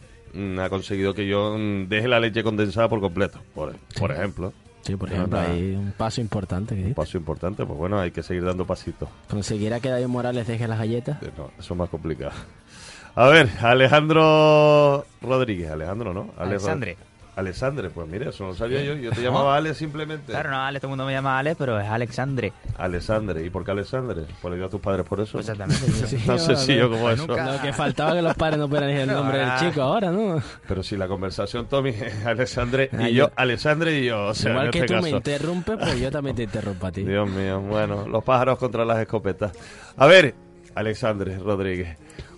ha 0.59 0.69
conseguido 0.69 1.13
que 1.13 1.27
yo 1.27 1.55
mm, 1.57 1.87
deje 1.87 2.07
la 2.07 2.19
leche 2.19 2.43
condensada 2.43 2.87
por 2.89 2.99
completo, 2.99 3.39
por, 3.55 3.75
por 3.99 4.11
ejemplo. 4.11 4.53
Sí, 4.81 4.95
por 4.95 5.11
ejemplo, 5.11 5.37
hay 5.39 5.75
un 5.75 5.91
paso 5.97 6.21
importante 6.21 6.73
que 6.75 6.83
Un 6.85 6.93
paso 6.93 7.17
importante, 7.17 7.65
pues 7.65 7.77
bueno, 7.77 7.99
hay 7.99 8.11
que 8.11 8.23
seguir 8.23 8.45
dando 8.45 8.65
pasitos. 8.65 9.09
conseguirá 9.29 9.79
que 9.81 9.89
David 9.89 10.07
Morales 10.07 10.47
deje 10.47 10.65
las 10.67 10.79
galletas. 10.79 11.21
Eh, 11.23 11.31
No, 11.37 11.51
eso 11.59 11.73
es 11.73 11.77
más 11.77 11.89
complicado. 11.89 12.31
A 13.15 13.27
ver, 13.29 13.49
Alejandro 13.61 15.05
Rodríguez, 15.21 15.71
Alejandro, 15.71 16.13
¿no? 16.13 16.29
Ale- 16.37 16.51
Alexandre. 16.51 16.97
Alexandre, 17.37 17.89
pues 17.91 18.07
mira, 18.07 18.29
eso 18.31 18.43
no 18.43 18.49
lo 18.49 18.55
sabía 18.55 18.81
yo. 18.83 18.95
Yo 18.95 19.11
te 19.11 19.21
llamaba 19.21 19.55
Ale 19.57 19.73
simplemente. 19.73 20.31
Claro, 20.31 20.49
no, 20.49 20.57
Ale, 20.61 20.79
todo 20.79 20.87
el 20.87 20.89
mundo 20.91 21.05
me 21.05 21.13
llama 21.13 21.37
Ale, 21.37 21.55
pero 21.55 21.79
es 21.79 21.87
Alexandre. 21.87 22.51
Alexandre. 22.77 23.45
¿Y 23.45 23.49
por 23.51 23.63
qué 23.63 23.71
Alexandre? 23.71 24.23
¿Por 24.41 24.51
le 24.51 24.57
dio 24.57 24.65
a 24.65 24.69
tus 24.69 24.81
padres 24.81 25.05
por 25.05 25.19
eso? 25.19 25.39
Exactamente. 25.39 25.85
Tan 26.25 26.39
sencillo 26.39 26.89
como 26.89 27.09
eso. 27.11 27.27
Lo 27.27 27.61
que 27.61 27.71
faltaba 27.73 28.13
que 28.13 28.21
los 28.23 28.35
padres 28.35 28.57
no 28.57 28.67
pudieran 28.67 28.89
decir 28.89 29.01
el 29.03 29.07
No, 29.09 29.15
nombre 29.21 29.37
del 29.37 29.55
chico 29.59 29.81
ahora, 29.83 30.09
¿no? 30.11 30.41
Pero 30.67 30.81
si 30.83 30.97
la 30.97 31.07
conversación, 31.07 31.67
Tommy, 31.67 31.89
es 31.91 32.25
Alexandre 32.25 32.89
y 32.93 33.13
yo- 33.13 33.27
yo, 33.27 33.31
Alexandre 33.35 33.99
y 33.99 34.05
yo. 34.05 34.25
O 34.27 34.33
sea, 34.33 34.51
Igual 34.51 34.65
en 34.65 34.71
que 34.71 34.79
este 34.79 34.95
tú 34.95 35.01
me 35.03 35.09
interrumpes, 35.11 35.77
pues 35.77 35.99
yo 35.99 36.11
también 36.11 36.35
te 36.35 36.43
interrumpo 36.43 36.87
a 36.87 36.91
ti. 36.91 37.03
Dios 37.03 37.29
mío, 37.29 37.59
bueno, 37.61 38.07
los 38.07 38.23
pájaros 38.23 38.57
contra 38.57 38.83
las 38.83 38.97
escopetas. 38.99 39.51
A 39.95 40.07
ver, 40.07 40.33
Alexandre 40.75 41.37
Rodríguez, 41.37 41.97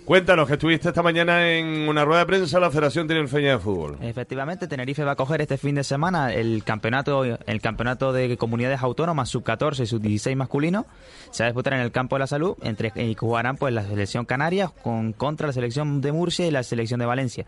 cuéntanos 0.09 0.47
que 0.47 0.53
estuviste 0.53 0.87
esta 0.87 1.03
mañana 1.03 1.51
en 1.51 1.87
una 1.87 2.03
rueda 2.03 2.21
de 2.21 2.25
prensa 2.25 2.59
la 2.59 2.71
Federación 2.71 3.07
Tinerfeña 3.07 3.51
de 3.51 3.59
Fútbol. 3.59 3.99
Efectivamente, 4.01 4.67
Tenerife 4.67 5.03
va 5.03 5.11
a 5.11 5.15
coger 5.15 5.39
este 5.39 5.59
fin 5.59 5.75
de 5.75 5.83
semana 5.83 6.33
el 6.33 6.63
campeonato, 6.63 7.23
el 7.23 7.61
campeonato 7.61 8.11
de 8.11 8.35
comunidades 8.35 8.81
autónomas 8.81 9.29
sub-14 9.29 9.83
y 9.83 9.85
sub-16 9.85 10.35
masculino. 10.35 10.87
Se 11.29 11.43
va 11.43 11.49
a 11.49 11.51
disputar 11.51 11.73
en 11.75 11.81
el 11.81 11.91
campo 11.91 12.15
de 12.15 12.21
la 12.21 12.25
salud 12.25 12.57
entre 12.63 12.91
y 12.95 13.13
jugarán 13.13 13.55
pues 13.57 13.71
la 13.71 13.83
selección 13.83 14.25
Canarias 14.25 14.71
con 14.81 15.13
contra 15.13 15.45
la 15.45 15.53
selección 15.53 16.01
de 16.01 16.11
Murcia 16.11 16.47
y 16.47 16.49
la 16.49 16.63
selección 16.63 16.99
de 16.99 17.05
Valencia. 17.05 17.45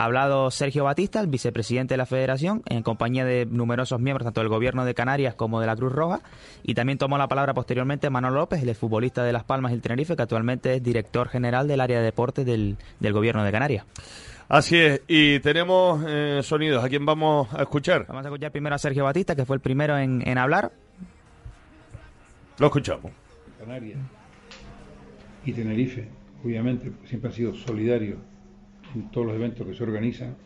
Ha 0.00 0.04
hablado 0.04 0.50
Sergio 0.50 0.84
Batista, 0.84 1.20
el 1.20 1.26
vicepresidente 1.26 1.92
de 1.92 1.98
la 1.98 2.06
federación, 2.06 2.62
en 2.70 2.82
compañía 2.82 3.26
de 3.26 3.44
numerosos 3.44 4.00
miembros 4.00 4.24
tanto 4.24 4.40
del 4.40 4.48
gobierno 4.48 4.86
de 4.86 4.94
Canarias 4.94 5.34
como 5.34 5.60
de 5.60 5.66
la 5.66 5.76
Cruz 5.76 5.92
Roja. 5.92 6.22
Y 6.62 6.72
también 6.72 6.96
tomó 6.96 7.18
la 7.18 7.28
palabra 7.28 7.52
posteriormente 7.52 8.08
Manuel 8.08 8.32
López, 8.32 8.62
el 8.62 8.74
futbolista 8.74 9.24
de 9.24 9.34
Las 9.34 9.44
Palmas 9.44 9.72
y 9.72 9.74
el 9.74 9.82
Tenerife, 9.82 10.16
que 10.16 10.22
actualmente 10.22 10.76
es 10.76 10.82
director 10.82 11.28
general 11.28 11.68
del 11.68 11.82
área 11.82 11.98
de 11.98 12.04
deportes 12.06 12.46
del, 12.46 12.78
del 12.98 13.12
gobierno 13.12 13.44
de 13.44 13.52
Canarias. 13.52 13.84
Así 14.48 14.78
es, 14.78 15.02
y 15.06 15.38
tenemos 15.40 16.02
eh, 16.08 16.40
sonidos. 16.42 16.82
¿A 16.82 16.88
quién 16.88 17.04
vamos 17.04 17.52
a 17.52 17.60
escuchar? 17.60 18.06
Vamos 18.08 18.24
a 18.24 18.28
escuchar 18.30 18.52
primero 18.52 18.76
a 18.76 18.78
Sergio 18.78 19.04
Batista, 19.04 19.36
que 19.36 19.44
fue 19.44 19.56
el 19.56 19.60
primero 19.60 19.98
en, 19.98 20.26
en 20.26 20.38
hablar. 20.38 20.72
Lo 22.56 22.68
escuchamos. 22.68 23.12
Canarias 23.58 23.98
y 25.44 25.52
Tenerife, 25.52 26.08
obviamente, 26.42 26.90
siempre 27.04 27.28
han 27.28 27.36
sido 27.36 27.54
solidarios 27.54 28.16
en 28.94 29.10
todos 29.10 29.26
los 29.26 29.36
eventos 29.36 29.66
que 29.66 29.74
se 29.74 29.82
organizan. 29.82 30.36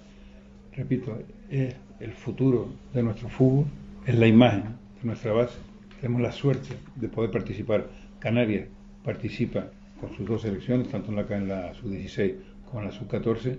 Repito, 0.73 1.19
es 1.51 1.75
el 2.01 2.13
futuro 2.13 2.69
de 2.93 3.03
nuestro 3.03 3.29
fútbol, 3.29 3.67
es 4.07 4.15
la 4.17 4.27
imagen 4.27 4.63
de 5.01 5.07
nuestra 5.07 5.33
base. 5.33 5.59
Tenemos 6.01 6.23
la 6.23 6.33
suerte 6.33 6.77
de 6.97 7.09
poder 7.09 7.31
participar. 7.31 7.89
Canarias 8.19 8.67
participa 9.05 9.67
con 10.01 10.15
sus 10.17 10.27
dos 10.27 10.43
selecciones, 10.43 10.89
tanto 10.89 11.11
en 11.11 11.17
la, 11.17 11.37
en 11.37 11.49
la 11.49 11.75
sub-16 11.75 12.35
como 12.67 12.81
en 12.81 12.87
la 12.87 12.93
sub-14, 12.93 13.57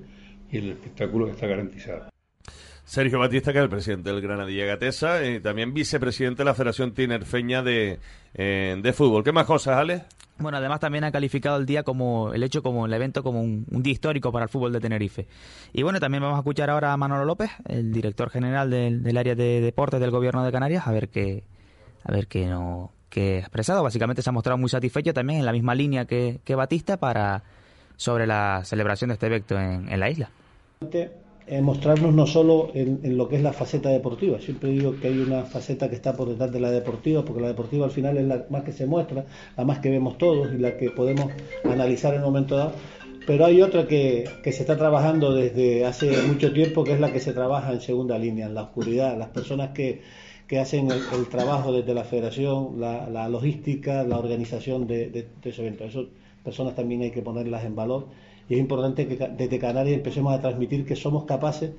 y 0.51 0.57
el 0.57 0.71
espectáculo 0.71 1.27
está 1.27 1.47
garantizado. 1.47 2.14
Sergio 2.86 3.17
Batista, 3.17 3.51
que 3.51 3.57
es 3.57 3.63
el 3.63 3.69
presidente 3.69 4.11
del 4.11 4.21
Granadilla 4.21 4.65
Gatesa 4.65 5.25
y 5.25 5.39
también 5.39 5.73
vicepresidente 5.73 6.39
de 6.43 6.45
la 6.45 6.53
Federación 6.53 6.93
Tinerfeña 6.93 7.63
de, 7.63 7.99
eh, 8.36 8.79
de 8.81 8.93
Fútbol. 8.93 9.23
¿Qué 9.23 9.31
más 9.31 9.45
cosas, 9.45 9.77
Ale? 9.77 10.03
Bueno, 10.38 10.57
además 10.57 10.79
también 10.81 11.03
ha 11.03 11.11
calificado 11.11 11.57
el 11.57 11.65
día 11.65 11.83
como 11.83 12.33
el 12.33 12.43
hecho 12.43 12.61
como 12.61 12.86
el 12.86 12.93
evento 12.93 13.23
como 13.23 13.41
un, 13.41 13.65
un, 13.71 13.81
día 13.81 13.93
histórico 13.93 14.31
para 14.31 14.43
el 14.43 14.49
fútbol 14.49 14.71
de 14.71 14.81
Tenerife. 14.81 15.27
Y 15.73 15.81
bueno, 15.81 15.99
también 15.99 16.21
vamos 16.21 16.36
a 16.36 16.39
escuchar 16.39 16.69
ahora 16.69 16.93
a 16.93 16.97
Manolo 16.97 17.25
López, 17.25 17.49
el 17.67 17.91
director 17.91 18.29
general 18.29 18.69
del, 18.69 19.01
del 19.01 19.17
área 19.17 19.33
de 19.33 19.61
deportes 19.61 19.99
del 19.99 20.11
gobierno 20.11 20.43
de 20.43 20.51
Canarias, 20.51 20.88
a 20.88 20.91
ver 20.91 21.09
qué 21.09 21.43
a 22.03 22.11
ver 22.11 22.27
qué 22.27 22.45
no 22.45 22.91
qué 23.09 23.38
ha 23.38 23.39
expresado. 23.39 23.81
Básicamente 23.81 24.21
se 24.21 24.29
ha 24.29 24.33
mostrado 24.33 24.57
muy 24.57 24.69
satisfecho 24.69 25.13
también 25.13 25.39
en 25.39 25.45
la 25.45 25.53
misma 25.53 25.73
línea 25.73 26.05
que, 26.05 26.39
que 26.43 26.53
Batista 26.53 26.97
para 26.97 27.43
sobre 27.95 28.27
la 28.27 28.61
celebración 28.65 29.07
de 29.07 29.13
este 29.13 29.27
evento 29.27 29.57
en, 29.57 29.89
en 29.89 29.99
la 29.99 30.09
isla. 30.09 30.29
Eh, 31.47 31.61
mostrarnos 31.61 32.11
no 32.11 32.25
solo 32.25 32.71
en, 32.73 33.01
en, 33.03 33.17
lo 33.17 33.29
que 33.29 33.35
es 33.35 33.43
la 33.43 33.53
faceta 33.53 33.89
deportiva. 33.89 34.39
Siempre 34.39 34.71
digo 34.71 34.95
que 34.99 35.09
hay 35.09 35.19
una 35.19 35.43
faceta 35.43 35.87
que 35.87 35.95
está 35.95 36.17
por 36.17 36.27
detrás 36.27 36.51
de 36.51 36.59
la 36.59 36.71
deportiva, 36.71 37.23
porque 37.23 37.39
la 37.39 37.49
deportiva 37.49 37.85
al 37.85 37.91
final 37.91 38.17
es 38.17 38.25
la 38.25 38.47
más 38.49 38.63
que 38.63 38.71
se 38.71 38.87
muestra, 38.87 39.25
la 39.55 39.63
más 39.63 39.77
que 39.77 39.91
vemos 39.91 40.17
todos 40.17 40.51
y 40.51 40.57
la 40.57 40.75
que 40.75 40.89
podemos 40.89 41.31
analizar 41.63 42.15
en 42.15 42.21
un 42.21 42.25
momento 42.25 42.57
dado. 42.57 42.71
Pero 43.27 43.45
hay 43.45 43.61
otra 43.61 43.87
que, 43.87 44.27
que 44.43 44.51
se 44.51 44.61
está 44.61 44.75
trabajando 44.75 45.35
desde 45.35 45.85
hace 45.85 46.19
mucho 46.23 46.51
tiempo, 46.51 46.83
que 46.83 46.93
es 46.93 46.99
la 46.99 47.13
que 47.13 47.19
se 47.19 47.33
trabaja 47.33 47.73
en 47.73 47.81
segunda 47.81 48.17
línea, 48.17 48.47
en 48.47 48.55
la 48.55 48.63
oscuridad. 48.63 49.15
Las 49.15 49.29
personas 49.29 49.69
que, 49.69 50.01
que 50.47 50.57
hacen 50.59 50.89
el, 50.89 50.99
el, 51.13 51.27
trabajo 51.27 51.71
desde 51.71 51.93
la 51.93 52.05
federación, 52.05 52.79
la, 52.79 53.07
la 53.07 53.29
logística, 53.29 54.03
la 54.03 54.17
organización 54.17 54.87
de, 54.87 55.09
de, 55.11 55.27
de 55.43 55.49
evento. 55.51 55.83
Esas 55.83 56.05
personas 56.43 56.73
también 56.75 57.03
hay 57.03 57.11
que 57.11 57.21
ponerlas 57.21 57.65
en 57.65 57.75
valor 57.75 58.07
y 58.49 58.53
es 58.55 58.59
importante 58.59 59.07
que 59.07 59.15
desde 59.15 59.59
Canarias 59.59 59.97
empecemos 59.97 60.33
a 60.33 60.41
transmitir 60.41 60.85
que 60.85 60.95
somos 60.95 61.25
capaces 61.25 61.71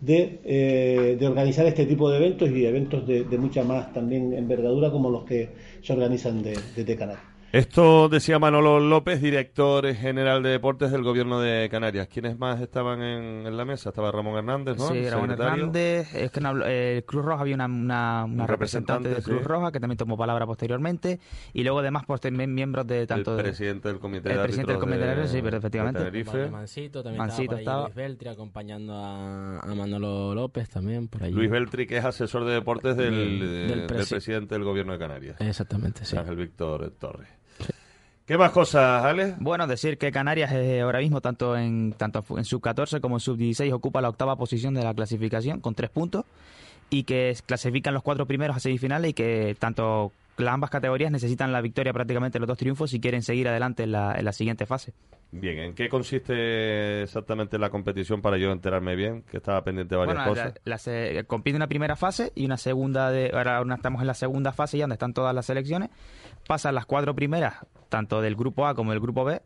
de, 0.00 0.40
eh, 0.44 1.16
de 1.18 1.26
organizar 1.26 1.66
este 1.66 1.86
tipo 1.86 2.10
de 2.10 2.18
eventos 2.18 2.50
y 2.50 2.64
eventos 2.66 3.06
de, 3.06 3.24
de, 3.24 3.38
mucha 3.38 3.62
más 3.62 3.92
también 3.92 4.32
envergadura 4.32 4.90
como 4.90 5.10
los 5.10 5.24
que 5.24 5.50
se 5.82 5.92
organizan 5.92 6.42
desde 6.42 6.84
de 6.84 6.96
Canarias. 6.96 7.31
Esto 7.52 8.08
decía 8.08 8.38
Manolo 8.38 8.80
López, 8.80 9.20
director 9.20 9.86
general 9.94 10.42
de 10.42 10.48
deportes 10.48 10.90
del 10.90 11.02
gobierno 11.02 11.38
de 11.38 11.68
Canarias. 11.68 12.08
¿Quiénes 12.08 12.38
más 12.38 12.62
estaban 12.62 13.02
en, 13.02 13.46
en 13.46 13.56
la 13.58 13.66
mesa? 13.66 13.90
Estaba 13.90 14.10
Ramón 14.10 14.38
Hernández, 14.38 14.78
¿no? 14.78 14.88
Sí, 14.88 15.06
Ramón 15.06 15.32
Hernández. 15.32 16.14
Es 16.14 16.30
que 16.30 16.40
no 16.40 16.54
eh, 16.64 17.04
Cruz 17.06 17.22
Roja 17.22 17.42
había 17.42 17.54
una, 17.54 17.66
una, 17.66 18.24
una 18.24 18.46
representante, 18.46 18.46
representante, 18.46 19.08
de 19.10 19.22
Cruz 19.22 19.42
sí. 19.42 19.44
Roja 19.46 19.70
que 19.70 19.80
también 19.80 19.98
tomó 19.98 20.16
palabra 20.16 20.46
posteriormente. 20.46 21.20
Y 21.52 21.62
luego 21.62 21.80
además 21.80 22.04
pues, 22.06 22.22
también 22.22 22.54
miembros 22.54 22.86
de 22.86 23.06
tanto... 23.06 23.36
El 23.36 23.44
presidente 23.44 23.88
del 23.88 23.98
comité 23.98 24.30
de 24.30 24.34
El 24.34 24.40
presidente 24.40 24.72
del 24.72 24.80
comité 24.80 24.98
de, 25.00 25.16
de 25.16 25.28
sí, 25.28 25.40
pero 25.42 25.58
efectivamente. 25.58 26.10
De 26.10 26.48
Mancito 26.48 27.02
también 27.02 27.18
Mancito 27.18 27.56
estaba, 27.56 27.82
Luis 27.82 27.94
Beltri 27.94 28.28
acompañando 28.30 28.94
a, 28.94 29.58
a, 29.60 29.74
Manolo 29.74 30.34
López 30.34 30.70
también 30.70 31.06
por 31.08 31.22
ahí. 31.22 31.32
Luis 31.32 31.50
Beltri, 31.50 31.86
que 31.86 31.98
es 31.98 32.04
asesor 32.06 32.46
de 32.46 32.54
deportes 32.54 32.96
del, 32.96 33.40
del, 33.40 33.68
del, 33.68 33.86
presi 33.86 34.14
del 34.14 34.20
presidente 34.20 34.54
del 34.54 34.64
gobierno 34.64 34.94
de 34.94 34.98
Canarias. 34.98 35.36
Exactamente, 35.38 36.06
sí. 36.06 36.16
Ángel 36.16 36.36
Víctor 36.36 36.90
Torres. 36.98 37.41
¿Qué 38.26 38.38
más 38.38 38.52
cosas, 38.52 39.04
Ale? 39.04 39.34
Bueno, 39.40 39.66
decir 39.66 39.98
que 39.98 40.12
Canarias 40.12 40.52
eh, 40.52 40.80
ahora 40.80 41.00
mismo, 41.00 41.20
tanto 41.20 41.56
en 41.56 41.92
tanto 41.92 42.24
en 42.36 42.44
sub-14 42.44 43.00
como 43.00 43.16
en 43.16 43.20
sub-16, 43.20 43.72
ocupa 43.72 44.00
la 44.00 44.08
octava 44.08 44.36
posición 44.36 44.74
de 44.74 44.84
la 44.84 44.94
clasificación 44.94 45.60
con 45.60 45.74
tres 45.74 45.90
puntos 45.90 46.24
y 46.88 47.02
que 47.02 47.36
clasifican 47.46 47.94
los 47.94 48.02
cuatro 48.04 48.26
primeros 48.26 48.56
a 48.56 48.60
semifinales 48.60 49.10
y 49.10 49.14
que 49.14 49.56
tanto 49.58 50.12
ambas 50.38 50.70
categorías 50.70 51.10
necesitan 51.10 51.52
la 51.52 51.60
victoria 51.60 51.92
prácticamente 51.92 52.38
los 52.38 52.48
dos 52.48 52.58
triunfos 52.58 52.90
si 52.90 53.00
quieren 53.00 53.22
seguir 53.22 53.48
adelante 53.48 53.84
en 53.84 53.92
la, 53.92 54.14
en 54.18 54.24
la 54.24 54.32
siguiente 54.32 54.66
fase. 54.66 54.92
Bien, 55.30 55.58
¿en 55.58 55.74
qué 55.74 55.88
consiste 55.88 57.02
exactamente 57.02 57.58
la 57.58 57.70
competición 57.70 58.20
para 58.20 58.36
yo 58.36 58.52
enterarme 58.52 58.94
bien? 58.96 59.22
Que 59.22 59.38
estaba 59.38 59.64
pendiente 59.64 59.94
de 59.94 59.98
varias 59.98 60.16
bueno, 60.16 60.30
cosas. 60.30 60.54
La, 60.64 60.72
la, 60.72 60.78
se, 60.78 61.24
compite 61.26 61.56
una 61.56 61.68
primera 61.68 61.96
fase 61.96 62.32
y 62.34 62.44
una 62.44 62.58
segunda, 62.58 63.10
de, 63.10 63.30
ahora 63.32 63.62
estamos 63.74 64.02
en 64.02 64.08
la 64.08 64.14
segunda 64.14 64.52
fase 64.52 64.76
ya 64.76 64.84
donde 64.84 64.94
están 64.94 65.14
todas 65.14 65.34
las 65.34 65.46
selecciones. 65.46 65.88
Pasan 66.46 66.74
las 66.74 66.84
cuatro 66.84 67.14
primeras, 67.14 67.54
tanto 67.88 68.20
del 68.20 68.36
grupo 68.36 68.66
A 68.66 68.74
como 68.74 68.90
del 68.90 69.00
grupo 69.00 69.24
B. 69.24 69.40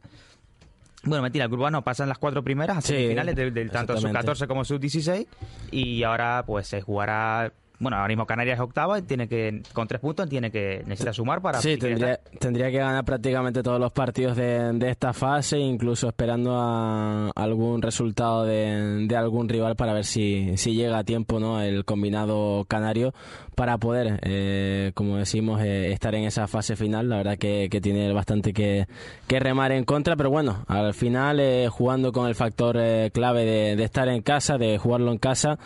Bueno, 1.05 1.23
mentira, 1.23 1.45
el 1.45 1.51
grupo 1.51 1.67
A 1.67 1.71
no, 1.71 1.85
pasan 1.85 2.09
las 2.09 2.19
cuatro 2.19 2.43
primeras 2.43 2.79
a 2.79 2.81
semifinales 2.81 3.37
sí, 3.37 3.41
del, 3.41 3.55
del 3.55 3.71
tanto 3.71 3.97
sub-14 3.97 4.49
como 4.49 4.65
sub-16 4.65 5.29
y 5.71 6.03
ahora 6.03 6.43
pues 6.45 6.67
se 6.67 6.81
jugará 6.81 7.53
bueno, 7.79 7.97
ahora 7.99 8.09
mismo 8.09 8.27
Canarias 8.27 8.57
es 8.57 8.61
octava 8.61 8.99
y 8.99 9.03
tiene 9.03 9.29
que, 9.29 9.63
con 9.73 9.87
tres 9.87 10.01
puntos, 10.01 10.29
tiene 10.29 10.51
que 10.51 10.83
necesita 10.87 11.13
sumar 11.13 11.43
para. 11.43 11.61
Sí, 11.61 11.77
tendría, 11.77 12.19
tendría, 12.39 12.71
que 12.71 12.79
ganar 12.79 13.05
prácticamente 13.05 13.63
todos 13.63 13.79
los 13.79 13.93
partidos 13.93 14.37
de, 14.37 14.73
de, 14.73 14.91
esta 14.91 15.13
fase, 15.13 15.59
incluso 15.59 16.09
esperando 16.09 16.57
a 16.59 17.31
algún 17.35 17.83
resultado 17.83 18.45
de, 18.45 19.07
de, 19.07 19.17
algún 19.17 19.49
rival 19.49 19.77
para 19.77 19.93
ver 19.93 20.05
si, 20.05 20.57
si 20.57 20.75
llega 20.75 20.99
a 20.99 21.05
tiempo 21.05 21.39
¿no? 21.39 21.61
el 21.61 21.85
combinado 21.85 22.65
canario 22.67 23.13
para 23.55 23.79
poder, 23.79 24.21
eh, 24.23 24.93
como 24.95 25.17
decimos, 25.17 25.63
eh, 25.63 25.93
estar 25.93 26.15
en 26.15 26.25
esa 26.25 26.47
fase 26.47 26.77
final. 26.77 27.09
La 27.09 27.17
verdad 27.17 27.39
que, 27.39 27.69
que 27.71 27.81
tiene 27.81 28.13
bastante 28.13 28.53
que, 28.53 28.87
que, 29.27 29.41
remar 29.41 29.73
en 29.73 29.85
contra, 29.85 30.17
pero 30.17 30.31
bueno, 30.31 30.65
al 30.69 30.95
final 30.95 31.41
eh, 31.41 31.69
jugando 31.71 32.13
con 32.13 32.27
el 32.27 32.35
factor 32.35 32.77
eh, 32.79 33.11
clave 33.13 33.45
de, 33.45 33.77
de 33.77 33.85
estar 33.85 34.09
en 34.09 34.23
casa, 34.23 34.59
de 34.59 34.79
jugarlo 34.79 35.11
en 35.11 35.19
casa. 35.19 35.59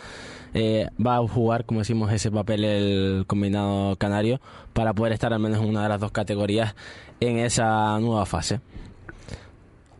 Eh, 0.53 0.87
va 1.05 1.17
a 1.17 1.27
jugar, 1.27 1.65
como 1.65 1.79
decimos, 1.79 2.11
ese 2.11 2.29
papel 2.29 2.65
el 2.65 3.23
combinado 3.25 3.95
canario 3.95 4.41
para 4.73 4.93
poder 4.93 5.13
estar 5.13 5.33
al 5.33 5.39
menos 5.39 5.59
en 5.59 5.69
una 5.69 5.83
de 5.83 5.89
las 5.89 5.99
dos 5.99 6.11
categorías 6.11 6.75
en 7.19 7.37
esa 7.37 7.97
nueva 7.99 8.25
fase. 8.25 8.59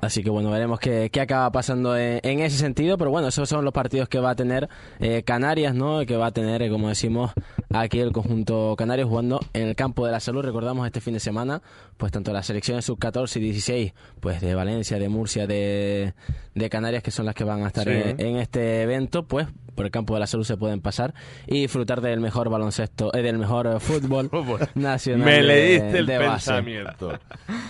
Así 0.01 0.23
que 0.23 0.31
bueno, 0.31 0.49
veremos 0.49 0.79
qué, 0.79 1.11
acaba 1.21 1.51
pasando 1.51 1.95
en, 1.95 2.19
en, 2.23 2.39
ese 2.39 2.57
sentido, 2.57 2.97
pero 2.97 3.11
bueno, 3.11 3.27
esos 3.27 3.47
son 3.47 3.63
los 3.63 3.73
partidos 3.73 4.09
que 4.09 4.19
va 4.19 4.31
a 4.31 4.35
tener 4.35 4.67
eh, 4.99 5.21
Canarias, 5.21 5.75
¿no? 5.75 6.03
Que 6.07 6.17
va 6.17 6.27
a 6.27 6.31
tener, 6.31 6.67
como 6.71 6.89
decimos, 6.89 7.31
aquí 7.73 7.99
el 7.99 8.11
conjunto 8.11 8.75
canario 8.77 9.07
jugando 9.07 9.39
en 9.53 9.67
el 9.67 9.75
campo 9.75 10.05
de 10.05 10.11
la 10.11 10.19
salud. 10.19 10.43
Recordamos 10.43 10.85
este 10.85 11.01
fin 11.01 11.13
de 11.13 11.19
semana, 11.19 11.61
pues 11.97 12.11
tanto 12.11 12.33
las 12.33 12.45
selecciones 12.45 12.85
sub-14 12.85 13.37
y 13.37 13.39
16, 13.41 13.93
pues 14.19 14.41
de 14.41 14.55
Valencia, 14.55 14.99
de 14.99 15.09
Murcia, 15.09 15.47
de, 15.47 16.13
de 16.55 16.69
Canarias, 16.69 17.03
que 17.03 17.11
son 17.11 17.25
las 17.25 17.35
que 17.35 17.43
van 17.43 17.63
a 17.63 17.67
estar 17.67 17.85
sí. 17.85 17.91
en, 17.91 18.19
en, 18.19 18.35
este 18.37 18.83
evento, 18.83 19.23
pues 19.23 19.47
por 19.75 19.85
el 19.85 19.91
campo 19.91 20.13
de 20.13 20.19
la 20.19 20.27
salud 20.27 20.43
se 20.43 20.57
pueden 20.57 20.81
pasar 20.81 21.13
y 21.47 21.61
disfrutar 21.61 22.01
del 22.01 22.19
mejor 22.19 22.49
baloncesto, 22.49 23.13
eh, 23.13 23.21
del 23.21 23.37
mejor 23.37 23.79
fútbol 23.79 24.29
nacional. 24.75 25.25
Me 25.25 25.41
leíste 25.41 25.91
de, 25.91 25.99
el 25.99 26.05
de 26.05 26.19
pensamiento. 26.19 27.19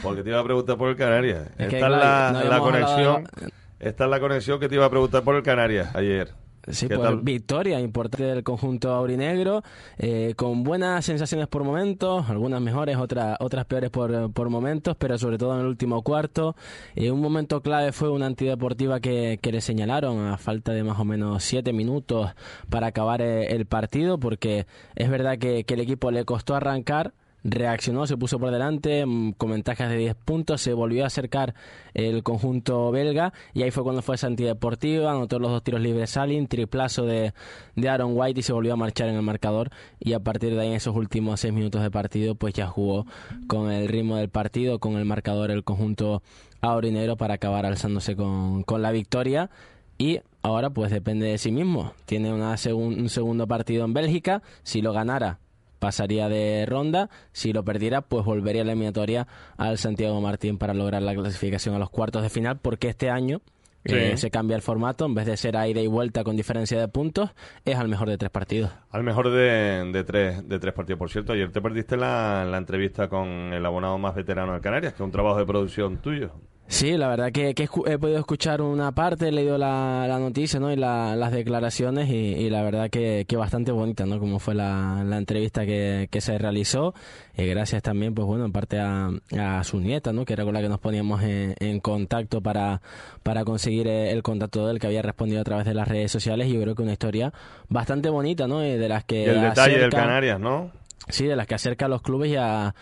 Porque 0.01 0.23
te 0.23 0.29
iba 0.29 0.39
a 0.39 0.43
preguntar 0.43 0.77
por 0.77 0.89
el 0.89 0.95
Canarias. 0.95 1.47
Es 1.57 1.73
Esta 1.73 1.85
es 1.85 1.91
la, 1.91 2.31
no 2.33 2.43
la 2.43 2.59
conexión. 2.59 3.27
Hablado... 3.27 3.51
Esta 3.79 4.03
es 4.03 4.09
la 4.11 4.19
conexión 4.19 4.59
que 4.59 4.69
te 4.69 4.75
iba 4.75 4.85
a 4.85 4.89
preguntar 4.89 5.23
por 5.23 5.35
el 5.35 5.43
Canarias 5.43 5.95
ayer. 5.95 6.40
Sí, 6.67 6.87
pues 6.87 6.99
tal? 6.99 7.21
victoria 7.21 7.79
importante 7.79 8.25
del 8.25 8.43
conjunto 8.43 8.91
aurinegro, 8.93 9.63
eh, 9.97 10.33
con 10.35 10.63
buenas 10.63 11.03
sensaciones 11.05 11.47
por 11.47 11.63
momentos, 11.63 12.29
algunas 12.29 12.61
mejores, 12.61 12.97
otras 12.97 13.37
otras 13.39 13.65
peores 13.65 13.89
por, 13.89 14.31
por 14.31 14.49
momentos, 14.49 14.95
pero 14.97 15.17
sobre 15.17 15.37
todo 15.37 15.55
en 15.55 15.61
el 15.61 15.67
último 15.67 16.01
cuarto. 16.03 16.55
Eh, 16.95 17.11
un 17.11 17.21
momento 17.21 17.61
clave 17.61 17.91
fue 17.91 18.09
una 18.09 18.27
antideportiva 18.27 18.99
que, 18.99 19.39
que, 19.41 19.51
le 19.51 19.61
señalaron 19.61 20.27
a 20.27 20.37
falta 20.37 20.71
de 20.71 20.83
más 20.83 20.99
o 20.99 21.05
menos 21.05 21.43
siete 21.43 21.73
minutos 21.73 22.31
para 22.69 22.87
acabar 22.87 23.21
eh, 23.21 23.55
el 23.55 23.65
partido, 23.65 24.19
porque 24.19 24.67
es 24.95 25.09
verdad 25.09 25.37
que, 25.37 25.63
que 25.63 25.73
el 25.73 25.79
equipo 25.79 26.11
le 26.11 26.25
costó 26.25 26.55
arrancar, 26.55 27.13
reaccionó, 27.43 28.05
se 28.05 28.17
puso 28.17 28.39
por 28.39 28.51
delante 28.51 29.05
mm, 29.05 29.33
con 29.33 29.51
ventajas 29.51 29.89
de 29.89 29.97
10 29.97 30.15
puntos, 30.15 30.61
se 30.61 30.73
volvió 30.73 31.03
a 31.03 31.07
acercar 31.07 31.55
el 31.93 32.23
conjunto 32.23 32.91
belga 32.91 33.33
y 33.53 33.63
ahí 33.63 33.71
fue 33.71 33.83
cuando 33.83 34.01
fue 34.01 34.15
esa 34.15 34.27
antideportiva, 34.27 35.11
anotó 35.11 35.39
los 35.39 35.51
dos 35.51 35.63
tiros 35.63 35.81
libres 35.81 36.11
Salin, 36.11 36.47
triplazo 36.47 37.05
de, 37.05 37.33
de 37.75 37.89
Aaron 37.89 38.13
White 38.15 38.39
y 38.39 38.43
se 38.43 38.53
volvió 38.53 38.73
a 38.73 38.77
marchar 38.77 39.09
en 39.09 39.15
el 39.15 39.21
marcador 39.21 39.71
y 39.99 40.13
a 40.13 40.19
partir 40.19 40.53
de 40.53 40.61
ahí 40.61 40.67
en 40.67 40.75
esos 40.75 40.95
últimos 40.95 41.39
6 41.39 41.53
minutos 41.53 41.81
de 41.81 41.91
partido 41.91 42.35
pues 42.35 42.53
ya 42.53 42.67
jugó 42.67 43.05
con 43.47 43.71
el 43.71 43.87
ritmo 43.87 44.17
del 44.17 44.29
partido, 44.29 44.79
con 44.79 44.97
el 44.97 45.05
marcador 45.05 45.51
el 45.51 45.63
conjunto 45.63 46.21
aurinero 46.61 47.17
para 47.17 47.35
acabar 47.35 47.65
alzándose 47.65 48.15
con, 48.15 48.63
con 48.63 48.81
la 48.81 48.91
victoria 48.91 49.49
y 49.97 50.21
ahora 50.41 50.69
pues 50.69 50.91
depende 50.91 51.27
de 51.27 51.37
sí 51.37 51.51
mismo, 51.51 51.93
tiene 52.05 52.33
una 52.33 52.55
segun, 52.57 52.99
un 52.99 53.09
segundo 53.09 53.47
partido 53.47 53.85
en 53.85 53.93
Bélgica, 53.93 54.41
si 54.63 54.81
lo 54.81 54.93
ganara 54.93 55.39
pasaría 55.81 56.29
de 56.29 56.65
ronda. 56.67 57.09
Si 57.31 57.51
lo 57.53 57.65
perdiera, 57.65 58.01
pues 58.01 58.23
volvería 58.23 58.61
a 58.61 58.65
la 58.65 58.73
eliminatoria 58.73 59.27
al 59.57 59.79
Santiago 59.79 60.21
Martín 60.21 60.59
para 60.59 60.75
lograr 60.75 61.01
la 61.01 61.15
clasificación 61.15 61.73
a 61.73 61.79
los 61.79 61.89
cuartos 61.89 62.21
de 62.21 62.29
final, 62.29 62.59
porque 62.59 62.87
este 62.89 63.09
año 63.09 63.41
sí. 63.83 63.95
eh, 63.95 64.15
se 64.15 64.29
cambia 64.29 64.55
el 64.55 64.61
formato. 64.61 65.07
En 65.07 65.15
vez 65.15 65.25
de 65.25 65.35
ser 65.37 65.57
a 65.57 65.67
ida 65.67 65.81
y 65.81 65.87
vuelta 65.87 66.23
con 66.23 66.37
diferencia 66.37 66.79
de 66.79 66.87
puntos, 66.87 67.31
es 67.65 67.75
al 67.75 67.87
mejor 67.87 68.09
de 68.09 68.19
tres 68.19 68.29
partidos. 68.29 68.69
Al 68.91 69.03
mejor 69.03 69.31
de, 69.31 69.89
de 69.91 70.03
tres, 70.03 70.47
de 70.47 70.59
tres 70.59 70.73
partidos. 70.73 70.99
Por 70.99 71.09
cierto, 71.09 71.33
ayer 71.33 71.51
te 71.51 71.61
perdiste 71.61 71.97
la, 71.97 72.45
la 72.45 72.59
entrevista 72.59 73.09
con 73.09 73.27
el 73.27 73.65
abonado 73.65 73.97
más 73.97 74.13
veterano 74.13 74.53
de 74.53 74.61
Canarias, 74.61 74.93
que 74.93 74.97
es 74.97 75.05
un 75.05 75.11
trabajo 75.11 75.39
de 75.39 75.45
producción 75.47 75.97
tuyo. 75.97 76.31
Sí, 76.67 76.95
la 76.95 77.09
verdad 77.09 77.33
que, 77.33 77.53
que 77.53 77.63
he 77.63 77.97
podido 77.97 78.17
escuchar 78.17 78.61
una 78.61 78.93
parte, 78.93 79.27
he 79.27 79.31
leído 79.33 79.57
la, 79.57 80.05
la 80.07 80.19
noticia 80.19 80.57
¿no? 80.57 80.71
y 80.71 80.77
la, 80.77 81.17
las 81.17 81.33
declaraciones 81.33 82.09
y, 82.09 82.13
y, 82.13 82.49
la 82.49 82.63
verdad 82.63 82.89
que, 82.89 83.25
que 83.27 83.35
bastante 83.35 83.73
bonita, 83.73 84.05
¿no? 84.05 84.19
Como 84.19 84.39
fue 84.39 84.55
la, 84.55 85.03
la 85.05 85.17
entrevista 85.17 85.65
que, 85.65 86.07
que 86.09 86.21
se 86.21 86.37
realizó. 86.37 86.93
Y 87.37 87.45
gracias 87.45 87.83
también, 87.83 88.15
pues 88.15 88.25
bueno, 88.25 88.45
en 88.45 88.53
parte 88.53 88.79
a, 88.79 89.09
a 89.37 89.63
su 89.65 89.81
nieta, 89.81 90.13
¿no? 90.13 90.23
Que 90.23 90.31
era 90.31 90.45
con 90.45 90.53
la 90.53 90.61
que 90.61 90.69
nos 90.69 90.79
poníamos 90.79 91.21
en, 91.23 91.55
en 91.59 91.81
contacto 91.81 92.39
para, 92.39 92.81
para 93.21 93.43
conseguir 93.43 93.89
el 93.89 94.23
contacto 94.23 94.65
de 94.65 94.71
él, 94.71 94.79
que 94.79 94.87
había 94.87 95.01
respondido 95.01 95.41
a 95.41 95.43
través 95.43 95.65
de 95.65 95.73
las 95.73 95.89
redes 95.89 96.09
sociales. 96.09 96.47
Y 96.47 96.53
yo 96.53 96.61
creo 96.61 96.73
que 96.73 96.83
una 96.83 96.93
historia 96.93 97.33
bastante 97.67 98.09
bonita, 98.09 98.47
¿no? 98.47 98.65
Y 98.65 98.77
de 98.77 98.87
las 98.87 99.03
que... 99.03 99.23
Y 99.23 99.29
el 99.29 99.41
detalle 99.41 99.77
del 99.77 99.91
Canarias, 99.91 100.39
¿no? 100.39 100.71
Sí, 101.09 101.25
de 101.25 101.35
las 101.35 101.47
que 101.47 101.55
acerca 101.55 101.87
a 101.87 101.89
los 101.89 102.01
clubes 102.01 102.31
y 102.31 102.37
a, 102.37 102.73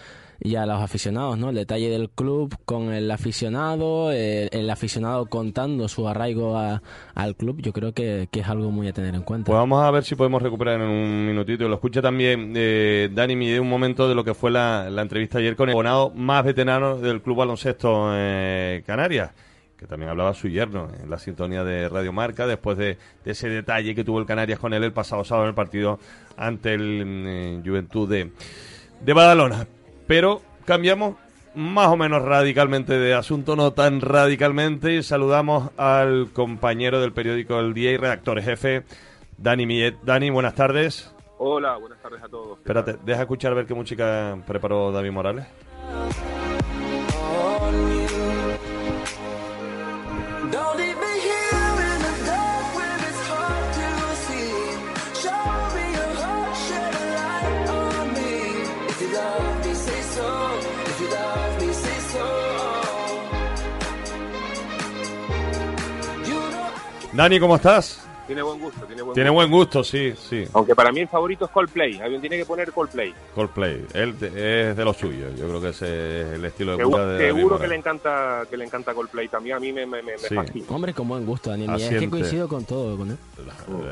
y 0.41 0.55
a 0.55 0.65
los 0.65 0.81
aficionados, 0.81 1.37
¿no? 1.37 1.49
El 1.49 1.55
detalle 1.55 1.89
del 1.89 2.09
club 2.09 2.55
con 2.65 2.93
el 2.93 3.09
aficionado, 3.11 4.11
el, 4.11 4.49
el 4.51 4.69
aficionado 4.69 5.25
contando 5.25 5.87
su 5.87 6.07
arraigo 6.07 6.57
a- 6.57 6.81
al 7.15 7.35
club, 7.35 7.61
yo 7.61 7.73
creo 7.73 7.93
que, 7.93 8.27
es 8.31 8.47
algo 8.47 8.71
muy 8.71 8.87
a 8.87 8.93
tener 8.93 9.15
en 9.15 9.23
cuenta. 9.23 9.47
Pues 9.47 9.57
vamos 9.57 9.83
a 9.83 9.91
ver 9.91 10.03
si 10.03 10.15
podemos 10.15 10.41
recuperar 10.41 10.79
en 10.79 10.87
un 10.87 11.25
minutito. 11.27 11.67
Lo 11.67 11.75
escucha 11.75 12.01
también 12.01 12.53
eh, 12.55 13.09
Dani 13.11 13.35
Mide 13.35 13.59
un 13.59 13.67
momento 13.69 14.07
de 14.07 14.15
lo 14.15 14.23
que 14.23 14.33
fue 14.33 14.49
la, 14.51 14.89
la 14.89 15.01
entrevista 15.01 15.39
ayer 15.39 15.55
con 15.55 15.67
el 15.69 15.73
abonado 15.73 16.11
más 16.11 16.43
veterano 16.45 16.97
del 16.97 17.21
Club 17.21 17.37
Baloncesto 17.37 18.11
eh, 18.13 18.81
Canarias, 18.87 19.31
que 19.77 19.85
también 19.87 20.09
hablaba 20.09 20.33
su 20.33 20.47
yerno 20.47 20.89
en 21.03 21.09
la 21.09 21.17
sintonía 21.19 21.63
de 21.63 21.89
Radio 21.89 22.13
Marca, 22.13 22.47
después 22.47 22.77
de, 22.77 22.97
de 23.25 23.31
ese 23.31 23.49
detalle 23.49 23.93
que 23.95 24.03
tuvo 24.03 24.19
el 24.19 24.25
Canarias 24.25 24.59
con 24.59 24.73
él 24.73 24.83
el 24.83 24.93
pasado 24.93 25.23
sábado 25.23 25.45
en 25.45 25.49
el 25.49 25.55
partido 25.55 25.99
ante 26.37 26.73
el 26.73 27.03
eh, 27.27 27.61
Juventud 27.65 28.09
de, 28.09 28.31
de 29.01 29.13
Badalona. 29.13 29.67
Pero 30.09 30.41
cambiamos 30.65 31.17
más 31.53 31.89
o 31.89 31.95
menos 31.95 32.23
radicalmente 32.23 32.97
de 32.97 33.13
asunto, 33.13 33.55
no 33.55 33.73
tan 33.73 34.01
radicalmente, 34.01 34.95
y 34.95 35.03
saludamos 35.03 35.69
al 35.77 36.31
compañero 36.33 36.99
del 36.99 37.13
periódico 37.13 37.59
El 37.59 37.75
Día 37.75 37.91
y 37.91 37.97
redactor 37.97 38.41
jefe, 38.41 38.85
Dani 39.37 39.67
Millet. 39.67 39.97
Dani, 40.01 40.31
buenas 40.31 40.55
tardes. 40.55 41.13
Hola, 41.37 41.77
buenas 41.77 41.99
tardes 42.01 42.23
a 42.23 42.27
todos. 42.27 42.57
Espérate, 42.57 42.95
deja 43.05 43.21
escuchar 43.21 43.51
a 43.51 43.55
ver 43.55 43.67
qué 43.67 43.75
música 43.75 44.35
preparó 44.47 44.91
David 44.91 45.11
Morales. 45.11 45.45
Dani, 67.19 67.37
¿cómo 67.37 67.57
estás? 67.57 68.01
Tiene 68.27 68.41
buen 68.43 68.61
gusto, 68.61 68.85
tiene 68.85 69.01
buen 69.01 69.13
Tiene 69.13 69.29
gusto. 69.29 69.35
buen 69.49 69.51
gusto, 69.51 69.83
sí, 69.83 70.13
sí. 70.29 70.45
Aunque 70.53 70.73
para 70.73 70.89
mí 70.93 71.01
el 71.01 71.09
favorito 71.09 71.43
es 71.43 71.51
Coldplay. 71.51 71.99
Alguien 71.99 72.21
tiene 72.21 72.37
que 72.37 72.45
poner 72.45 72.71
Coldplay. 72.71 73.13
Coldplay, 73.35 73.85
él 73.93 74.15
es 74.21 74.77
de 74.77 74.85
los 74.85 74.95
suyos. 74.95 75.37
Yo 75.37 75.49
creo 75.49 75.59
que 75.59 75.67
ese 75.67 76.21
es 76.21 76.27
el 76.35 76.45
estilo 76.45 76.71
de 76.71 76.77
Seguro, 76.77 76.97
música 76.99 77.11
de 77.17 77.27
David 77.27 77.35
seguro 77.35 77.59
que 77.59 77.67
le 77.67 77.75
encanta 77.75 78.43
que 78.49 78.55
le 78.55 78.63
encanta 78.63 78.93
Coldplay 78.93 79.27
también. 79.27 79.57
A 79.57 79.59
mí 79.59 79.73
me, 79.73 79.85
me, 79.85 80.01
me, 80.01 80.13
me 80.13 80.17
Sí. 80.17 80.33
fascina. 80.33 80.65
Hombre, 80.69 80.93
con 80.93 81.09
buen 81.09 81.25
gusto, 81.25 81.49
Daniel. 81.49 81.71
Miguel. 81.71 81.83
Es 81.83 81.89
que 81.89 81.95
Asiente. 81.97 82.17
coincido 82.17 82.47
con 82.47 82.63
todo, 82.63 82.95
con 82.95 83.09
él. 83.11 83.17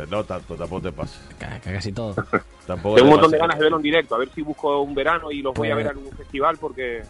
No 0.09 0.23
tanto, 0.23 0.55
tampoco 0.55 0.81
te 0.83 0.91
pases. 0.93 1.19
Casi 1.65 1.91
todo. 1.91 2.15
Tampoco 2.65 2.95
Tengo 2.95 2.95
te 2.95 3.01
un 3.03 3.09
montón 3.09 3.31
de 3.31 3.37
ganas 3.39 3.57
de 3.57 3.63
verlo 3.63 3.75
en 3.77 3.83
directo. 3.83 4.15
A 4.15 4.19
ver 4.19 4.29
si 4.33 4.41
busco 4.41 4.81
un 4.81 4.95
verano 4.95 5.31
y 5.33 5.41
los 5.41 5.53
voy 5.53 5.69
a 5.69 5.73
Pues- 5.73 5.83
ver 5.85 5.91
en 5.93 5.97
algún 5.97 6.15
festival 6.15 6.57
porque 6.61 7.01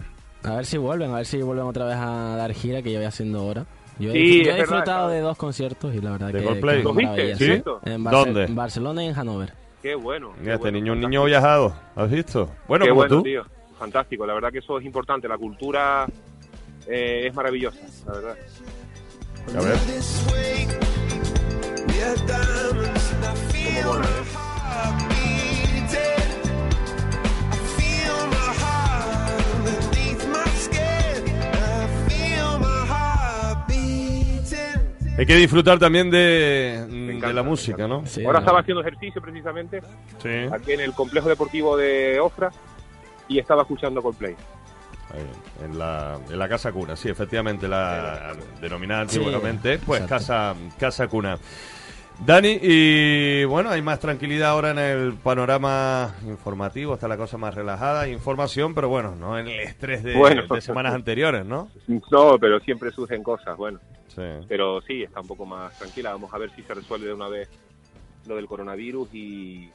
A 0.44 0.56
ver 0.56 0.66
si 0.66 0.78
vuelven, 0.80 1.12
a 1.12 1.18
ver 1.18 1.26
si 1.28 1.40
vuelven 1.44 1.66
otra 1.66 1.86
vez 1.86 1.98
a 1.98 2.36
dar 2.38 2.54
gira 2.54 2.82
que 2.82 2.92
yo 2.92 2.98
voy 2.98 3.06
haciendo 3.06 3.40
ahora. 3.42 3.66
Yo 4.00 4.12
he, 4.12 4.14
Sí, 4.14 4.20
yo 4.20 4.22
he 4.22 4.40
es 4.42 4.46
verdad, 4.46 4.58
disfrutado 4.58 5.10
de 5.10 5.20
dos 5.22 5.38
conciertos 5.38 5.96
y 5.96 6.02
la 6.02 6.12
verdad 6.12 6.28
¿De 6.32 6.40
que, 6.40 6.46
Coldplay? 6.46 6.78
que 6.78 6.84
¿Los 6.84 6.96
viste? 6.96 7.64
En 7.86 8.04
¿Dónde? 8.04 8.44
En 8.46 8.56
Barcelona 8.56 9.04
y 9.04 9.08
en 9.08 9.14
Hannover. 9.16 9.54
qué 9.82 9.96
bueno. 9.96 10.34
Mira, 10.40 10.56
este 10.56 10.72
niño, 10.72 10.94
un 10.94 11.00
niño 11.02 11.24
viajado, 11.26 11.74
¿has 11.96 12.10
visto? 12.12 12.50
Bueno, 12.68 12.86
qué 12.86 12.90
como 12.90 13.02
bueno, 13.02 13.16
tú. 13.18 13.24
tío. 13.24 13.44
Fantástico. 13.80 14.26
La 14.26 14.34
verdad 14.34 14.52
que 14.52 14.60
eso 14.60 14.80
es 14.80 14.86
importante. 14.86 15.28
La 15.28 15.38
cultura 15.38 16.06
eh, 16.88 17.26
es 17.28 17.34
maravillosa, 17.36 17.80
la 18.08 18.14
verdad. 18.14 18.38
A 19.56 19.62
ver. 19.62 19.78
Hay 35.18 35.26
que 35.26 35.36
disfrutar 35.36 35.80
también 35.80 36.12
de, 36.12 36.86
de 37.20 37.34
la 37.34 37.42
música, 37.44 37.88
¿no? 37.88 38.04
Ahora 38.26 38.40
estaba 38.40 38.60
haciendo 38.60 38.82
ejercicio 38.82 39.22
precisamente 39.22 39.82
Sí. 40.22 40.48
aquí 40.52 40.74
en 40.74 40.82
el 40.82 40.94
complejo 40.94 41.28
deportivo 41.28 41.76
de 41.76 42.20
Ofra 42.20 42.52
y 43.28 43.40
estaba 43.40 43.64
escuchando 43.64 44.02
Coldplay. 44.02 44.36
En, 45.64 45.80
la, 45.80 46.20
en 46.30 46.38
la 46.38 46.48
casa 46.50 46.72
cuna, 46.72 46.96
sí, 46.96 47.10
efectivamente, 47.10 47.68
la 47.68 48.34
denominada 48.62 49.08
Sí, 49.08 49.18
antiguamente, 49.18 49.80
pues 49.80 50.02
exacto. 50.02 50.26
casa, 50.28 50.56
casa 50.78 51.08
cuna. 51.08 51.38
Dani, 52.26 52.58
y 52.62 53.46
bueno, 53.46 53.70
hay 53.70 53.82
más 53.82 54.00
tranquilidad 54.00 54.50
ahora 54.50 54.72
en 54.72 54.80
el 54.80 55.14
panorama 55.14 56.16
informativo, 56.26 56.96
está 56.96 57.08
la 57.08 57.16
cosa 57.16 57.38
más 57.38 57.54
relajada, 57.54 58.08
información, 58.10 58.74
pero 58.74 58.90
bueno, 58.90 59.16
no 59.16 59.38
en 59.38 59.48
el 59.48 59.60
estrés 59.62 60.04
de, 60.04 60.16
Bueno. 60.16 60.44
de 60.48 60.62
semanas 60.62 60.94
anteriores, 60.94 61.46
¿no? 61.46 61.70
No, 61.88 62.38
pero 62.40 62.60
siempre 62.60 62.92
surgen 62.92 63.22
cosas, 63.24 63.56
bueno. 63.56 63.80
Sí. 64.08 64.24
Pero 64.48 64.82
sí, 64.82 65.04
está 65.04 65.22
un 65.22 65.28
poco 65.28 65.46
más 65.46 65.78
tranquila. 65.78 66.12
Vamos 66.12 66.34
a 66.34 66.40
ver 66.40 66.50
si 66.56 66.64
se 66.64 66.74
resuelve 66.74 67.06
de 67.08 67.14
una 67.14 67.28
vez 67.30 67.50
lo 68.28 68.36
del 68.36 68.48
coronavirus 68.48 69.14
y, 69.14 69.70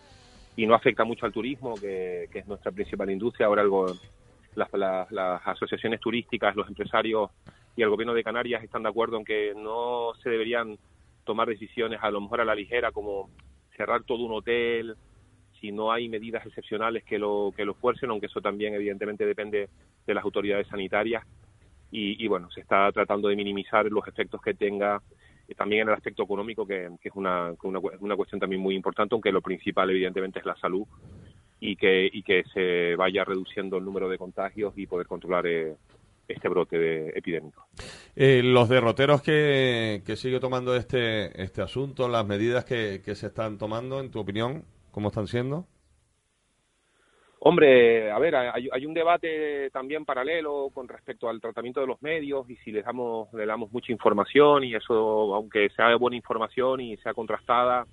y 0.57 0.66
no 0.66 0.74
afecta 0.74 1.05
mucho 1.05 1.24
al 1.26 1.32
turismo, 1.32 1.74
que, 1.80 2.28
que 2.32 2.40
es 2.40 2.47
nuestra 2.49 2.72
principal 2.72 3.09
industria. 3.11 3.47
Ahora 3.47 3.62
algo, 3.62 3.86
las, 4.57 4.68
las- 4.72 5.11
las 5.12 5.47
asociaciones 5.47 6.01
turísticas, 6.01 6.57
los 6.57 6.66
empresarios 6.68 7.30
y 7.76 7.82
el 7.82 7.88
gobierno 7.88 8.14
de 8.14 8.24
Canarias 8.24 8.64
están 8.64 8.82
de 8.82 8.88
acuerdo 8.88 9.16
en 9.16 9.24
que 9.24 9.53
no 9.57 10.11
se 10.22 10.28
deberían 10.28 10.76
tomar 11.24 11.48
decisiones 11.48 12.00
a 12.02 12.10
lo 12.10 12.20
mejor 12.20 12.40
a 12.40 12.44
la 12.44 12.54
ligera 12.54 12.92
como 12.92 13.30
cerrar 13.76 14.02
todo 14.04 14.24
un 14.24 14.32
hotel 14.32 14.96
si 15.60 15.72
no 15.72 15.92
hay 15.92 16.08
medidas 16.08 16.44
excepcionales 16.46 17.04
que 17.04 17.18
lo 17.18 17.52
que 17.56 17.64
lo 17.64 17.74
fuercen 17.74 18.10
aunque 18.10 18.26
eso 18.26 18.40
también 18.40 18.74
evidentemente 18.74 19.24
depende 19.24 19.68
de 20.06 20.14
las 20.14 20.24
autoridades 20.24 20.66
sanitarias. 20.66 21.24
Y, 21.94 22.24
y, 22.24 22.26
bueno 22.26 22.50
se 22.50 22.60
está 22.60 22.90
tratando 22.90 23.28
de 23.28 23.36
minimizar 23.36 23.84
los 23.86 24.08
efectos 24.08 24.40
que 24.40 24.54
tenga 24.54 25.02
eh, 25.46 25.54
también 25.54 25.82
en 25.82 25.88
el 25.88 25.94
aspecto 25.94 26.22
económico 26.22 26.66
que, 26.66 26.88
que 27.00 27.10
es 27.10 27.14
una, 27.14 27.52
una 27.62 27.80
una 28.00 28.16
cuestión 28.16 28.40
también 28.40 28.62
muy 28.62 28.74
importante 28.74 29.14
aunque 29.14 29.30
lo 29.30 29.42
principal 29.42 29.90
evidentemente 29.90 30.38
es 30.38 30.46
la 30.46 30.56
salud 30.56 30.86
y 31.60 31.76
que 31.76 32.08
y 32.10 32.22
que 32.22 32.44
se 32.54 32.96
vaya 32.96 33.24
reduciendo 33.24 33.76
el 33.76 33.84
número 33.84 34.08
de 34.08 34.16
contagios 34.16 34.72
y 34.76 34.86
poder 34.86 35.06
controlar 35.06 35.46
eh, 35.46 35.76
este 36.28 36.48
brote 36.48 36.78
de 36.78 37.08
epidémico 37.10 37.66
Eh, 38.16 38.42
los 38.42 38.68
derroteros 38.68 39.22
que, 39.22 40.02
que 40.06 40.16
sigue 40.16 40.40
tomando 40.40 40.74
este, 40.76 41.42
este 41.42 41.62
asunto, 41.62 42.08
las 42.08 42.26
medidas 42.26 42.64
que, 42.64 43.02
que 43.04 43.14
se 43.14 43.26
están 43.28 43.58
tomando, 43.58 44.00
en 44.00 44.10
tu 44.10 44.20
opinión, 44.20 44.64
¿cómo 44.90 45.08
están 45.08 45.26
siendo? 45.26 45.66
Hombre, 47.44 48.08
a 48.12 48.20
ver, 48.20 48.36
hay, 48.36 48.68
hay 48.70 48.86
un 48.86 48.94
debate 48.94 49.68
también 49.70 50.04
paralelo 50.04 50.70
con 50.72 50.86
respecto 50.86 51.28
al 51.28 51.40
tratamiento 51.40 51.80
de 51.80 51.88
los 51.88 52.00
medios 52.00 52.48
y 52.48 52.54
si 52.58 52.70
les 52.70 52.84
damos, 52.84 53.32
le 53.34 53.44
damos 53.46 53.72
mucha 53.72 53.90
información 53.90 54.62
y 54.62 54.76
eso, 54.76 55.34
aunque 55.34 55.68
sea 55.70 55.96
buena 55.96 56.16
información 56.16 56.80
y 56.80 56.96
sea 56.98 57.14
contrastada 57.14 57.84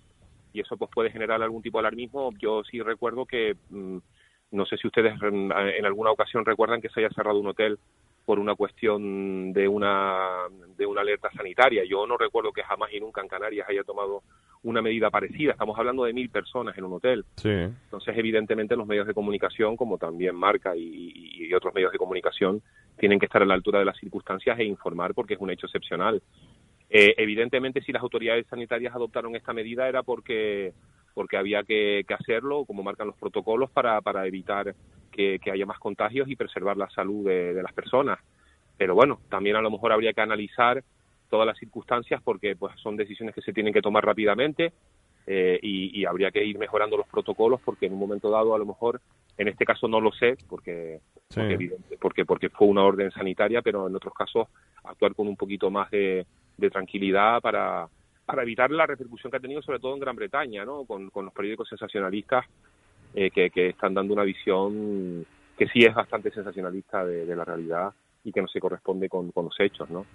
y 0.53 0.61
eso 0.61 0.77
pues 0.77 0.91
puede 0.93 1.09
generar 1.09 1.41
algún 1.41 1.63
tipo 1.63 1.79
de 1.79 1.87
alarmismo, 1.87 2.31
yo 2.37 2.63
sí 2.63 2.79
recuerdo 2.81 3.25
que, 3.25 3.55
mm, 3.71 3.97
no 4.51 4.65
sé 4.67 4.77
si 4.77 4.85
ustedes 4.85 5.13
en 5.19 5.85
alguna 5.85 6.11
ocasión 6.11 6.45
recuerdan 6.45 6.79
que 6.79 6.89
se 6.89 6.99
haya 6.99 7.09
cerrado 7.09 7.39
un 7.39 7.47
hotel 7.47 7.79
por 8.29 8.37
una 8.37 8.53
cuestión 8.53 9.53
de 9.53 9.67
una 9.67 10.27
de 10.77 10.85
una 10.85 11.01
alerta 11.01 11.31
sanitaria. 11.35 11.83
Yo 11.83 12.05
no 12.05 12.15
recuerdo 12.15 12.51
que 12.51 12.61
jamás 12.61 12.93
y 12.93 12.99
nunca 12.99 13.21
en 13.21 13.27
Canarias 13.27 13.65
haya 13.67 13.83
tomado 13.83 14.21
una 14.61 14.83
medida 14.83 15.09
parecida. 15.09 15.53
Estamos 15.53 15.75
hablando 15.79 16.03
de 16.03 16.13
mil 16.13 16.29
personas 16.29 16.77
en 16.77 16.83
un 16.83 16.93
hotel. 16.93 17.25
Sí. 17.37 17.49
Entonces, 17.49 18.15
evidentemente, 18.15 18.75
los 18.75 18.85
medios 18.85 19.07
de 19.07 19.15
comunicación, 19.15 19.75
como 19.75 19.97
también 19.97 20.35
Marca 20.35 20.75
y, 20.75 21.41
y- 21.49 21.53
otros 21.55 21.73
medios 21.73 21.91
de 21.91 21.97
comunicación, 21.97 22.61
tienen 22.99 23.17
que 23.17 23.25
estar 23.25 23.41
a 23.41 23.47
la 23.47 23.55
altura 23.55 23.79
de 23.79 23.85
las 23.85 23.97
circunstancias 23.97 24.59
e 24.59 24.63
informar 24.63 25.15
porque 25.15 25.33
es 25.33 25.39
un 25.39 25.49
hecho 25.49 25.65
excepcional. 25.65 26.21
Eh, 26.87 27.15
evidentemente, 27.17 27.81
si 27.81 27.91
las 27.91 28.03
autoridades 28.03 28.45
sanitarias 28.45 28.93
adoptaron 28.93 29.35
esta 29.35 29.53
medida 29.53 29.89
era 29.89 30.03
porque 30.03 30.73
porque 31.13 31.37
había 31.37 31.63
que, 31.63 32.03
que 32.07 32.13
hacerlo, 32.13 32.65
como 32.65 32.83
marcan 32.83 33.07
los 33.07 33.17
protocolos, 33.17 33.71
para, 33.71 34.01
para 34.01 34.25
evitar 34.27 34.75
que, 35.11 35.39
que 35.39 35.51
haya 35.51 35.65
más 35.65 35.79
contagios 35.79 36.29
y 36.29 36.35
preservar 36.35 36.77
la 36.77 36.89
salud 36.89 37.27
de, 37.27 37.53
de 37.53 37.63
las 37.63 37.73
personas. 37.73 38.19
Pero 38.77 38.95
bueno, 38.95 39.19
también 39.29 39.55
a 39.55 39.61
lo 39.61 39.71
mejor 39.71 39.91
habría 39.91 40.13
que 40.13 40.21
analizar 40.21 40.83
todas 41.29 41.45
las 41.45 41.57
circunstancias 41.57 42.21
porque 42.23 42.55
pues 42.55 42.73
son 42.81 42.95
decisiones 42.95 43.35
que 43.35 43.41
se 43.41 43.53
tienen 43.53 43.73
que 43.73 43.81
tomar 43.81 44.05
rápidamente 44.05 44.73
eh, 45.27 45.59
y, 45.61 45.99
y 45.99 46.05
habría 46.05 46.31
que 46.31 46.43
ir 46.43 46.57
mejorando 46.57 46.97
los 46.97 47.07
protocolos 47.07 47.61
porque 47.63 47.85
en 47.85 47.93
un 47.93 47.99
momento 47.99 48.29
dado 48.31 48.55
a 48.55 48.57
lo 48.57 48.65
mejor, 48.65 49.01
en 49.37 49.47
este 49.47 49.65
caso 49.65 49.87
no 49.87 50.01
lo 50.01 50.11
sé, 50.11 50.37
porque 50.47 51.01
Sí. 51.31 51.41
porque, 51.41 51.97
porque, 52.01 52.25
porque 52.25 52.49
fue 52.49 52.67
una 52.67 52.83
orden 52.83 53.11
sanitaria, 53.11 53.61
pero 53.61 53.87
en 53.87 53.95
otros 53.95 54.15
casos 54.15 54.47
actuar 54.83 55.13
con 55.13 55.27
un 55.27 55.35
poquito 55.35 55.69
más 55.69 55.91
de, 55.91 56.25
de 56.57 56.69
tranquilidad 56.71 57.39
para, 57.39 57.87
para 58.29 58.43
evitar 58.43 58.69
la 58.69 58.85
repercusión 58.85 59.31
que 59.31 59.37
ha 59.37 59.39
tenido, 59.39 59.59
sobre 59.63 59.79
todo 59.79 59.95
en 59.95 59.99
Gran 59.99 60.15
Bretaña, 60.15 60.63
¿no? 60.63 60.85
con, 60.85 61.09
los 61.11 61.33
periódicos 61.33 61.67
sensacionalistas 61.67 62.45
eh, 63.15 63.31
que, 63.31 63.49
que 63.49 63.69
están 63.69 63.95
dando 63.95 64.13
una 64.13 64.23
visión 64.23 65.25
que 65.57 65.67
sí 65.67 65.83
es 65.83 65.95
bastante 65.95 66.29
sensacionalista 66.29 67.03
de, 67.03 67.25
de 67.25 67.35
la 67.35 67.43
realidad 67.43 67.91
y 68.23 68.31
que 68.31 68.39
no 68.39 68.47
se 68.47 68.59
corresponde 68.59 69.09
con, 69.09 69.31
con 69.31 69.45
los 69.45 69.59
hechos, 69.59 69.89
¿no? 69.89 70.05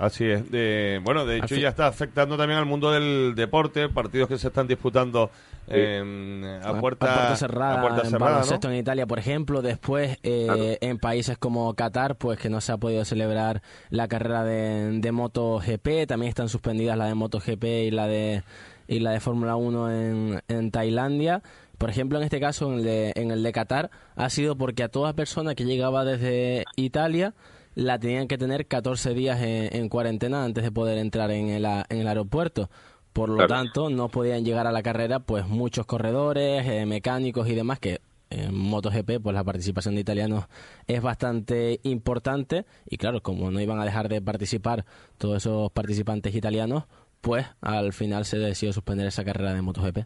Así 0.00 0.24
es. 0.24 0.50
De, 0.50 0.98
bueno, 1.04 1.26
de 1.26 1.36
hecho 1.36 1.54
Así- 1.54 1.60
ya 1.60 1.68
está 1.68 1.86
afectando 1.86 2.38
también 2.38 2.58
al 2.58 2.64
mundo 2.64 2.90
del 2.90 3.34
deporte, 3.34 3.90
partidos 3.90 4.28
que 4.28 4.38
se 4.38 4.48
están 4.48 4.66
disputando 4.66 5.30
eh, 5.68 6.60
a, 6.64 6.80
puerta, 6.80 7.12
a 7.12 7.14
puerta 7.16 7.36
cerrada, 7.36 7.78
a 7.78 7.80
puerta 7.82 8.06
en 8.06 8.12
¿no? 8.12 8.18
baloncesto 8.18 8.70
en 8.70 8.76
Italia, 8.78 9.06
por 9.06 9.18
ejemplo. 9.18 9.60
Después, 9.60 10.16
eh, 10.22 10.78
en 10.80 10.98
países 10.98 11.36
como 11.36 11.74
Qatar, 11.74 12.16
pues 12.16 12.38
que 12.38 12.48
no 12.48 12.62
se 12.62 12.72
ha 12.72 12.78
podido 12.78 13.04
celebrar 13.04 13.60
la 13.90 14.08
carrera 14.08 14.42
de, 14.42 15.00
de 15.00 15.12
MotoGP. 15.12 16.06
También 16.08 16.30
están 16.30 16.48
suspendidas 16.48 16.96
la 16.96 17.04
de 17.04 17.14
MotoGP 17.14 17.64
y 17.64 17.90
la 17.90 18.06
de 18.06 18.42
y 18.88 19.00
la 19.00 19.10
de 19.12 19.20
Fórmula 19.20 19.54
1 19.54 19.92
en, 19.92 20.42
en 20.48 20.70
Tailandia. 20.70 21.42
Por 21.78 21.90
ejemplo, 21.90 22.18
en 22.18 22.24
este 22.24 22.40
caso, 22.40 22.72
en 22.72 22.78
el, 22.78 22.84
de, 22.84 23.12
en 23.14 23.30
el 23.30 23.42
de 23.42 23.52
Qatar, 23.52 23.90
ha 24.16 24.28
sido 24.30 24.56
porque 24.56 24.82
a 24.82 24.88
toda 24.88 25.12
persona 25.12 25.54
que 25.54 25.64
llegaba 25.64 26.04
desde 26.04 26.64
Italia 26.76 27.34
la 27.80 27.98
tenían 27.98 28.28
que 28.28 28.36
tener 28.36 28.66
14 28.66 29.14
días 29.14 29.40
en, 29.40 29.74
en 29.74 29.88
cuarentena 29.88 30.44
antes 30.44 30.62
de 30.62 30.70
poder 30.70 30.98
entrar 30.98 31.30
en 31.30 31.48
el, 31.48 31.64
en 31.64 31.98
el 31.98 32.06
aeropuerto. 32.08 32.68
Por 33.14 33.30
lo 33.30 33.36
Claro. 33.36 33.54
tanto, 33.54 33.88
no 33.88 34.10
podían 34.10 34.44
llegar 34.44 34.66
a 34.66 34.72
la 34.72 34.82
carrera 34.82 35.20
pues 35.20 35.48
muchos 35.48 35.86
corredores, 35.86 36.66
eh, 36.66 36.84
mecánicos 36.84 37.48
y 37.48 37.54
demás 37.54 37.78
que 37.80 38.00
en 38.28 38.54
MotoGP 38.54 39.22
pues 39.22 39.34
la 39.34 39.42
participación 39.44 39.94
de 39.94 40.02
italianos 40.02 40.44
es 40.86 41.00
bastante 41.00 41.80
importante 41.82 42.66
y 42.84 42.98
claro, 42.98 43.22
como 43.22 43.50
no 43.50 43.60
iban 43.60 43.80
a 43.80 43.86
dejar 43.86 44.10
de 44.10 44.20
participar 44.20 44.84
todos 45.16 45.38
esos 45.38 45.72
participantes 45.72 46.34
italianos, 46.34 46.84
pues 47.22 47.46
al 47.62 47.94
final 47.94 48.26
se 48.26 48.38
decidió 48.38 48.74
suspender 48.74 49.06
esa 49.06 49.24
carrera 49.24 49.54
de 49.54 49.62
MotoGP. 49.62 50.00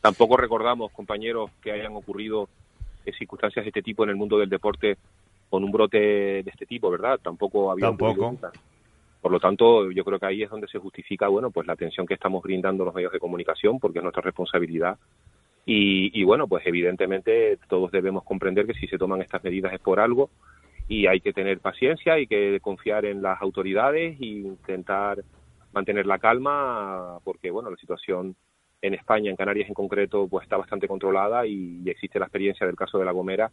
Tampoco 0.00 0.36
recordamos, 0.36 0.92
compañeros, 0.92 1.50
que 1.60 1.72
hayan 1.72 1.96
ocurrido 1.96 2.48
eh, 3.04 3.12
circunstancias 3.18 3.64
de 3.64 3.70
este 3.70 3.82
tipo 3.82 4.04
en 4.04 4.10
el 4.10 4.16
mundo 4.16 4.38
del 4.38 4.48
deporte 4.48 4.96
con 5.48 5.64
un 5.64 5.72
brote 5.72 5.98
de 5.98 6.50
este 6.50 6.66
tipo, 6.66 6.90
¿verdad? 6.90 7.18
Tampoco 7.22 7.70
había 7.70 7.86
Tampoco. 7.86 8.36
Por 9.20 9.32
lo 9.32 9.40
tanto, 9.40 9.90
yo 9.90 10.04
creo 10.04 10.18
que 10.20 10.26
ahí 10.26 10.42
es 10.42 10.50
donde 10.50 10.68
se 10.68 10.78
justifica, 10.78 11.26
bueno, 11.28 11.50
pues 11.50 11.66
la 11.66 11.72
atención 11.72 12.06
que 12.06 12.14
estamos 12.14 12.42
brindando 12.42 12.84
los 12.84 12.94
medios 12.94 13.12
de 13.12 13.18
comunicación, 13.18 13.80
porque 13.80 13.98
es 13.98 14.02
nuestra 14.02 14.22
responsabilidad. 14.22 14.98
Y, 15.64 16.16
y 16.18 16.22
bueno, 16.22 16.46
pues 16.46 16.64
evidentemente 16.64 17.58
todos 17.68 17.90
debemos 17.90 18.22
comprender 18.22 18.66
que 18.66 18.74
si 18.74 18.86
se 18.86 18.98
toman 18.98 19.22
estas 19.22 19.42
medidas 19.42 19.72
es 19.72 19.80
por 19.80 19.98
algo 19.98 20.30
y 20.86 21.08
hay 21.08 21.20
que 21.20 21.32
tener 21.32 21.58
paciencia, 21.58 22.12
hay 22.12 22.28
que 22.28 22.60
confiar 22.60 23.04
en 23.04 23.20
las 23.20 23.42
autoridades 23.42 24.16
e 24.20 24.26
intentar 24.26 25.24
mantener 25.72 26.06
la 26.06 26.20
calma, 26.20 27.18
porque 27.24 27.50
bueno, 27.50 27.70
la 27.70 27.76
situación 27.76 28.36
en 28.80 28.94
España, 28.94 29.30
en 29.30 29.36
Canarias 29.36 29.68
en 29.68 29.74
concreto, 29.74 30.28
pues 30.28 30.44
está 30.44 30.56
bastante 30.56 30.86
controlada 30.86 31.46
y, 31.46 31.82
y 31.84 31.90
existe 31.90 32.20
la 32.20 32.26
experiencia 32.26 32.64
del 32.64 32.76
caso 32.76 32.98
de 32.98 33.04
La 33.04 33.10
Gomera 33.10 33.50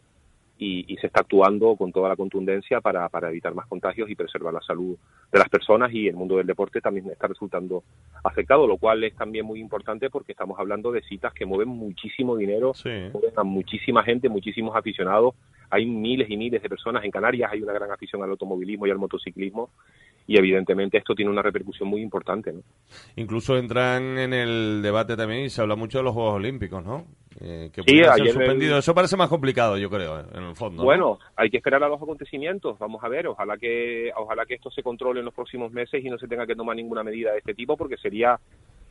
y, 0.58 0.92
y 0.92 0.96
se 0.98 1.08
está 1.08 1.20
actuando 1.20 1.74
con 1.76 1.92
toda 1.92 2.08
la 2.08 2.16
contundencia 2.16 2.80
para, 2.80 3.08
para 3.08 3.30
evitar 3.30 3.54
más 3.54 3.66
contagios 3.66 4.08
y 4.08 4.14
preservar 4.14 4.54
la 4.54 4.60
salud 4.60 4.96
de 5.32 5.38
las 5.38 5.48
personas 5.48 5.92
y 5.92 6.06
el 6.06 6.14
mundo 6.14 6.36
del 6.36 6.46
deporte 6.46 6.80
también 6.80 7.10
está 7.10 7.26
resultando 7.26 7.82
afectado, 8.22 8.66
lo 8.66 8.76
cual 8.76 9.02
es 9.04 9.14
también 9.16 9.44
muy 9.44 9.60
importante 9.60 10.10
porque 10.10 10.32
estamos 10.32 10.58
hablando 10.58 10.92
de 10.92 11.02
citas 11.02 11.32
que 11.32 11.44
mueven 11.44 11.68
muchísimo 11.68 12.36
dinero, 12.36 12.72
mueven 12.84 13.32
a 13.36 13.42
muchísima 13.42 14.02
gente, 14.04 14.28
muchísimos 14.28 14.76
aficionados, 14.76 15.34
hay 15.70 15.86
miles 15.86 16.30
y 16.30 16.36
miles 16.36 16.62
de 16.62 16.68
personas 16.68 17.04
en 17.04 17.10
Canarias, 17.10 17.50
hay 17.52 17.62
una 17.62 17.72
gran 17.72 17.90
afición 17.90 18.22
al 18.22 18.30
automovilismo 18.30 18.86
y 18.86 18.90
al 18.90 18.98
motociclismo 18.98 19.70
y 20.26 20.38
evidentemente 20.38 20.98
esto 20.98 21.14
tiene 21.14 21.30
una 21.30 21.42
repercusión 21.42 21.88
muy 21.88 22.00
importante, 22.00 22.52
¿no? 22.52 22.60
Incluso 23.16 23.56
entran 23.58 24.18
en 24.18 24.32
el 24.32 24.80
debate 24.82 25.16
también 25.16 25.44
y 25.44 25.50
se 25.50 25.60
habla 25.60 25.76
mucho 25.76 25.98
de 25.98 26.04
los 26.04 26.14
Juegos 26.14 26.34
Olímpicos, 26.34 26.84
¿no? 26.84 27.06
Eh, 27.40 27.70
que 27.72 27.82
Sí, 27.82 28.00
ayer 28.02 28.26
el- 28.28 28.32
suspendidos. 28.32 28.78
Eso 28.78 28.94
parece 28.94 29.16
más 29.16 29.28
complicado, 29.28 29.76
yo 29.76 29.90
creo, 29.90 30.20
en 30.20 30.42
el 30.44 30.54
fondo. 30.56 30.78
¿no? 30.82 30.84
Bueno, 30.84 31.18
hay 31.36 31.50
que 31.50 31.56
esperar 31.56 31.82
a 31.82 31.88
los 31.88 32.00
acontecimientos. 32.00 32.78
Vamos 32.78 33.02
a 33.02 33.08
ver, 33.08 33.26
ojalá 33.26 33.56
que 33.58 34.12
ojalá 34.16 34.46
que 34.46 34.54
esto 34.54 34.70
se 34.70 34.82
controle 34.82 35.18
en 35.20 35.24
los 35.26 35.34
próximos 35.34 35.72
meses 35.72 36.04
y 36.04 36.08
no 36.10 36.18
se 36.18 36.28
tenga 36.28 36.46
que 36.46 36.54
tomar 36.54 36.76
ninguna 36.76 37.02
medida 37.02 37.32
de 37.32 37.38
este 37.38 37.54
tipo, 37.54 37.76
porque 37.76 37.96
sería 37.96 38.38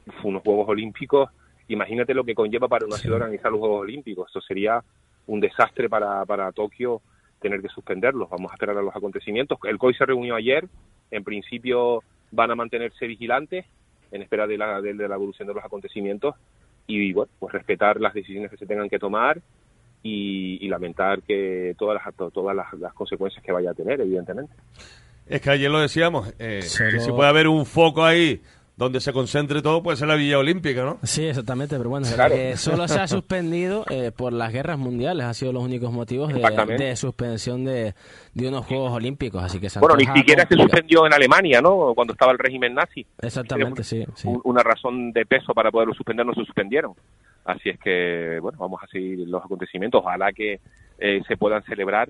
uf, 0.08 0.26
unos 0.26 0.44
Juegos 0.44 0.68
Olímpicos. 0.70 1.30
Imagínate 1.70 2.14
lo 2.14 2.26
que 2.26 2.36
conlleva 2.36 2.68
para 2.68 2.86
una 2.86 2.98
ciudad 2.98 3.18
organizar 3.22 3.50
los 3.52 3.60
Juegos 3.62 3.82
Olímpicos. 3.82 4.28
Esto 4.28 4.42
sería 4.42 4.84
un 5.28 5.40
desastre 5.40 5.88
para, 5.88 6.26
para 6.26 6.52
Tokio 6.52 7.02
tener 7.40 7.62
que 7.62 7.70
suspenderlos. 7.70 8.30
Vamos 8.30 8.52
a 8.52 8.56
esperar 8.56 8.78
a 8.78 8.82
los 8.82 8.94
acontecimientos. 8.96 9.58
El 9.64 9.78
COI 9.78 9.94
se 9.94 10.06
reunió 10.06 10.36
ayer. 10.36 10.66
En 11.12 11.24
principio 11.24 12.04
van 12.32 12.52
a 12.52 12.56
mantenerse 12.56 13.08
vigilantes 13.08 13.66
en 14.12 14.22
espera 14.22 14.46
de 14.48 14.58
la, 14.58 14.82
de, 14.82 14.94
de 14.94 15.08
la 15.08 15.16
evolución 15.16 15.48
de 15.48 15.54
los 15.54 15.64
acontecimientos 15.64 16.36
y 16.88 17.14
bueno, 17.14 17.32
pues 17.40 17.54
respetar 17.54 18.00
las 18.00 18.14
decisiones 18.14 18.52
que 18.52 18.58
se 18.58 18.66
tengan 18.66 18.90
que 18.90 19.00
tomar 19.00 19.42
y, 20.02 20.58
y 20.66 20.68
lamentar 20.68 21.22
que 21.22 21.76
todas 21.78 22.02
las 22.04 22.14
to- 22.16 22.32
todas 22.32 22.56
las, 22.56 22.74
las 22.74 22.94
consecuencias 22.94 23.44
que 23.44 23.52
vaya 23.52 23.72
a 23.72 23.74
tener, 23.74 24.02
evidentemente. 24.02 24.54
Es 25.28 25.42
que 25.42 25.50
ayer 25.52 25.72
lo 25.72 25.80
decíamos, 25.80 26.34
eh, 26.40 26.60
que 26.62 27.00
si 27.00 27.12
puede 27.12 27.30
haber 27.30 27.48
un 27.48 27.66
foco 27.66 28.04
ahí 28.04 28.42
donde 28.76 29.00
se 29.02 29.14
concentre 29.14 29.62
todo, 29.62 29.84
puede 29.84 29.98
ser 29.98 30.08
la 30.08 30.16
Villa 30.16 30.40
Olímpica, 30.40 30.84
¿no? 30.84 30.98
Sí, 31.04 31.26
exactamente, 31.26 31.78
pero 31.78 31.90
bueno, 31.92 32.08
Claro. 32.14 32.34
que 32.34 32.58
solo 32.58 32.88
se 32.88 33.00
ha 33.00 33.08
suspendido 33.08 33.86
eh, 33.90 34.12
por 34.16 34.34
las 34.34 34.52
guerras 34.52 34.80
mundiales, 34.80 35.26
ha 35.26 35.34
sido 35.36 35.54
los 35.54 35.64
únicos 35.64 35.92
motivos 35.92 36.34
de, 36.34 36.96
suspensión 36.96 37.66
de, 37.66 37.94
de 38.34 38.48
unos 38.48 38.66
Juegos 38.66 38.92
Olímpicos, 38.92 39.44
así 39.44 39.60
que 39.60 39.70
se 39.70 39.80
Bueno, 39.80 39.96
ni 39.96 40.06
siquiera 40.08 40.48
se 40.48 40.56
suspendió 40.56 41.06
en 41.06 41.14
Alemania, 41.14 41.62
¿no? 41.62 41.94
Cuando 41.94 42.14
estaba 42.14 42.32
el 42.32 42.40
régimen 42.40 42.74
nazi. 42.74 43.06
Exactamente, 43.22 43.84
sí, 43.84 44.04
sí. 44.16 44.28
Un- 44.28 44.42
Una 44.44 44.64
razón 44.64 45.12
de 45.12 45.26
peso 45.26 45.54
para 45.54 45.70
poderlo 45.72 45.94
suspender 45.94 46.26
no 46.26 46.34
se 46.34 46.44
suspendieron. 46.44 46.94
Así 47.46 47.70
es 47.70 47.80
que, 47.80 48.40
bueno, 48.42 48.58
vamos 48.58 48.82
a 48.82 48.88
seguir 48.88 49.20
los 49.28 49.44
acontecimientos. 49.44 50.02
Ojalá 50.04 50.32
que 50.34 50.60
eh, 50.98 51.22
se 51.28 51.38
puedan 51.38 51.62
celebrar 51.64 52.10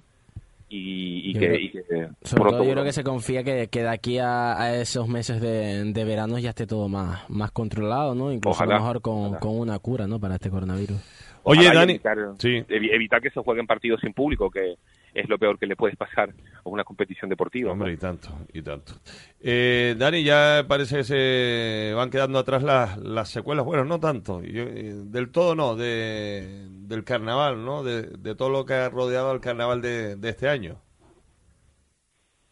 y, 0.76 1.30
y 1.30 1.34
Yo 1.34 1.40
que, 1.40 1.48
creo- 1.48 1.60
y 1.60 1.70
que 1.72 1.82
Sobre 2.24 2.42
pronto, 2.42 2.58
todo 2.58 2.64
yo 2.66 2.72
creo 2.72 2.84
que 2.84 2.94
se 2.94 3.04
confía 3.04 3.44
que, 3.44 3.68
que 3.68 3.82
de 3.82 3.90
aquí 3.90 4.18
a, 4.18 4.60
a 4.60 4.76
esos 4.78 5.08
meses 5.08 5.40
de, 5.42 5.84
de 5.94 6.04
verano 6.06 6.40
ya 6.40 6.50
esté 6.50 6.66
todo 6.66 6.90
más, 6.90 7.30
más 7.30 7.52
controlado, 7.52 8.16
¿no? 8.16 8.32
Incluso 8.32 8.62
a 8.64 8.66
lo 8.66 8.72
Ojalá, 8.72 8.82
mejor 8.82 9.02
con, 9.02 9.36
con 9.36 9.60
una 9.60 9.78
cura, 9.80 10.08
¿no? 10.08 10.20
Para 10.20 10.36
este 10.36 10.50
coronavirus. 10.50 10.98
Oye, 11.44 11.62
Ojalá 11.62 11.80
Dani, 11.82 11.94
Evitar, 11.94 12.18
evi- 12.18 12.90
evitar 12.94 13.22
que 13.22 13.30
se 13.30 13.40
jueguen 13.42 13.68
partidos 13.68 14.00
sin 14.02 14.14
público, 14.14 14.50
que 14.50 14.76
es 15.14 15.30
lo 15.30 15.38
peor 15.38 15.60
que 15.60 15.68
le 15.68 15.76
puede 15.76 15.96
pasar 15.96 16.30
a 16.30 16.70
una 16.70 16.84
competición 16.84 17.30
deportiva. 17.30 17.72
Hombre, 17.72 17.94
y 17.94 17.98
tanto, 17.98 18.30
y 18.54 18.62
tanto. 18.62 18.94
Eh, 19.40 19.96
Dani, 19.98 20.24
ya 20.24 20.66
parece 20.68 20.98
que 20.98 21.04
se 21.04 21.94
van 21.96 22.10
quedando 22.10 22.40
atrás 22.40 22.64
las, 22.64 22.98
las 22.98 23.30
secuelas. 23.30 23.66
Bueno, 23.66 23.86
no 23.86 24.00
tanto, 24.00 24.42
yo, 24.42 24.64
eh, 24.64 24.94
del 24.96 25.32
todo 25.32 25.56
no, 25.56 25.76
de, 25.76 26.68
del 26.70 27.04
carnaval, 27.04 27.64
¿no? 27.64 27.84
De, 27.84 28.04
de 28.04 28.36
todo 28.36 28.50
lo 28.50 28.66
que 28.66 28.74
ha 28.74 28.90
rodeado 28.90 29.32
al 29.32 29.42
carnaval 29.42 29.82
de, 29.82 30.16
de 30.16 30.30
este 30.30 30.50
año. 30.50 30.78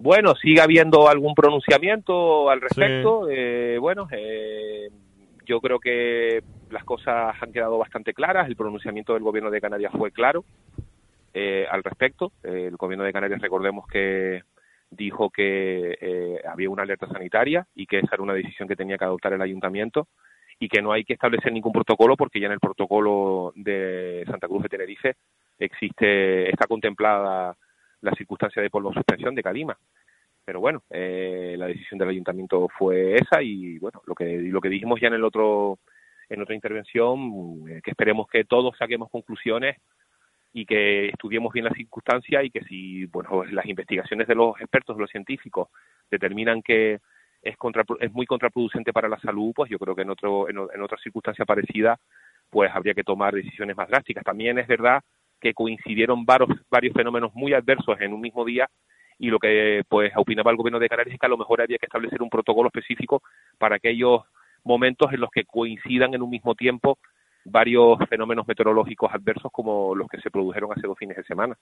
Bueno, 0.03 0.33
sigue 0.35 0.61
habiendo 0.61 1.07
algún 1.09 1.35
pronunciamiento 1.35 2.49
al 2.49 2.59
respecto. 2.59 3.27
Eh, 3.29 3.77
bueno, 3.79 4.07
eh, 4.11 4.89
yo 5.45 5.61
creo 5.61 5.79
que 5.79 6.41
las 6.71 6.83
cosas 6.83 7.35
han 7.39 7.53
quedado 7.53 7.77
bastante 7.77 8.11
claras. 8.11 8.47
El 8.47 8.55
pronunciamiento 8.55 9.13
del 9.13 9.21
gobierno 9.21 9.51
de 9.51 9.61
Canarias 9.61 9.93
fue 9.95 10.11
claro 10.11 10.43
eh, 11.33 11.65
al 11.69 11.83
respecto. 11.83 12.31
Eh, 12.43 12.67
el 12.67 12.77
gobierno 12.77 13.03
de 13.03 13.13
Canarias, 13.13 13.41
recordemos 13.41 13.87
que 13.87 14.41
dijo 14.89 15.29
que 15.29 15.97
eh, 16.01 16.41
había 16.45 16.69
una 16.69 16.83
alerta 16.83 17.07
sanitaria 17.07 17.65
y 17.73 17.85
que 17.85 17.99
esa 17.99 18.15
era 18.15 18.23
una 18.23 18.33
decisión 18.33 18.67
que 18.67 18.75
tenía 18.75 18.97
que 18.97 19.05
adoptar 19.05 19.33
el 19.33 19.41
ayuntamiento 19.41 20.07
y 20.59 20.67
que 20.67 20.81
no 20.81 20.91
hay 20.91 21.03
que 21.03 21.13
establecer 21.13 21.51
ningún 21.51 21.71
protocolo 21.71 22.15
porque 22.17 22.39
ya 22.39 22.47
en 22.47 22.53
el 22.53 22.59
protocolo 22.59 23.53
de 23.55 24.23
Santa 24.27 24.47
Cruz 24.47 24.63
de 24.63 24.69
Tenerife 24.69 25.15
existe, 25.57 26.49
está 26.49 26.67
contemplada 26.67 27.55
la 28.01 28.11
circunstancia 28.13 28.61
de 28.61 28.69
polvo 28.69 28.93
suspensión 28.93 29.33
de 29.33 29.43
Calima. 29.43 29.77
Pero 30.43 30.59
bueno, 30.59 30.83
eh, 30.89 31.55
la 31.57 31.67
decisión 31.67 31.97
del 31.97 32.09
ayuntamiento 32.09 32.67
fue 32.77 33.15
esa 33.15 33.41
y 33.41 33.77
bueno, 33.79 34.01
lo 34.05 34.13
que 34.13 34.25
lo 34.39 34.59
que 34.59 34.69
dijimos 34.69 34.99
ya 34.99 35.07
en 35.07 35.13
el 35.13 35.23
otro 35.23 35.79
en 36.29 36.41
otra 36.41 36.55
intervención, 36.55 37.63
eh, 37.69 37.81
que 37.83 37.91
esperemos 37.91 38.27
que 38.27 38.43
todos 38.43 38.75
saquemos 38.77 39.09
conclusiones 39.09 39.77
y 40.53 40.65
que 40.65 41.09
estudiemos 41.09 41.53
bien 41.53 41.65
la 41.65 41.71
circunstancia 41.71 42.43
y 42.43 42.49
que 42.49 42.61
si 42.63 43.05
bueno 43.05 43.43
las 43.45 43.65
investigaciones 43.65 44.27
de 44.27 44.35
los 44.35 44.59
expertos, 44.59 44.97
de 44.97 45.01
los 45.01 45.11
científicos, 45.11 45.69
determinan 46.09 46.61
que 46.61 46.99
es, 47.41 47.55
es 47.99 48.11
muy 48.11 48.25
contraproducente 48.25 48.93
para 48.93 49.09
la 49.09 49.19
salud, 49.19 49.53
pues 49.55 49.69
yo 49.71 49.79
creo 49.79 49.95
que 49.95 50.03
en, 50.03 50.09
otro, 50.09 50.49
en 50.49 50.81
otra 50.81 50.97
circunstancia 50.97 51.45
parecida, 51.45 51.97
pues 52.49 52.69
habría 52.73 52.93
que 52.93 53.03
tomar 53.03 53.33
decisiones 53.33 53.75
más 53.75 53.87
drásticas. 53.87 54.23
También 54.23 54.59
es 54.59 54.67
verdad 54.67 55.01
que 55.39 55.53
coincidieron 55.53 56.25
varios, 56.25 56.49
varios 56.69 56.93
fenómenos 56.93 57.33
muy 57.33 57.53
adversos 57.53 57.99
en 57.99 58.13
un 58.13 58.21
mismo 58.21 58.45
día 58.45 58.69
y 59.17 59.29
lo 59.29 59.39
que 59.39 59.83
pues 59.87 60.11
opinaba 60.15 60.51
el 60.51 60.57
gobierno 60.57 60.79
de 60.79 60.89
Canarias 60.89 61.13
es 61.13 61.19
que 61.19 61.25
a 61.25 61.29
lo 61.29 61.37
mejor 61.37 61.61
había 61.61 61.77
que 61.77 61.85
establecer 61.85 62.21
un 62.21 62.29
protocolo 62.29 62.67
específico 62.67 63.23
para 63.57 63.77
aquellos 63.77 64.21
momentos 64.63 65.11
en 65.13 65.21
los 65.21 65.31
que 65.31 65.45
coincidan 65.45 66.13
en 66.13 66.21
un 66.21 66.29
mismo 66.29 66.53
tiempo 66.53 66.99
varios 67.45 67.97
fenómenos 68.09 68.47
meteorológicos 68.47 69.13
adversos 69.13 69.51
como 69.51 69.95
los 69.95 70.07
que 70.07 70.19
se 70.21 70.31
produjeron 70.31 70.71
hace 70.71 70.87
dos 70.87 70.97
fines 70.97 71.17
de 71.17 71.23
semana. 71.23 71.57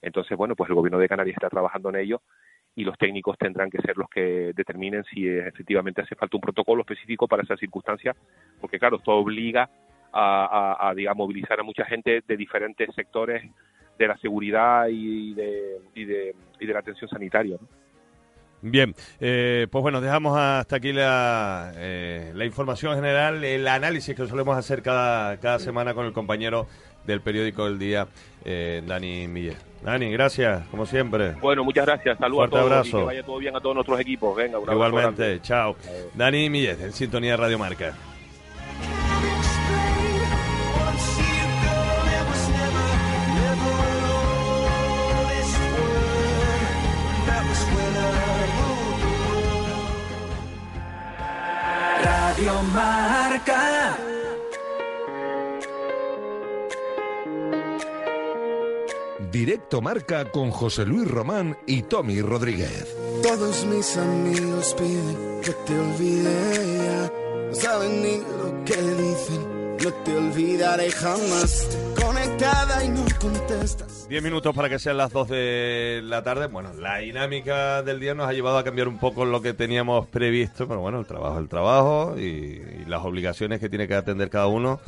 Entonces, 0.00 0.36
bueno, 0.36 0.54
pues 0.54 0.70
el 0.70 0.76
gobierno 0.76 0.98
de 0.98 1.08
Canarias 1.08 1.36
está 1.36 1.50
trabajando 1.50 1.90
en 1.90 1.96
ello 1.96 2.22
y 2.74 2.84
los 2.84 2.96
técnicos 2.96 3.36
tendrán 3.38 3.70
que 3.70 3.82
ser 3.82 3.96
los 3.96 4.08
que 4.08 4.52
determinen 4.54 5.04
si 5.04 5.26
efectivamente 5.26 6.02
hace 6.02 6.14
falta 6.14 6.36
un 6.36 6.40
protocolo 6.40 6.82
específico 6.82 7.26
para 7.26 7.42
esa 7.42 7.56
circunstancia, 7.56 8.14
porque 8.60 8.78
claro, 8.78 8.96
esto 8.96 9.12
obliga 9.12 9.68
a, 10.12 10.92
digamos, 10.96 11.26
movilizar 11.26 11.60
a 11.60 11.62
mucha 11.62 11.84
gente 11.84 12.22
de 12.26 12.36
diferentes 12.36 12.94
sectores 12.94 13.42
de 13.98 14.06
la 14.06 14.16
seguridad 14.18 14.86
y 14.88 15.34
de, 15.34 15.80
y 15.94 16.04
de, 16.04 16.34
y 16.60 16.66
de 16.66 16.72
la 16.72 16.78
atención 16.78 17.10
sanitaria. 17.10 17.56
Bien, 18.60 18.94
eh, 19.20 19.68
pues 19.70 19.82
bueno, 19.82 20.00
dejamos 20.00 20.36
hasta 20.36 20.76
aquí 20.76 20.92
la, 20.92 21.72
eh, 21.76 22.32
la 22.34 22.44
información 22.44 22.94
general, 22.96 23.44
el 23.44 23.68
análisis 23.68 24.16
que 24.16 24.26
solemos 24.26 24.56
hacer 24.56 24.82
cada, 24.82 25.36
cada 25.38 25.58
semana 25.60 25.94
con 25.94 26.06
el 26.06 26.12
compañero 26.12 26.66
del 27.06 27.20
periódico 27.20 27.66
del 27.66 27.78
día, 27.78 28.08
eh, 28.44 28.82
Dani 28.86 29.28
Millet. 29.28 29.56
Dani, 29.82 30.10
gracias, 30.10 30.66
como 30.68 30.86
siempre. 30.86 31.32
Bueno, 31.40 31.62
muchas 31.62 31.86
gracias, 31.86 32.18
saludos 32.18 32.48
Fuerte 32.50 32.56
a 32.56 32.60
todos 32.60 32.72
abrazo. 32.72 32.88
y 32.88 33.00
que 33.00 33.06
vaya 33.06 33.22
todo 33.22 33.38
bien 33.38 33.56
a 33.56 33.60
todos 33.60 33.74
nuestros 33.76 34.00
equipos. 34.00 34.36
Venga, 34.36 34.58
un 34.58 34.68
abrazo 34.68 34.88
Igualmente, 34.88 35.40
chao. 35.40 35.76
Dani 36.14 36.50
Millet, 36.50 36.80
en 36.80 36.92
sintonía 36.92 37.30
de 37.32 37.36
Radio 37.36 37.58
Marca. 37.60 37.94
Radio 52.38 52.62
Marca. 52.72 53.98
Directo 59.32 59.80
Marca 59.80 60.30
con 60.30 60.52
José 60.52 60.86
Luis 60.86 61.10
Román 61.10 61.58
y 61.66 61.82
Tommy 61.82 62.22
Rodríguez. 62.22 62.96
Todos 63.24 63.64
mis 63.66 63.96
amigos 63.96 64.72
piden 64.78 65.40
que 65.42 65.52
te 65.52 65.78
olvide 65.80 66.84
ya. 66.84 67.12
No 67.48 67.54
saben 67.54 68.02
ni 68.02 68.18
lo 68.18 68.64
que 68.64 68.76
dicen. 68.76 69.57
No 69.84 69.92
te 70.04 70.16
olvidaré 70.16 70.90
jamás. 70.90 71.78
Conectada 72.04 72.84
y 72.84 72.88
no 72.88 73.04
contestas. 73.20 74.08
Diez 74.08 74.22
minutos 74.22 74.54
para 74.54 74.68
que 74.68 74.78
sean 74.78 74.96
las 74.96 75.12
dos 75.12 75.28
de 75.28 76.00
la 76.04 76.22
tarde. 76.22 76.46
Bueno, 76.48 76.72
la 76.74 76.98
dinámica 76.98 77.82
del 77.82 78.00
día 78.00 78.14
nos 78.14 78.28
ha 78.28 78.32
llevado 78.32 78.58
a 78.58 78.64
cambiar 78.64 78.88
un 78.88 78.98
poco 78.98 79.24
lo 79.24 79.40
que 79.40 79.54
teníamos 79.54 80.06
previsto, 80.08 80.66
pero 80.66 80.80
bueno, 80.80 80.98
el 81.00 81.06
trabajo 81.06 81.34
es 81.36 81.42
el 81.42 81.48
trabajo 81.48 82.14
y, 82.18 82.22
y 82.22 82.84
las 82.86 83.04
obligaciones 83.04 83.60
que 83.60 83.68
tiene 83.68 83.86
que 83.86 83.94
atender 83.94 84.30
cada 84.30 84.46
uno 84.48 84.80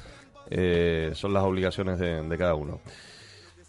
eh, 0.50 1.12
son 1.14 1.32
las 1.34 1.44
obligaciones 1.44 1.98
de, 1.98 2.22
de 2.22 2.38
cada 2.38 2.54
uno. 2.54 2.80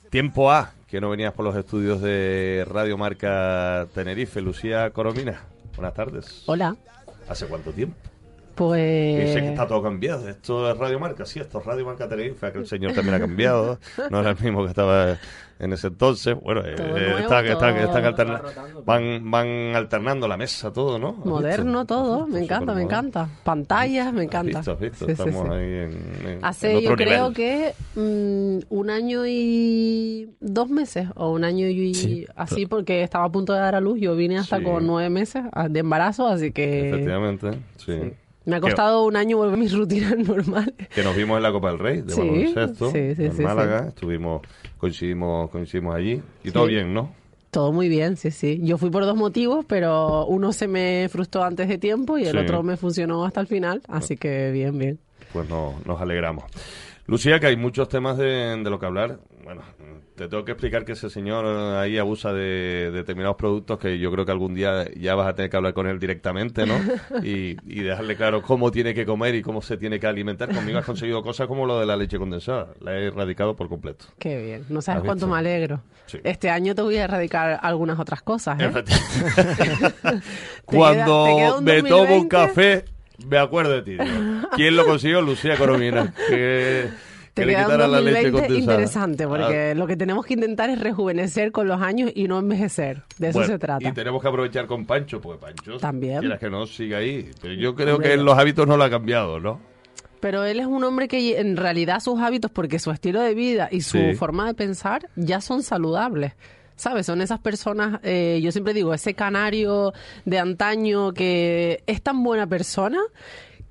Tiempo 0.09 0.51
A, 0.51 0.74
que 0.88 0.99
no 0.99 1.09
venías 1.09 1.34
por 1.34 1.45
los 1.45 1.55
estudios 1.55 2.01
de 2.01 2.65
Radio 2.67 2.97
Marca 2.97 3.88
Tenerife. 3.93 4.41
Lucía 4.41 4.89
Coromina, 4.89 5.43
buenas 5.76 5.93
tardes. 5.93 6.43
Hola. 6.47 6.76
¿Hace 7.30 7.45
cuánto 7.45 7.72
tiempo? 7.72 7.95
Pues. 8.55 9.25
Dice 9.27 9.41
que 9.41 9.49
está 9.49 9.67
todo 9.67 9.81
cambiado. 9.81 10.27
Esto 10.29 10.69
es 10.71 10.77
Radio 10.77 10.99
Marca, 10.99 11.25
sí, 11.25 11.39
esto 11.39 11.59
es 11.59 11.65
Radio 11.65 11.85
Marca 11.85 12.07
Tenerife. 12.07 12.45
Aquel 12.47 12.67
señor 12.67 12.93
también 12.93 13.15
ha 13.15 13.19
cambiado. 13.19 13.79
No 14.09 14.19
era 14.21 14.31
el 14.31 14.39
mismo 14.39 14.63
que 14.63 14.69
estaba 14.69 15.17
en 15.59 15.73
ese 15.73 15.87
entonces. 15.87 16.35
Bueno, 16.41 16.61
eh, 16.65 16.73
Todo 16.75 16.87
nuevo, 16.87 17.17
está- 17.19 17.43
que 17.43 17.51
está- 17.51 17.73
que 17.73 17.81
todo- 17.81 17.87
están 17.89 18.05
alterna- 18.05 18.41
van, 18.83 19.29
van 19.29 19.47
alternando 19.75 20.27
la 20.27 20.35
mesa, 20.37 20.73
todo, 20.73 20.97
¿no? 20.97 21.09
¿Has 21.19 21.25
Moderno 21.25 21.85
todo, 21.85 22.25
me 22.27 22.39
encanta, 22.43 22.73
me 22.73 22.81
encanta. 22.81 23.29
Pantallas, 23.43 24.11
me 24.11 24.21
¿Has 24.21 24.25
encanta. 24.25 24.57
visto? 24.59 24.71
¿Has 24.71 24.79
visto? 24.79 25.05
Sí, 25.05 25.05
sí, 25.05 25.11
Estamos 25.11 25.47
sí. 25.47 25.53
ahí 25.53 25.63
en, 25.65 25.91
en- 25.91 26.27
en 26.29 26.45
Hace 26.45 26.75
otro 26.77 26.89
yo 26.89 26.95
creo 26.95 27.31
que 27.33 27.73
mm, 27.95 28.59
un 28.69 28.89
año 28.89 29.21
y 29.27 30.29
dos 30.39 30.67
meses 30.69 31.07
o 31.15 31.31
un 31.31 31.43
año 31.43 31.67
y 31.67 31.93
Sí. 31.93 32.25
así 32.35 32.65
porque 32.65 33.03
estaba 33.03 33.25
a 33.25 33.31
punto 33.31 33.53
de 33.53 33.59
dar 33.59 33.75
a 33.75 33.81
luz. 33.81 33.99
Yo 33.99 34.15
vine 34.15 34.39
hasta 34.39 34.57
Sí. 34.57 34.63
con 34.63 34.87
nueve 34.87 35.09
meses 35.11 35.43
de 35.69 35.79
embarazo, 35.79 36.27
así 36.27 36.51
que 36.51 36.89
Efectivamente, 36.89 37.51
sí. 37.77 38.13
Me 38.45 38.55
ha 38.55 38.59
Que- 38.59 38.67
costado 38.67 39.05
un 39.05 39.15
año 39.15 39.37
volver 39.37 39.53
a 39.53 39.57
mis 39.57 39.73
rutinas 39.73 40.17
normales. 40.27 40.73
Que 40.93 41.03
nos 41.03 41.15
vimos 41.15 41.37
en 41.37 41.43
la 41.43 41.51
Copa 41.51 41.69
del 41.69 41.79
Rey 41.79 42.01
de 42.01 42.13
Sí, 42.13 42.21
baloncesto 42.21 42.91
sí, 42.91 43.15
sí, 43.15 43.23
en 43.25 43.43
Málaga. 43.43 43.87
Estuvimos, 43.89 44.41
coincidimos, 44.77 45.49
coincidimos 45.49 45.95
allí. 45.95 46.21
Y 46.43 46.51
todo 46.51 46.65
bien, 46.65 46.93
¿no? 46.93 47.13
Todo 47.51 47.71
muy 47.73 47.89
bien, 47.89 48.15
sí, 48.15 48.31
sí. 48.31 48.59
Yo 48.63 48.77
fui 48.77 48.89
por 48.89 49.03
dos 49.05 49.17
motivos, 49.17 49.65
pero 49.67 50.25
uno 50.25 50.53
se 50.53 50.67
me 50.69 51.07
frustró 51.11 51.43
antes 51.43 51.67
de 51.67 51.77
tiempo 51.77 52.17
y 52.17 52.23
el 52.25 52.37
otro 52.37 52.63
me 52.63 52.77
funcionó 52.77 53.25
hasta 53.25 53.41
el 53.41 53.47
final, 53.47 53.81
así 53.89 54.15
que 54.15 54.51
bien, 54.51 54.77
bien. 54.79 54.99
Pues 55.33 55.49
no, 55.49 55.75
nos 55.85 55.99
alegramos. 55.99 56.45
Lucía, 57.07 57.39
que 57.41 57.47
hay 57.47 57.57
muchos 57.57 57.89
temas 57.89 58.17
de, 58.17 58.25
de 58.25 58.69
lo 58.69 58.79
que 58.79 58.85
hablar. 58.85 59.19
Bueno, 59.43 59.63
te 60.22 60.28
tengo 60.30 60.45
que 60.45 60.51
explicar 60.51 60.86
que 60.86 60.91
ese 60.91 61.09
señor 61.09 61.45
ahí 61.78 61.97
abusa 61.97 62.32
de 62.32 62.91
determinados 62.91 63.38
productos 63.38 63.80
que 63.80 63.97
yo 63.97 64.11
creo 64.11 64.24
que 64.24 64.32
algún 64.32 64.53
día 64.53 64.86
ya 64.95 65.15
vas 65.15 65.28
a 65.28 65.34
tener 65.34 65.49
que 65.49 65.57
hablar 65.57 65.74
con 65.74 65.88
él 65.88 65.97
directamente, 65.99 66.65
¿no? 66.65 66.76
Y, 67.24 67.57
y 67.65 67.82
dejarle 67.82 68.15
claro 68.15 68.41
cómo 68.41 68.72
tiene 68.72 68.93
que 68.93 69.05
comer 69.05 69.34
y 69.36 69.41
cómo 69.41 69.61
se 69.61 69.78
tiene 69.78 69.99
que 69.99 70.05
alimentar. 70.07 70.53
Conmigo 70.53 70.78
has 70.78 70.86
conseguido 70.86 71.24
cosas 71.24 71.47
como 71.47 71.65
lo 71.65 71.80
de 71.80 71.86
la 71.86 71.95
leche 71.95 72.17
condensada. 72.19 72.67
La 72.82 72.97
he 72.97 73.07
erradicado 73.07 73.55
por 73.55 73.67
completo. 73.67 74.05
Qué 74.19 74.41
bien. 74.43 74.65
No 74.69 74.82
sabes 74.82 74.99
¿Has 74.99 75.05
cuánto 75.05 75.26
visto? 75.26 75.34
me 75.34 75.39
alegro. 75.39 75.82
Sí. 76.05 76.19
Este 76.24 76.49
año 76.49 76.76
te 76.76 76.82
voy 76.84 76.97
a 76.97 77.05
erradicar 77.05 77.59
algunas 77.61 77.99
otras 77.99 78.22
cosas, 78.22 78.59
¿eh? 78.59 78.69
Cuando 80.65 81.26
te 81.26 81.36
queda 81.36 81.57
un 81.57 81.63
me 81.63 81.82
tomo 81.84 82.15
un 82.15 82.28
2020. 82.30 82.30
café, 82.30 82.86
me 83.28 83.38
acuerdo 83.38 83.74
de 83.74 83.82
ti. 83.82 83.97
tío. 83.97 84.49
¿Quién 84.55 84.76
lo 84.76 84.86
consiguió? 84.86 85.22
Lucía 85.22 85.57
Coromina. 85.57 86.13
Que, 86.30 86.89
Te 87.34 87.45
queda 87.45 87.59
un 87.59 87.63
quitara 87.65 87.88
la 87.88 88.01
leche 88.01 88.29
2020 88.29 88.32
condensada. 88.32 88.59
interesante, 88.59 89.27
porque 89.27 89.75
lo 89.75 89.88
que 89.88 89.95
tenemos 89.95 90.25
que 90.25 90.34
intentar 90.34 90.69
es 90.69 90.79
rejuvenecer 90.79 91.51
con 91.51 91.67
los 91.67 91.82
años 91.82 92.11
y 92.13 92.27
no 92.27 92.39
envejecer. 92.39 93.03
De 93.17 93.29
eso 93.29 93.39
Bueno, 93.39 93.53
se 93.53 93.59
trata. 93.59 93.88
Y 93.88 93.91
tenemos 93.93 94.21
que 94.21 94.27
aprovechar 94.27 94.67
con 94.67 94.86
Pancho, 94.86 95.21
porque 95.21 95.39
Pancho, 95.39 95.77
También. 95.77 96.19
quieras 96.19 96.39
que 96.39 96.49
no, 96.49 96.65
siga 96.67 96.97
ahí. 96.97 97.29
Pero 97.41 97.53
yo 97.53 97.73
creo 97.75 97.95
Hombre. 97.95 98.09
que 98.09 98.13
en 98.15 98.25
los 98.25 98.38
hábitos 98.38 98.67
no 98.67 98.75
lo 98.75 98.84
ha 98.84 98.89
cambiado, 98.89 99.39
¿no? 99.39 99.61
Pero 100.19 100.43
él 100.43 100.59
es 100.59 100.67
un 100.67 100.84
hombre 100.84 101.07
que 101.07 101.39
en 101.39 101.57
realidad 101.57 101.99
sus 101.99 102.19
hábitos, 102.19 102.51
porque 102.51 102.77
su 102.79 102.91
estilo 102.91 103.21
de 103.21 103.34
vida 103.34 103.69
y 103.71 103.82
su 103.82 103.97
Sí. 103.97 104.13
forma 104.15 104.45
de 104.45 104.53
pensar 104.53 105.07
ya 105.15 105.41
son 105.41 105.63
saludables. 105.63 106.34
¿Sabes? 106.75 107.05
Son 107.05 107.21
esas 107.21 107.39
personas, 107.39 107.99
eh, 108.03 108.39
yo 108.41 108.51
siempre 108.51 108.73
digo, 108.73 108.91
ese 108.93 109.13
canario 109.13 109.93
de 110.25 110.39
antaño 110.39 111.13
que 111.13 111.84
es 111.86 112.01
tan 112.01 112.23
buena 112.23 112.47
persona 112.47 112.99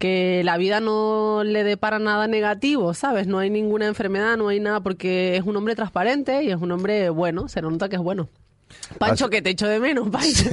que 0.00 0.40
la 0.44 0.56
vida 0.56 0.80
no 0.80 1.44
le 1.44 1.62
depara 1.62 1.98
nada 1.98 2.26
negativo, 2.26 2.94
¿sabes? 2.94 3.26
No 3.26 3.38
hay 3.38 3.50
ninguna 3.50 3.86
enfermedad, 3.86 4.38
no 4.38 4.48
hay 4.48 4.58
nada, 4.58 4.80
porque 4.80 5.36
es 5.36 5.42
un 5.44 5.54
hombre 5.56 5.76
transparente 5.76 6.42
y 6.42 6.50
es 6.50 6.56
un 6.56 6.72
hombre 6.72 7.10
bueno, 7.10 7.48
se 7.48 7.60
nota 7.60 7.90
que 7.90 7.96
es 7.96 8.02
bueno. 8.02 8.26
Pancho, 8.98 9.28
que 9.28 9.42
te 9.42 9.50
echo 9.50 9.68
de 9.68 9.78
menos, 9.78 10.08
Pancho. 10.10 10.48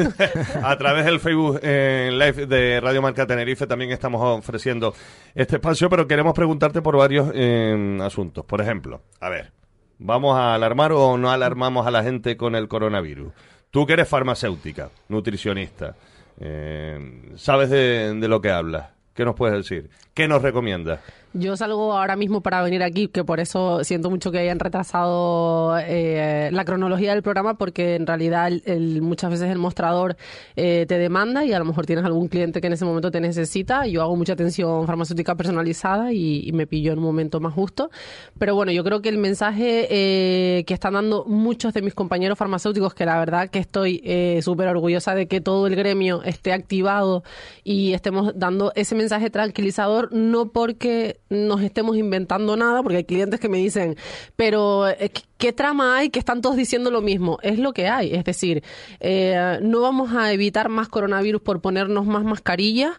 A 0.61 0.77
través 0.77 1.05
del 1.05 1.21
Facebook 1.21 1.61
eh, 1.63 2.09
Live 2.11 2.45
de 2.45 2.81
Radio 2.81 3.01
Marca 3.01 3.25
Tenerife 3.25 3.67
también 3.67 3.91
estamos 3.91 4.21
ofreciendo 4.21 4.93
este 5.33 5.55
espacio, 5.55 5.89
pero 5.89 6.07
queremos 6.07 6.33
preguntarte 6.33 6.81
por 6.81 6.97
varios 6.97 7.31
eh, 7.33 7.97
asuntos. 8.01 8.43
Por 8.43 8.59
ejemplo, 8.59 9.01
a 9.21 9.29
ver, 9.29 9.53
¿vamos 9.97 10.37
a 10.37 10.55
alarmar 10.55 10.91
o 10.91 11.17
no 11.17 11.31
alarmamos 11.31 11.87
a 11.87 11.91
la 11.91 12.03
gente 12.03 12.35
con 12.35 12.53
el 12.53 12.67
coronavirus? 12.67 13.31
Tú 13.71 13.85
que 13.85 13.93
eres 13.93 14.09
farmacéutica, 14.09 14.89
nutricionista, 15.07 15.95
eh, 16.41 17.31
¿sabes 17.37 17.69
de, 17.69 18.13
de 18.13 18.27
lo 18.27 18.41
que 18.41 18.51
hablas? 18.51 18.96
¿Qué 19.17 19.25
nos 19.25 19.33
puedes 19.33 19.57
decir? 19.57 19.89
¿Qué 20.13 20.27
nos 20.27 20.43
recomiendas? 20.43 20.99
Yo 21.33 21.55
salgo 21.55 21.93
ahora 21.93 22.15
mismo 22.15 22.41
para 22.41 22.63
venir 22.63 22.81
aquí, 22.81 23.09
que 23.09 23.23
por 23.23 23.39
eso 23.39 23.83
siento 23.83 24.09
mucho 24.09 24.31
que 24.31 24.39
hayan 24.39 24.57
retrasado 24.59 25.77
eh, 25.77 26.49
la 26.51 26.65
cronología 26.65 27.13
del 27.13 27.21
programa, 27.21 27.57
porque 27.59 27.95
en 27.95 28.07
realidad 28.07 28.47
el- 28.65 29.01
muchas 29.03 29.29
veces 29.29 29.51
el 29.51 29.59
mostrador 29.59 30.15
eh, 30.55 30.85
te 30.87 30.97
demanda 30.97 31.45
y 31.45 31.53
a 31.53 31.59
lo 31.59 31.65
mejor 31.65 31.85
tienes 31.85 32.05
algún 32.05 32.27
cliente 32.27 32.59
que 32.59 32.67
en 32.67 32.73
ese 32.73 32.85
momento 32.85 33.11
te 33.11 33.19
necesita. 33.19 33.85
Yo 33.85 34.01
hago 34.01 34.15
mucha 34.15 34.33
atención 34.33 34.87
farmacéutica 34.87 35.35
personalizada 35.35 36.11
y, 36.11 36.47
y 36.47 36.53
me 36.53 36.65
pillo 36.65 36.93
en 36.93 36.97
un 36.99 37.03
momento 37.05 37.39
más 37.39 37.53
justo. 37.53 37.91
Pero 38.39 38.55
bueno, 38.55 38.71
yo 38.71 38.83
creo 38.83 39.01
que 39.03 39.09
el 39.09 39.17
mensaje 39.19 39.87
eh, 39.91 40.63
que 40.63 40.73
están 40.73 40.93
dando 40.93 41.25
muchos 41.25 41.71
de 41.73 41.83
mis 41.83 41.93
compañeros 41.93 42.37
farmacéuticos, 42.39 42.95
que 42.95 43.05
la 43.05 43.19
verdad 43.19 43.49
que 43.49 43.59
estoy 43.59 44.01
eh, 44.05 44.39
súper 44.41 44.69
orgullosa 44.69 45.13
de 45.13 45.27
que 45.27 45.39
todo 45.41 45.67
el 45.67 45.75
gremio 45.75 46.23
esté 46.23 46.51
activado 46.53 47.23
y 47.63 47.93
estemos 47.93 48.31
dando 48.35 48.71
ese 48.75 48.95
mensaje 48.95 49.29
tranquilizador, 49.29 50.11
no 50.13 50.47
porque 50.51 51.19
nos 51.29 51.61
estemos 51.61 51.97
inventando 51.97 52.55
nada, 52.55 52.81
porque 52.83 52.97
hay 52.97 53.03
clientes 53.03 53.39
que 53.39 53.49
me 53.49 53.57
dicen, 53.57 53.95
pero 54.35 54.87
eh, 54.87 55.09
¿qué- 55.13 55.23
¿qué 55.37 55.53
trama 55.53 55.97
hay 55.97 56.09
que 56.09 56.19
están 56.19 56.41
todos 56.41 56.55
diciendo 56.55 56.89
lo 56.91 57.01
mismo? 57.01 57.37
Es 57.41 57.59
lo 57.59 57.73
que 57.73 57.87
hay, 57.87 58.13
es 58.13 58.23
decir, 58.23 58.63
eh, 58.99 59.59
no 59.61 59.81
vamos 59.81 60.13
a 60.15 60.31
evitar 60.33 60.69
más 60.69 60.87
coronavirus 60.87 61.41
por 61.41 61.61
ponernos 61.61 62.05
más 62.05 62.23
mascarillas 62.23 62.91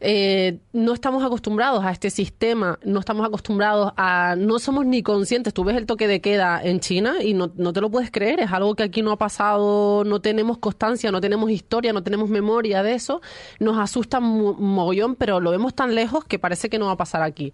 eh, 0.00 0.58
no 0.72 0.94
estamos 0.94 1.22
acostumbrados 1.24 1.84
a 1.84 1.90
este 1.90 2.10
sistema, 2.10 2.78
no 2.84 3.00
estamos 3.00 3.26
acostumbrados 3.26 3.92
a, 3.96 4.34
no 4.36 4.58
somos 4.58 4.86
ni 4.86 5.02
conscientes. 5.02 5.52
Tú 5.52 5.64
ves 5.64 5.76
el 5.76 5.86
toque 5.86 6.06
de 6.06 6.20
queda 6.20 6.60
en 6.62 6.80
China 6.80 7.16
y 7.22 7.34
no, 7.34 7.52
no 7.56 7.72
te 7.72 7.80
lo 7.80 7.90
puedes 7.90 8.10
creer, 8.10 8.40
es 8.40 8.50
algo 8.52 8.74
que 8.74 8.82
aquí 8.82 9.02
no 9.02 9.12
ha 9.12 9.18
pasado, 9.18 10.04
no 10.04 10.20
tenemos 10.20 10.58
constancia, 10.58 11.10
no 11.10 11.20
tenemos 11.20 11.50
historia, 11.50 11.92
no 11.92 12.02
tenemos 12.02 12.28
memoria 12.30 12.82
de 12.82 12.94
eso. 12.94 13.20
Nos 13.58 13.78
asusta 13.78 14.20
mogollón, 14.20 15.16
pero 15.16 15.40
lo 15.40 15.50
vemos 15.50 15.74
tan 15.74 15.94
lejos 15.94 16.24
que 16.24 16.38
parece 16.38 16.70
que 16.70 16.78
no 16.78 16.86
va 16.86 16.92
a 16.92 16.96
pasar 16.96 17.22
aquí. 17.22 17.52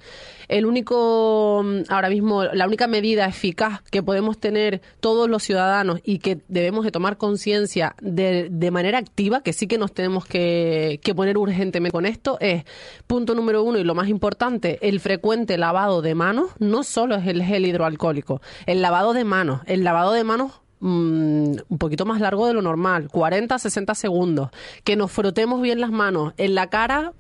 El 0.48 0.66
único, 0.66 1.62
mm, 1.64 1.82
ahora 1.88 2.08
mismo, 2.08 2.44
la 2.44 2.66
única 2.66 2.86
medida 2.86 3.26
eficaz 3.26 3.82
que 3.90 4.02
podemos 4.02 4.38
tener 4.38 4.82
todos 5.00 5.28
los 5.28 5.42
ciudadanos 5.42 6.00
y 6.04 6.18
que 6.18 6.40
debemos 6.48 6.84
de 6.84 6.92
tomar 6.92 7.16
conciencia 7.16 7.96
de, 8.00 8.48
de 8.50 8.70
manera 8.70 8.98
activa, 8.98 9.42
que 9.42 9.52
sí 9.52 9.66
que 9.66 9.78
nos 9.78 9.92
tenemos 9.92 10.26
que, 10.26 11.00
que 11.02 11.14
poner 11.14 11.38
urgentemente 11.38 11.90
con 11.90 12.06
esto, 12.06 12.35
es 12.40 12.64
punto 13.06 13.34
número 13.34 13.62
uno 13.62 13.78
y 13.78 13.84
lo 13.84 13.94
más 13.94 14.08
importante, 14.08 14.78
el 14.82 15.00
frecuente 15.00 15.58
lavado 15.58 16.02
de 16.02 16.14
manos, 16.14 16.50
no 16.58 16.82
solo 16.82 17.14
es 17.16 17.26
el 17.26 17.42
gel 17.42 17.66
hidroalcohólico, 17.66 18.40
el 18.66 18.82
lavado 18.82 19.12
de 19.12 19.24
manos, 19.24 19.60
el 19.66 19.84
lavado 19.84 20.12
de 20.12 20.24
manos 20.24 20.52
mm, 20.80 21.56
un 21.68 21.78
poquito 21.78 22.04
más 22.06 22.20
largo 22.20 22.46
de 22.46 22.52
lo 22.54 22.62
normal, 22.62 23.08
40 23.10 23.58
60 23.58 23.94
segundos, 23.94 24.50
que 24.84 24.96
nos 24.96 25.10
frotemos 25.10 25.60
bien 25.62 25.80
las 25.80 25.90
manos 25.90 26.32
en 26.36 26.54
la 26.54 26.68
cara 26.68 27.12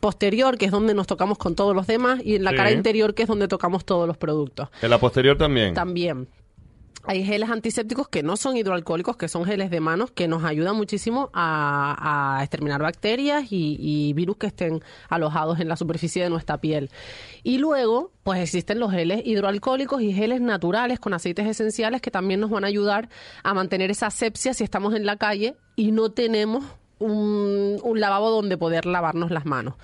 posterior, 0.00 0.58
que 0.58 0.64
es 0.64 0.72
donde 0.72 0.94
nos 0.94 1.06
tocamos 1.06 1.38
con 1.38 1.54
todos 1.54 1.76
los 1.76 1.86
demás, 1.86 2.20
y 2.24 2.34
en 2.36 2.42
la 2.44 2.50
Sí. 2.50 2.56
cara 2.56 2.72
interior, 2.72 3.14
que 3.14 3.22
es 3.22 3.28
donde 3.28 3.46
tocamos 3.46 3.84
todos 3.84 4.08
los 4.08 4.16
productos. 4.16 4.68
En 4.82 4.90
la 4.90 4.98
posterior 4.98 5.38
también. 5.38 5.74
También. 5.74 6.26
Hay 7.04 7.24
geles 7.24 7.50
antisépticos 7.50 8.08
que 8.08 8.22
no 8.22 8.36
son 8.36 8.56
hidroalcohólicos, 8.56 9.16
que 9.16 9.28
son 9.28 9.44
geles 9.44 9.70
de 9.70 9.80
manos, 9.80 10.12
que 10.12 10.28
nos 10.28 10.44
ayudan 10.44 10.76
muchísimo 10.76 11.30
a, 11.32 12.36
a 12.38 12.42
exterminar 12.44 12.80
bacterias 12.80 13.50
y, 13.50 13.76
y 13.80 14.12
virus 14.12 14.36
que 14.36 14.46
estén 14.46 14.82
alojados 15.08 15.58
en 15.58 15.68
la 15.68 15.76
superficie 15.76 16.22
de 16.22 16.30
nuestra 16.30 16.58
piel. 16.58 16.90
Y 17.42 17.58
luego, 17.58 18.12
pues 18.22 18.40
existen 18.40 18.78
los 18.78 18.92
geles 18.92 19.22
hidroalcohólicos 19.24 20.00
y 20.00 20.12
geles 20.12 20.40
naturales 20.40 21.00
con 21.00 21.12
aceites 21.12 21.46
esenciales 21.46 22.00
que 22.00 22.10
también 22.10 22.38
nos 22.38 22.50
van 22.50 22.64
a 22.64 22.68
ayudar 22.68 23.08
a 23.42 23.52
mantener 23.52 23.90
esa 23.90 24.06
asepsia 24.06 24.54
si 24.54 24.62
estamos 24.62 24.94
en 24.94 25.04
la 25.04 25.16
calle 25.16 25.56
y 25.74 25.90
no 25.90 26.12
tenemos 26.12 26.64
un, 27.00 27.80
un 27.82 28.00
lavabo 28.00 28.30
donde 28.30 28.56
poder 28.56 28.86
lavarnos 28.86 29.30
las 29.30 29.44
manos. 29.44 29.74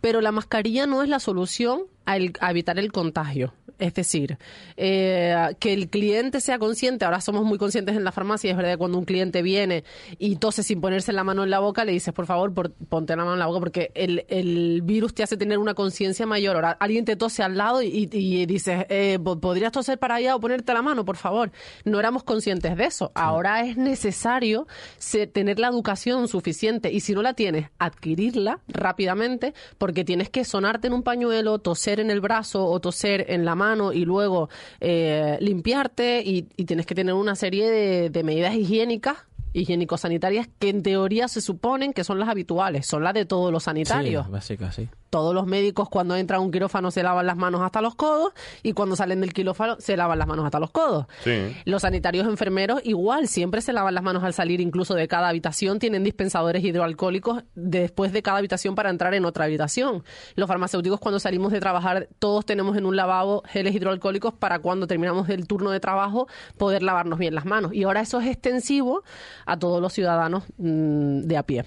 Pero 0.00 0.20
la 0.20 0.32
mascarilla 0.32 0.86
no 0.86 1.02
es 1.02 1.08
la 1.08 1.20
solución 1.20 1.84
a, 2.06 2.16
el- 2.16 2.32
a 2.40 2.50
evitar 2.50 2.78
el 2.78 2.90
contagio. 2.92 3.52
Es 3.78 3.92
decir, 3.92 4.38
eh, 4.78 5.36
que 5.58 5.74
el 5.74 5.90
cliente 5.90 6.40
sea 6.40 6.58
consciente, 6.58 7.04
ahora 7.04 7.20
somos 7.20 7.44
muy 7.44 7.58
conscientes 7.58 7.94
en 7.94 8.04
la 8.04 8.12
farmacia, 8.12 8.50
es 8.50 8.56
verdad 8.56 8.70
que 8.72 8.78
cuando 8.78 8.96
un 8.96 9.04
cliente 9.04 9.42
viene 9.42 9.84
y 10.18 10.36
tose 10.36 10.62
sin 10.62 10.80
ponerse 10.80 11.12
la 11.12 11.24
mano 11.24 11.44
en 11.44 11.50
la 11.50 11.58
boca, 11.58 11.84
le 11.84 11.92
dices, 11.92 12.14
por 12.14 12.24
favor, 12.24 12.54
por- 12.54 12.72
ponte 12.72 13.14
la 13.14 13.18
mano 13.24 13.34
en 13.34 13.38
la 13.38 13.44
boca, 13.46 13.58
porque 13.60 13.90
el, 13.94 14.24
el 14.28 14.80
virus 14.82 15.12
te 15.12 15.22
hace 15.22 15.36
tener 15.36 15.58
una 15.58 15.74
conciencia 15.74 16.24
mayor. 16.24 16.56
Ahora 16.56 16.70
alguien 16.80 17.04
te 17.04 17.16
tose 17.16 17.42
al 17.42 17.58
lado 17.58 17.82
y, 17.82 18.08
y 18.10 18.46
dices, 18.46 18.86
eh, 18.88 19.18
po- 19.22 19.38
¿podrías 19.40 19.72
toser 19.72 19.98
para 19.98 20.14
allá 20.14 20.36
o 20.36 20.40
ponerte 20.40 20.72
la 20.72 20.80
mano, 20.80 21.04
por 21.04 21.18
favor? 21.18 21.50
No 21.84 22.00
éramos 22.00 22.22
conscientes 22.24 22.78
de 22.78 22.84
eso. 22.86 23.12
Ahora 23.14 23.60
es 23.66 23.76
necesario 23.76 24.66
se- 24.96 25.26
tener 25.26 25.58
la 25.58 25.68
educación 25.68 26.28
suficiente 26.28 26.90
y 26.90 27.00
si 27.00 27.12
no 27.12 27.20
la 27.20 27.34
tienes, 27.34 27.68
adquirirla 27.78 28.60
rápidamente 28.68 29.52
porque 29.76 30.02
tienes 30.02 30.30
que 30.30 30.46
sonarte 30.46 30.86
en 30.86 30.94
un 30.94 31.02
pañuelo, 31.02 31.58
toser 31.58 31.95
en 32.00 32.10
el 32.10 32.20
brazo 32.20 32.64
o 32.66 32.80
toser 32.80 33.26
en 33.28 33.44
la 33.44 33.54
mano 33.54 33.92
y 33.92 34.04
luego 34.04 34.48
eh, 34.80 35.36
limpiarte 35.40 36.22
y, 36.24 36.42
tienes 36.42 36.86
que 36.86 36.94
tener 36.94 37.14
una 37.14 37.34
serie 37.34 37.70
de, 38.10 38.22
medidas 38.24 38.54
higiénicas 38.54 39.16
higiénico-sanitarias 39.52 40.48
que 40.58 40.68
en 40.68 40.82
teoría 40.82 41.28
se 41.28 41.40
suponen 41.40 41.94
que 41.94 42.04
son 42.04 42.18
las 42.18 42.28
habituales, 42.28 42.86
son 42.86 43.02
las 43.02 43.14
de 43.14 43.24
todos 43.24 43.50
los 43.50 43.62
sanitarios 43.62 44.26
Sí, 44.26 44.32
básica, 44.32 44.72
sí. 44.72 44.88
Todos 45.16 45.34
los 45.34 45.46
médicos 45.46 45.88
cuando 45.88 46.14
entran 46.14 46.40
a 46.40 46.42
un 46.42 46.50
quirófano 46.50 46.90
se 46.90 47.02
lavan 47.02 47.26
las 47.26 47.38
manos 47.38 47.62
hasta 47.62 47.80
los 47.80 47.94
codos 47.94 48.34
y 48.62 48.74
cuando 48.74 48.96
salen 48.96 49.22
del 49.22 49.32
quirófano 49.32 49.76
se 49.78 49.96
lavan 49.96 50.18
las 50.18 50.28
manos 50.28 50.44
hasta 50.44 50.60
los 50.60 50.70
codos. 50.72 51.06
Sí. 51.24 51.56
Los 51.64 51.80
sanitarios 51.80 52.26
enfermeros 52.26 52.82
igual, 52.84 53.26
siempre 53.26 53.62
se 53.62 53.72
lavan 53.72 53.94
las 53.94 54.04
manos 54.04 54.24
al 54.24 54.34
salir 54.34 54.60
incluso 54.60 54.94
de 54.94 55.08
cada 55.08 55.28
habitación, 55.28 55.78
tienen 55.78 56.04
dispensadores 56.04 56.62
hidroalcohólicos 56.62 57.44
después 57.54 58.12
de 58.12 58.22
cada 58.22 58.36
habitación 58.36 58.74
para 58.74 58.90
entrar 58.90 59.14
en 59.14 59.24
otra 59.24 59.46
habitación. 59.46 60.04
Los 60.34 60.48
farmacéuticos 60.48 61.00
cuando 61.00 61.18
salimos 61.18 61.50
de 61.50 61.60
trabajar 61.60 62.08
todos 62.18 62.44
tenemos 62.44 62.76
en 62.76 62.84
un 62.84 62.94
lavabo 62.94 63.42
geles 63.46 63.74
hidroalcohólicos 63.74 64.34
para 64.34 64.58
cuando 64.58 64.86
terminamos 64.86 65.30
el 65.30 65.46
turno 65.46 65.70
de 65.70 65.80
trabajo 65.80 66.28
poder 66.58 66.82
lavarnos 66.82 67.18
bien 67.18 67.34
las 67.34 67.46
manos. 67.46 67.72
Y 67.72 67.84
ahora 67.84 68.02
eso 68.02 68.20
es 68.20 68.26
extensivo 68.26 69.02
a 69.46 69.58
todos 69.58 69.80
los 69.80 69.94
ciudadanos 69.94 70.44
mm, 70.58 71.20
de 71.20 71.36
a 71.38 71.42
pie. 71.42 71.64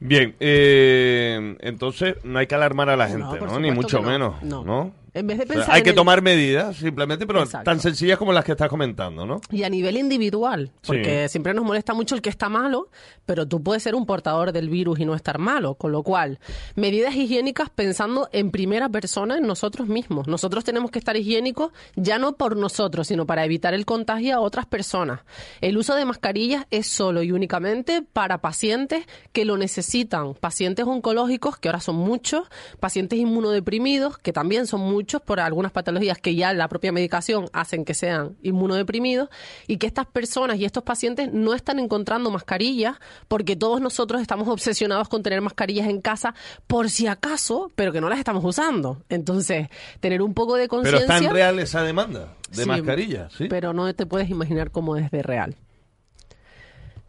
Bien, 0.00 0.36
eh, 0.38 1.56
entonces 1.60 2.16
no 2.24 2.38
hay 2.38 2.46
que 2.46 2.54
alarmar 2.54 2.88
a 2.88 2.96
la 2.96 3.08
gente, 3.08 3.40
¿no? 3.40 3.58
Ni 3.58 3.70
mucho 3.70 4.00
no, 4.00 4.08
menos, 4.08 4.42
no. 4.42 4.92
En 5.14 5.26
vez 5.26 5.38
de 5.38 5.44
O 5.44 5.46
sea, 5.46 5.56
pensar 5.56 5.74
hay 5.74 5.78
en 5.80 5.84
que 5.84 5.90
el- 5.90 5.96
tomar 5.96 6.22
medidas, 6.22 6.76
simplemente, 6.76 7.26
pero 7.26 7.42
Exacto. 7.42 7.64
tan 7.64 7.80
sencillas 7.80 8.18
como 8.18 8.32
las 8.32 8.44
que 8.44 8.52
estás 8.52 8.68
comentando, 8.68 9.26
¿no? 9.26 9.40
Y 9.50 9.62
a 9.62 9.70
nivel 9.70 9.96
individual, 9.96 10.70
porque 10.86 11.24
Sí. 11.28 11.32
siempre 11.32 11.54
nos 11.54 11.64
molesta 11.64 11.94
mucho 11.94 12.14
el 12.14 12.22
que 12.22 12.28
está 12.30 12.48
malo, 12.48 12.88
pero 13.26 13.46
tú 13.48 13.62
puedes 13.62 13.82
ser 13.82 13.94
un 13.94 14.06
portador 14.06 14.52
del 14.52 14.68
virus 14.68 14.98
y 15.00 15.04
no 15.04 15.14
estar 15.14 15.38
malo. 15.38 15.74
Con 15.74 15.92
lo 15.92 16.02
cual, 16.02 16.38
medidas 16.74 17.14
higiénicas 17.14 17.70
pensando 17.70 18.28
en 18.32 18.50
primera 18.50 18.88
persona 18.88 19.36
en 19.38 19.46
nosotros 19.46 19.88
mismos. 19.88 20.26
Nosotros 20.28 20.64
tenemos 20.64 20.90
que 20.90 20.98
estar 20.98 21.16
higiénicos 21.16 21.72
ya 21.96 22.18
no 22.18 22.36
por 22.36 22.56
nosotros, 22.56 23.06
sino 23.08 23.26
para 23.26 23.44
evitar 23.44 23.74
el 23.74 23.84
contagio 23.86 24.36
a 24.36 24.40
otras 24.40 24.66
personas. 24.66 25.20
El 25.60 25.76
uso 25.78 25.94
de 25.94 26.04
mascarillas 26.04 26.66
es 26.70 26.86
solo 26.86 27.22
y 27.22 27.32
únicamente 27.32 28.02
para 28.02 28.38
pacientes 28.38 29.04
que 29.32 29.44
lo 29.44 29.56
necesitan. 29.56 30.34
Pacientes 30.34 30.86
oncológicos, 30.86 31.56
que 31.58 31.68
ahora 31.68 31.80
son 31.80 31.96
muchos, 31.96 32.48
pacientes 32.80 33.18
inmunodeprimidos, 33.18 34.18
que 34.18 34.32
también 34.32 34.66
son 34.66 34.80
muchos 34.98 35.22
por 35.22 35.38
algunas 35.38 35.70
patologías 35.70 36.18
que 36.18 36.34
ya 36.34 36.52
la 36.52 36.66
propia 36.66 36.90
medicación 36.90 37.48
hacen 37.52 37.84
que 37.84 37.94
sean 37.94 38.36
inmunodeprimidos, 38.42 39.28
y 39.68 39.76
que 39.76 39.86
estas 39.86 40.06
personas 40.06 40.58
y 40.58 40.64
estos 40.64 40.82
pacientes 40.82 41.32
no 41.32 41.54
están 41.54 41.78
encontrando 41.78 42.30
mascarillas 42.32 42.96
porque 43.28 43.54
todos 43.54 43.80
nosotros 43.80 44.20
estamos 44.20 44.48
obsesionados 44.48 45.08
con 45.08 45.22
tener 45.22 45.40
mascarillas 45.40 45.86
en 45.86 46.00
casa 46.00 46.34
por 46.66 46.90
si 46.90 47.06
acaso, 47.06 47.70
pero 47.76 47.92
que 47.92 48.00
no 48.00 48.08
las 48.08 48.18
estamos 48.18 48.44
usando. 48.44 49.04
Entonces, 49.08 49.68
tener 50.00 50.20
un 50.20 50.34
poco 50.34 50.56
de 50.56 50.62
Pero 50.68 50.82
conciencia. 50.82 51.00
está 51.14 51.18
en 51.18 51.32
real 51.32 51.58
esa 51.60 51.82
demanda 51.84 52.34
de 52.50 52.62
Sí, 52.62 52.68
mascarillas, 52.68 53.32
¿sí? 53.34 53.46
Pero 53.48 53.72
no 53.72 53.94
te 53.94 54.04
puedes 54.04 54.28
imaginar 54.30 54.72
cómo 54.72 54.96
es 54.96 55.10
de 55.12 55.22
real. 55.22 55.56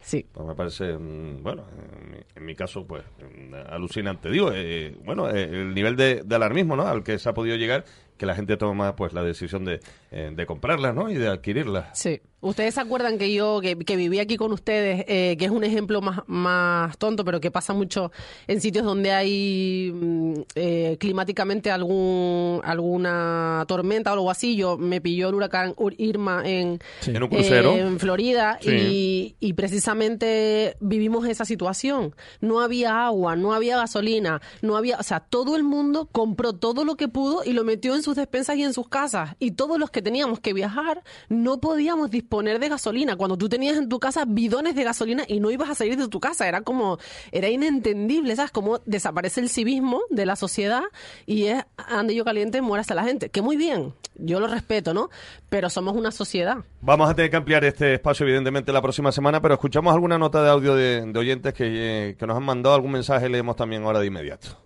Sí. 0.00 0.26
Pues 0.32 0.46
me 0.46 0.54
parece, 0.54 0.96
mm, 0.96 1.42
bueno, 1.42 1.66
en 2.02 2.10
mi, 2.10 2.16
en 2.34 2.44
mi 2.44 2.54
caso, 2.54 2.86
pues, 2.86 3.04
mm, 3.18 3.54
alucinante. 3.68 4.30
Digo, 4.30 4.50
eh, 4.52 4.96
bueno, 5.04 5.28
eh, 5.30 5.44
el 5.44 5.74
nivel 5.74 5.96
de, 5.96 6.22
de 6.24 6.34
alarmismo, 6.36 6.74
¿no? 6.76 6.86
Al 6.86 7.02
que 7.04 7.18
se 7.18 7.28
ha 7.28 7.34
podido 7.34 7.56
llegar, 7.56 7.84
que 8.16 8.26
la 8.26 8.34
gente 8.34 8.56
toma, 8.56 8.96
pues, 8.96 9.12
la 9.12 9.22
decisión 9.22 9.64
de, 9.64 9.80
eh, 10.10 10.30
de 10.34 10.46
comprarlas, 10.46 10.94
¿no? 10.94 11.10
Y 11.10 11.14
de 11.14 11.28
adquirirlas. 11.28 11.98
Sí. 11.98 12.20
Ustedes 12.42 12.74
se 12.74 12.80
acuerdan 12.80 13.18
que 13.18 13.32
yo, 13.34 13.60
que, 13.60 13.76
que 13.78 13.96
viví 13.96 14.18
aquí 14.18 14.36
con 14.36 14.52
ustedes, 14.52 15.04
eh, 15.08 15.36
que 15.38 15.44
es 15.44 15.50
un 15.50 15.62
ejemplo 15.62 16.00
más, 16.00 16.20
más 16.26 16.96
tonto, 16.96 17.24
pero 17.24 17.40
que 17.40 17.50
pasa 17.50 17.74
mucho 17.74 18.12
en 18.46 18.60
sitios 18.62 18.84
donde 18.86 19.12
hay 19.12 19.92
mm, 19.94 20.32
eh, 20.54 20.96
climáticamente 20.98 21.70
algún 21.70 22.60
alguna 22.64 23.64
tormenta 23.68 24.10
o 24.10 24.14
algo 24.14 24.30
así. 24.30 24.56
Yo 24.56 24.78
me 24.78 25.00
pilló 25.02 25.28
el 25.28 25.34
huracán 25.34 25.74
Ur- 25.76 25.94
Irma 25.98 26.42
en, 26.46 26.78
Sí. 27.00 27.10
En 27.10 27.22
un 27.22 27.28
crucero. 27.28 27.72
eh, 27.72 27.80
en 27.80 27.98
Florida 27.98 28.58
Sí. 28.62 28.70
y, 28.70 29.36
y 29.40 29.52
precisamente 29.52 30.76
vivimos 30.80 31.26
esa 31.26 31.44
situación. 31.44 32.14
No 32.40 32.60
había 32.60 33.04
agua, 33.04 33.36
no 33.36 33.52
había 33.52 33.76
gasolina, 33.76 34.40
no 34.62 34.76
había, 34.76 34.96
o 34.98 35.02
sea, 35.02 35.20
todo 35.20 35.56
el 35.56 35.62
mundo 35.62 36.08
compró 36.10 36.54
todo 36.54 36.84
lo 36.86 36.96
que 36.96 37.08
pudo 37.08 37.42
y 37.44 37.52
lo 37.52 37.64
metió 37.64 37.94
en 37.94 38.02
sus 38.02 38.16
despensas 38.16 38.56
y 38.56 38.62
en 38.62 38.72
sus 38.72 38.88
casas. 38.88 39.36
Y 39.38 39.50
todos 39.50 39.78
los 39.78 39.90
que 39.90 40.00
teníamos 40.00 40.40
que 40.40 40.54
viajar 40.54 41.02
no 41.28 41.60
podíamos 41.60 42.10
disponer 42.10 42.29
de 42.30 42.68
gasolina. 42.68 43.16
Cuando 43.16 43.36
tú 43.36 43.48
tenías 43.48 43.76
en 43.76 43.88
tu 43.88 43.98
casa 43.98 44.24
bidones 44.26 44.76
de 44.76 44.84
gasolina 44.84 45.24
y 45.26 45.40
no 45.40 45.50
ibas 45.50 45.68
a 45.68 45.74
salir 45.74 45.96
de 45.96 46.06
tu 46.08 46.20
casa, 46.20 46.46
era 46.46 46.60
como, 46.62 46.98
era 47.32 47.48
inentendible, 47.48 48.36
¿sabes? 48.36 48.52
Cómo 48.52 48.78
desaparece 48.86 49.40
el 49.40 49.48
civismo 49.48 50.00
de 50.10 50.26
la 50.26 50.36
sociedad 50.36 50.82
y 51.26 51.46
es 51.46 51.64
ande 51.76 52.14
yo 52.14 52.24
caliente, 52.24 52.62
muera 52.62 52.82
hasta 52.82 52.94
la 52.94 53.02
gente. 53.02 53.30
Que 53.30 53.42
muy 53.42 53.56
bien, 53.56 53.94
yo 54.14 54.38
lo 54.38 54.46
respeto, 54.46 54.94
¿no? 54.94 55.10
Pero 55.48 55.68
somos 55.70 55.96
una 55.96 56.12
sociedad. 56.12 56.58
Vamos 56.80 57.10
a 57.10 57.14
tener 57.14 57.30
que 57.32 57.36
ampliar 57.36 57.64
este 57.64 57.94
espacio, 57.94 58.24
evidentemente, 58.24 58.72
la 58.72 58.80
próxima 58.80 59.10
semana, 59.10 59.42
pero 59.42 59.54
escuchamos 59.54 59.92
alguna 59.92 60.16
nota 60.16 60.40
de 60.42 60.50
audio 60.50 60.76
de, 60.76 61.04
de 61.04 61.18
oyentes 61.18 61.52
que, 61.52 61.64
eh, 62.10 62.16
que 62.16 62.26
nos 62.28 62.36
han 62.36 62.44
mandado 62.44 62.76
algún 62.76 62.92
mensaje, 62.92 63.28
leemos 63.28 63.56
también 63.56 63.82
ahora 63.82 63.98
de 63.98 64.06
inmediato. 64.06 64.56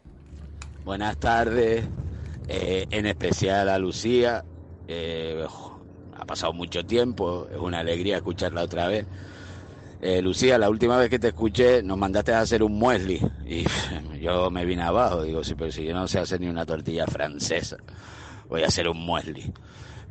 Buenas 0.85 1.17
tardes, 1.17 1.87
eh, 2.47 2.85
en 2.91 3.07
especial 3.07 3.71
a 3.71 3.79
Lucía. 3.79 4.45
eh, 4.87 5.47
ha 6.25 6.27
pasado 6.27 6.55
mucho 6.55 6.85
tiempo, 6.85 7.47
es 7.53 7.59
una 7.59 7.81
alegría 7.81 8.17
escucharla 8.17 8.63
otra 8.63 8.89
vez. 8.89 9.07
Eh, 10.01 10.23
Lucía, 10.23 10.59
la 10.59 10.71
última 10.71 10.97
vez 10.99 11.11
que 11.11 11.19
te 11.19 11.29
escuché 11.29 11.83
nos 11.83 11.99
mandaste 11.99 12.33
a 12.33 12.41
hacer 12.41 12.63
un 12.63 12.79
muesli 12.79 13.21
y 13.47 13.65
yo 14.21 14.51
me 14.51 14.65
vine 14.65 14.83
abajo, 14.83 15.23
digo, 15.23 15.45
sí, 15.45 15.55
pero 15.55 15.71
si 15.71 15.85
yo 15.85 15.95
no 15.95 16.09
sé 16.09 16.19
hacer 16.19 16.41
ni 16.41 16.49
una 16.49 16.65
tortilla 16.67 17.07
francesa, 17.07 17.77
voy 18.49 18.63
a 18.63 18.67
hacer 18.69 18.89
un 18.89 19.05
muesli. 19.05 19.53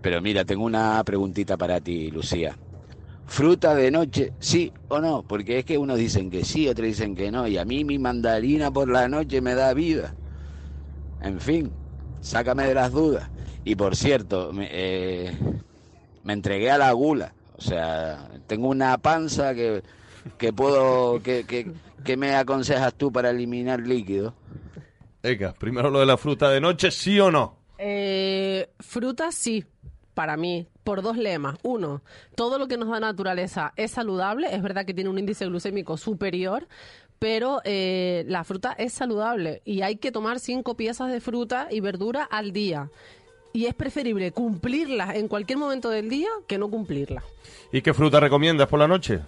Pero 0.01 0.21
mira, 0.21 0.45
tengo 0.45 0.65
una 0.65 1.03
preguntita 1.03 1.57
para 1.57 1.81
ti, 1.81 2.11
Lucía. 2.11 2.57
fruta 3.25 3.73
de 3.75 3.89
noche, 3.91 4.33
sí 4.39 4.71
o 4.89 4.99
no, 4.99 5.23
porque 5.23 5.59
es 5.59 5.65
que 5.65 5.77
unos 5.79 5.97
dicen 5.97 6.29
que 6.29 6.45
sí, 6.45 6.67
otros 6.67 6.87
dicen 6.87 7.15
que 7.15 7.31
no, 7.31 7.47
y 7.47 7.57
a 7.57 7.65
mí 7.65 7.83
mi 7.85 7.97
mandarina 7.99 8.71
por 8.71 8.89
la 8.89 9.07
noche 9.07 9.41
me 9.41 9.55
da 9.55 9.73
vida. 9.73 10.15
En 11.21 11.39
fin, 11.39 11.73
sácame 12.21 12.67
de 12.67 12.75
las 12.75 12.91
dudas. 12.91 13.31
Y 13.63 13.75
por 13.75 13.95
cierto, 13.95 14.51
eh, 14.59 15.33
me 16.23 16.33
entregué 16.33 16.71
a 16.71 16.77
la 16.77 16.91
gula, 16.91 17.33
o 17.57 17.61
sea, 17.61 18.29
tengo 18.47 18.69
una 18.69 18.97
panza 18.97 19.53
que, 19.53 19.83
que 20.37 20.53
puedo, 20.53 21.21
que, 21.21 21.45
que, 21.45 21.71
que 22.03 22.17
me 22.17 22.35
aconsejas 22.35 22.93
tú 22.93 23.11
para 23.11 23.29
eliminar 23.29 23.81
líquido. 23.81 24.33
Venga, 25.21 25.53
primero 25.53 25.89
lo 25.89 25.99
de 25.99 26.05
la 26.05 26.17
fruta 26.17 26.49
de 26.49 26.59
noche, 26.59 26.91
¿sí 26.91 27.19
o 27.19 27.31
no? 27.31 27.57
Eh, 27.77 28.69
fruta 28.79 29.31
sí, 29.31 29.65
para 30.13 30.37
mí, 30.37 30.67
por 30.83 31.01
dos 31.01 31.17
lemas. 31.17 31.57
Uno, 31.63 32.01
todo 32.35 32.59
lo 32.59 32.67
que 32.67 32.77
nos 32.77 32.89
da 32.89 32.99
naturaleza 32.99 33.73
es 33.75 33.91
saludable. 33.91 34.53
Es 34.53 34.61
verdad 34.61 34.85
que 34.85 34.93
tiene 34.93 35.09
un 35.09 35.19
índice 35.19 35.45
glucémico 35.45 35.97
superior, 35.97 36.67
pero 37.19 37.61
eh, 37.63 38.25
la 38.27 38.43
fruta 38.43 38.73
es 38.73 38.93
saludable 38.93 39.61
y 39.65 39.81
hay 39.81 39.95
que 39.95 40.11
tomar 40.11 40.39
cinco 40.39 40.75
piezas 40.75 41.11
de 41.11 41.21
fruta 41.21 41.67
y 41.71 41.79
verdura 41.79 42.23
al 42.23 42.51
día. 42.51 42.89
Y 43.53 43.67
es 43.67 43.75
preferible 43.75 44.31
cumplirlas 44.31 45.15
en 45.15 45.27
cualquier 45.27 45.59
momento 45.59 45.89
del 45.89 46.09
día 46.09 46.29
que 46.47 46.57
no 46.57 46.69
cumplirlas. 46.69 47.23
¿Y 47.71 47.81
qué 47.81 47.93
fruta 47.93 48.19
recomiendas 48.19 48.67
por 48.67 48.79
la 48.79 48.87
noche? 48.87 49.21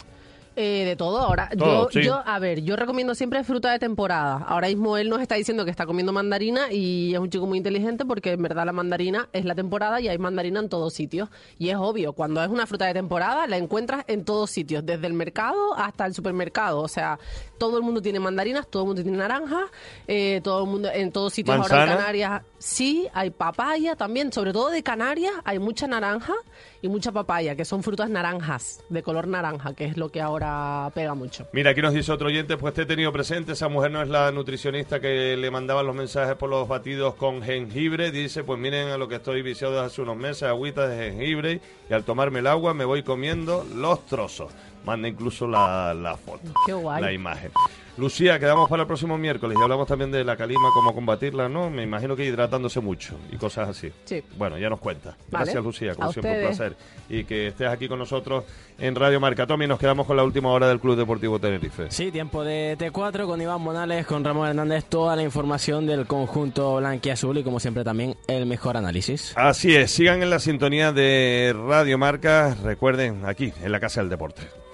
Eh, 0.55 0.85
de 0.85 0.95
todo 0.95 1.19
ahora. 1.19 1.49
Todo, 1.57 1.89
yo, 1.89 1.99
sí. 1.99 2.05
yo, 2.05 2.21
a 2.25 2.39
ver, 2.39 2.61
yo 2.61 2.77
recomiendo 2.77 3.13
siempre 3.13 3.43
fruta 3.43 3.71
de 3.71 3.79
temporada. 3.79 4.37
Ahora 4.47 4.67
mismo 4.67 4.97
él 4.97 5.09
nos 5.09 5.21
está 5.21 5.35
diciendo 5.35 5.65
que 5.65 5.71
está 5.71 5.85
comiendo 5.85 6.13
mandarina 6.13 6.71
y 6.71 7.13
es 7.13 7.19
un 7.19 7.29
chico 7.29 7.45
muy 7.45 7.57
inteligente 7.57 8.05
porque 8.05 8.31
en 8.31 8.41
verdad 8.41 8.65
la 8.65 8.71
mandarina 8.71 9.27
es 9.33 9.43
la 9.43 9.53
temporada 9.53 9.99
y 9.99 10.07
hay 10.07 10.17
mandarina 10.17 10.61
en 10.61 10.69
todos 10.69 10.93
sitios. 10.93 11.29
Y 11.59 11.69
es 11.69 11.75
obvio, 11.75 12.13
cuando 12.13 12.41
es 12.41 12.49
una 12.49 12.65
fruta 12.67 12.85
de 12.85 12.93
temporada 12.93 13.47
la 13.47 13.57
encuentras 13.57 14.05
en 14.07 14.23
todos 14.23 14.49
sitios, 14.49 14.85
desde 14.85 15.07
el 15.07 15.13
mercado 15.13 15.75
hasta 15.75 16.05
el 16.05 16.13
supermercado. 16.13 16.79
O 16.81 16.87
sea, 16.87 17.19
todo 17.57 17.77
el 17.77 17.83
mundo 17.83 18.01
tiene 18.01 18.21
mandarinas, 18.21 18.67
todo 18.67 18.83
el 18.83 18.87
mundo 18.87 19.03
tiene 19.03 19.17
naranjas, 19.17 19.69
eh, 20.07 20.39
todo 20.41 20.63
el 20.63 20.69
mundo 20.69 20.89
en 20.93 21.11
todos 21.11 21.33
sitios 21.33 21.57
ahora 21.57 21.83
en. 21.83 21.89
Canarias. 21.97 22.41
Sí, 22.57 23.07
hay 23.13 23.29
papaya 23.29 23.95
también, 23.95 24.31
sobre 24.31 24.53
todo 24.53 24.69
de 24.69 24.81
Canarias 24.83 25.33
hay 25.43 25.59
mucha 25.59 25.85
naranja 25.85 26.33
y 26.81 26.87
mucha 26.87 27.11
papaya, 27.11 27.55
que 27.55 27.65
son 27.65 27.83
frutas 27.83 28.09
naranjas, 28.09 28.83
de 28.89 29.03
color 29.03 29.27
naranja, 29.27 29.73
que 29.73 29.85
es 29.85 29.97
lo 29.97 30.09
que 30.09 30.21
ahora 30.21 30.44
pega 30.93 31.13
mucho. 31.13 31.47
Mira, 31.51 31.71
aquí 31.71 31.81
nos 31.81 31.93
dice 31.93 32.11
otro 32.11 32.27
oyente, 32.27 32.57
pues 32.57 32.73
te 32.73 32.83
he 32.83 32.85
tenido 32.85 33.11
presente, 33.11 33.53
esa 33.53 33.67
mujer 33.69 33.91
no 33.91 34.01
es 34.01 34.09
la 34.09 34.31
nutricionista 34.31 34.99
que 34.99 35.35
le 35.37 35.51
mandaban 35.51 35.85
los 35.85 35.95
mensajes 35.95 36.35
por 36.35 36.49
los 36.49 36.67
batidos 36.67 37.15
con 37.15 37.41
jengibre, 37.41 38.11
dice, 38.11 38.43
pues 38.43 38.59
miren 38.59 38.89
a 38.89 38.97
lo 38.97 39.07
que 39.07 39.15
estoy 39.15 39.41
viciado 39.41 39.73
desde 39.73 39.85
hace 39.87 40.01
unos 40.01 40.17
meses, 40.17 40.43
agüita 40.43 40.87
de 40.87 41.11
jengibre, 41.11 41.61
y 41.89 41.93
al 41.93 42.03
tomarme 42.03 42.39
el 42.39 42.47
agua 42.47 42.73
me 42.73 42.85
voy 42.85 43.03
comiendo 43.03 43.65
los 43.75 44.05
trozos. 44.05 44.51
Manda 44.85 45.07
incluso 45.07 45.47
la, 45.47 45.93
la 45.93 46.15
foto, 46.15 46.51
Qué 46.65 46.73
guay. 46.73 47.01
la 47.01 47.11
imagen. 47.11 47.51
Lucía, 47.97 48.37
quedamos 48.39 48.69
para 48.69 48.83
el 48.83 48.87
próximo 48.87 49.17
miércoles 49.17 49.57
y 49.57 49.63
hablamos 49.63 49.87
también 49.87 50.11
de 50.11 50.23
la 50.25 50.35
calima, 50.35 50.69
cómo 50.73 50.93
combatirla, 50.93 51.47
¿no? 51.47 51.69
Me 51.69 51.83
imagino 51.83 52.13
que 52.15 52.25
hidratándose 52.25 52.81
mucho 52.81 53.17
y 53.31 53.37
cosas 53.37 53.69
así. 53.69 53.89
Sí. 54.03 54.21
Bueno, 54.37 54.57
ya 54.57 54.69
nos 54.69 54.81
cuenta. 54.81 55.11
Vale. 55.31 55.45
Gracias, 55.45 55.63
Lucía, 55.63 55.95
como 55.95 56.09
A 56.09 56.11
siempre 56.11 56.39
un 56.39 56.47
placer. 56.47 56.75
Y 57.07 57.23
que 57.23 57.47
estés 57.47 57.69
aquí 57.69 57.87
con 57.87 57.99
nosotros 57.99 58.43
en 58.77 58.95
Radio 58.95 59.21
Marca. 59.21 59.47
Tommy, 59.47 59.65
nos 59.65 59.79
quedamos 59.79 60.05
con 60.05 60.17
la 60.17 60.25
última 60.25 60.49
hora 60.49 60.67
del 60.67 60.81
Club 60.81 60.97
Deportivo 60.97 61.39
Tenerife. 61.39 61.89
Sí, 61.89 62.11
tiempo 62.11 62.43
de 62.43 62.77
T4 62.77 63.25
con 63.25 63.41
Iván 63.41 63.61
Monales, 63.61 64.05
con 64.05 64.25
Ramón 64.25 64.49
Hernández, 64.49 64.85
toda 64.85 65.15
la 65.15 65.23
información 65.23 65.87
del 65.87 66.05
conjunto 66.05 66.75
blanquiazul 66.75 67.37
y 67.37 67.43
como 67.43 67.61
siempre 67.61 67.85
también 67.85 68.17
el 68.27 68.45
mejor 68.45 68.75
análisis. 68.75 69.33
Así 69.37 69.73
es, 69.73 69.91
sigan 69.91 70.21
en 70.21 70.29
la 70.29 70.39
sintonía 70.39 70.91
de 70.91 71.55
Radio 71.65 71.97
Marca, 71.97 72.55
recuerden, 72.61 73.25
aquí, 73.25 73.53
en 73.63 73.71
la 73.71 73.79
Casa 73.79 74.01
del 74.01 74.09
Deporte. 74.09 74.64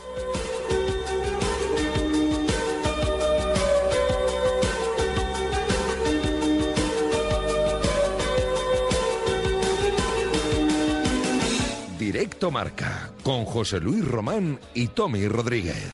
Directo 12.11 12.51
Marca 12.51 13.09
con 13.23 13.45
José 13.45 13.79
Luis 13.79 14.05
Román 14.05 14.59
y 14.73 14.87
Tommy 14.87 15.29
Rodríguez. 15.29 15.81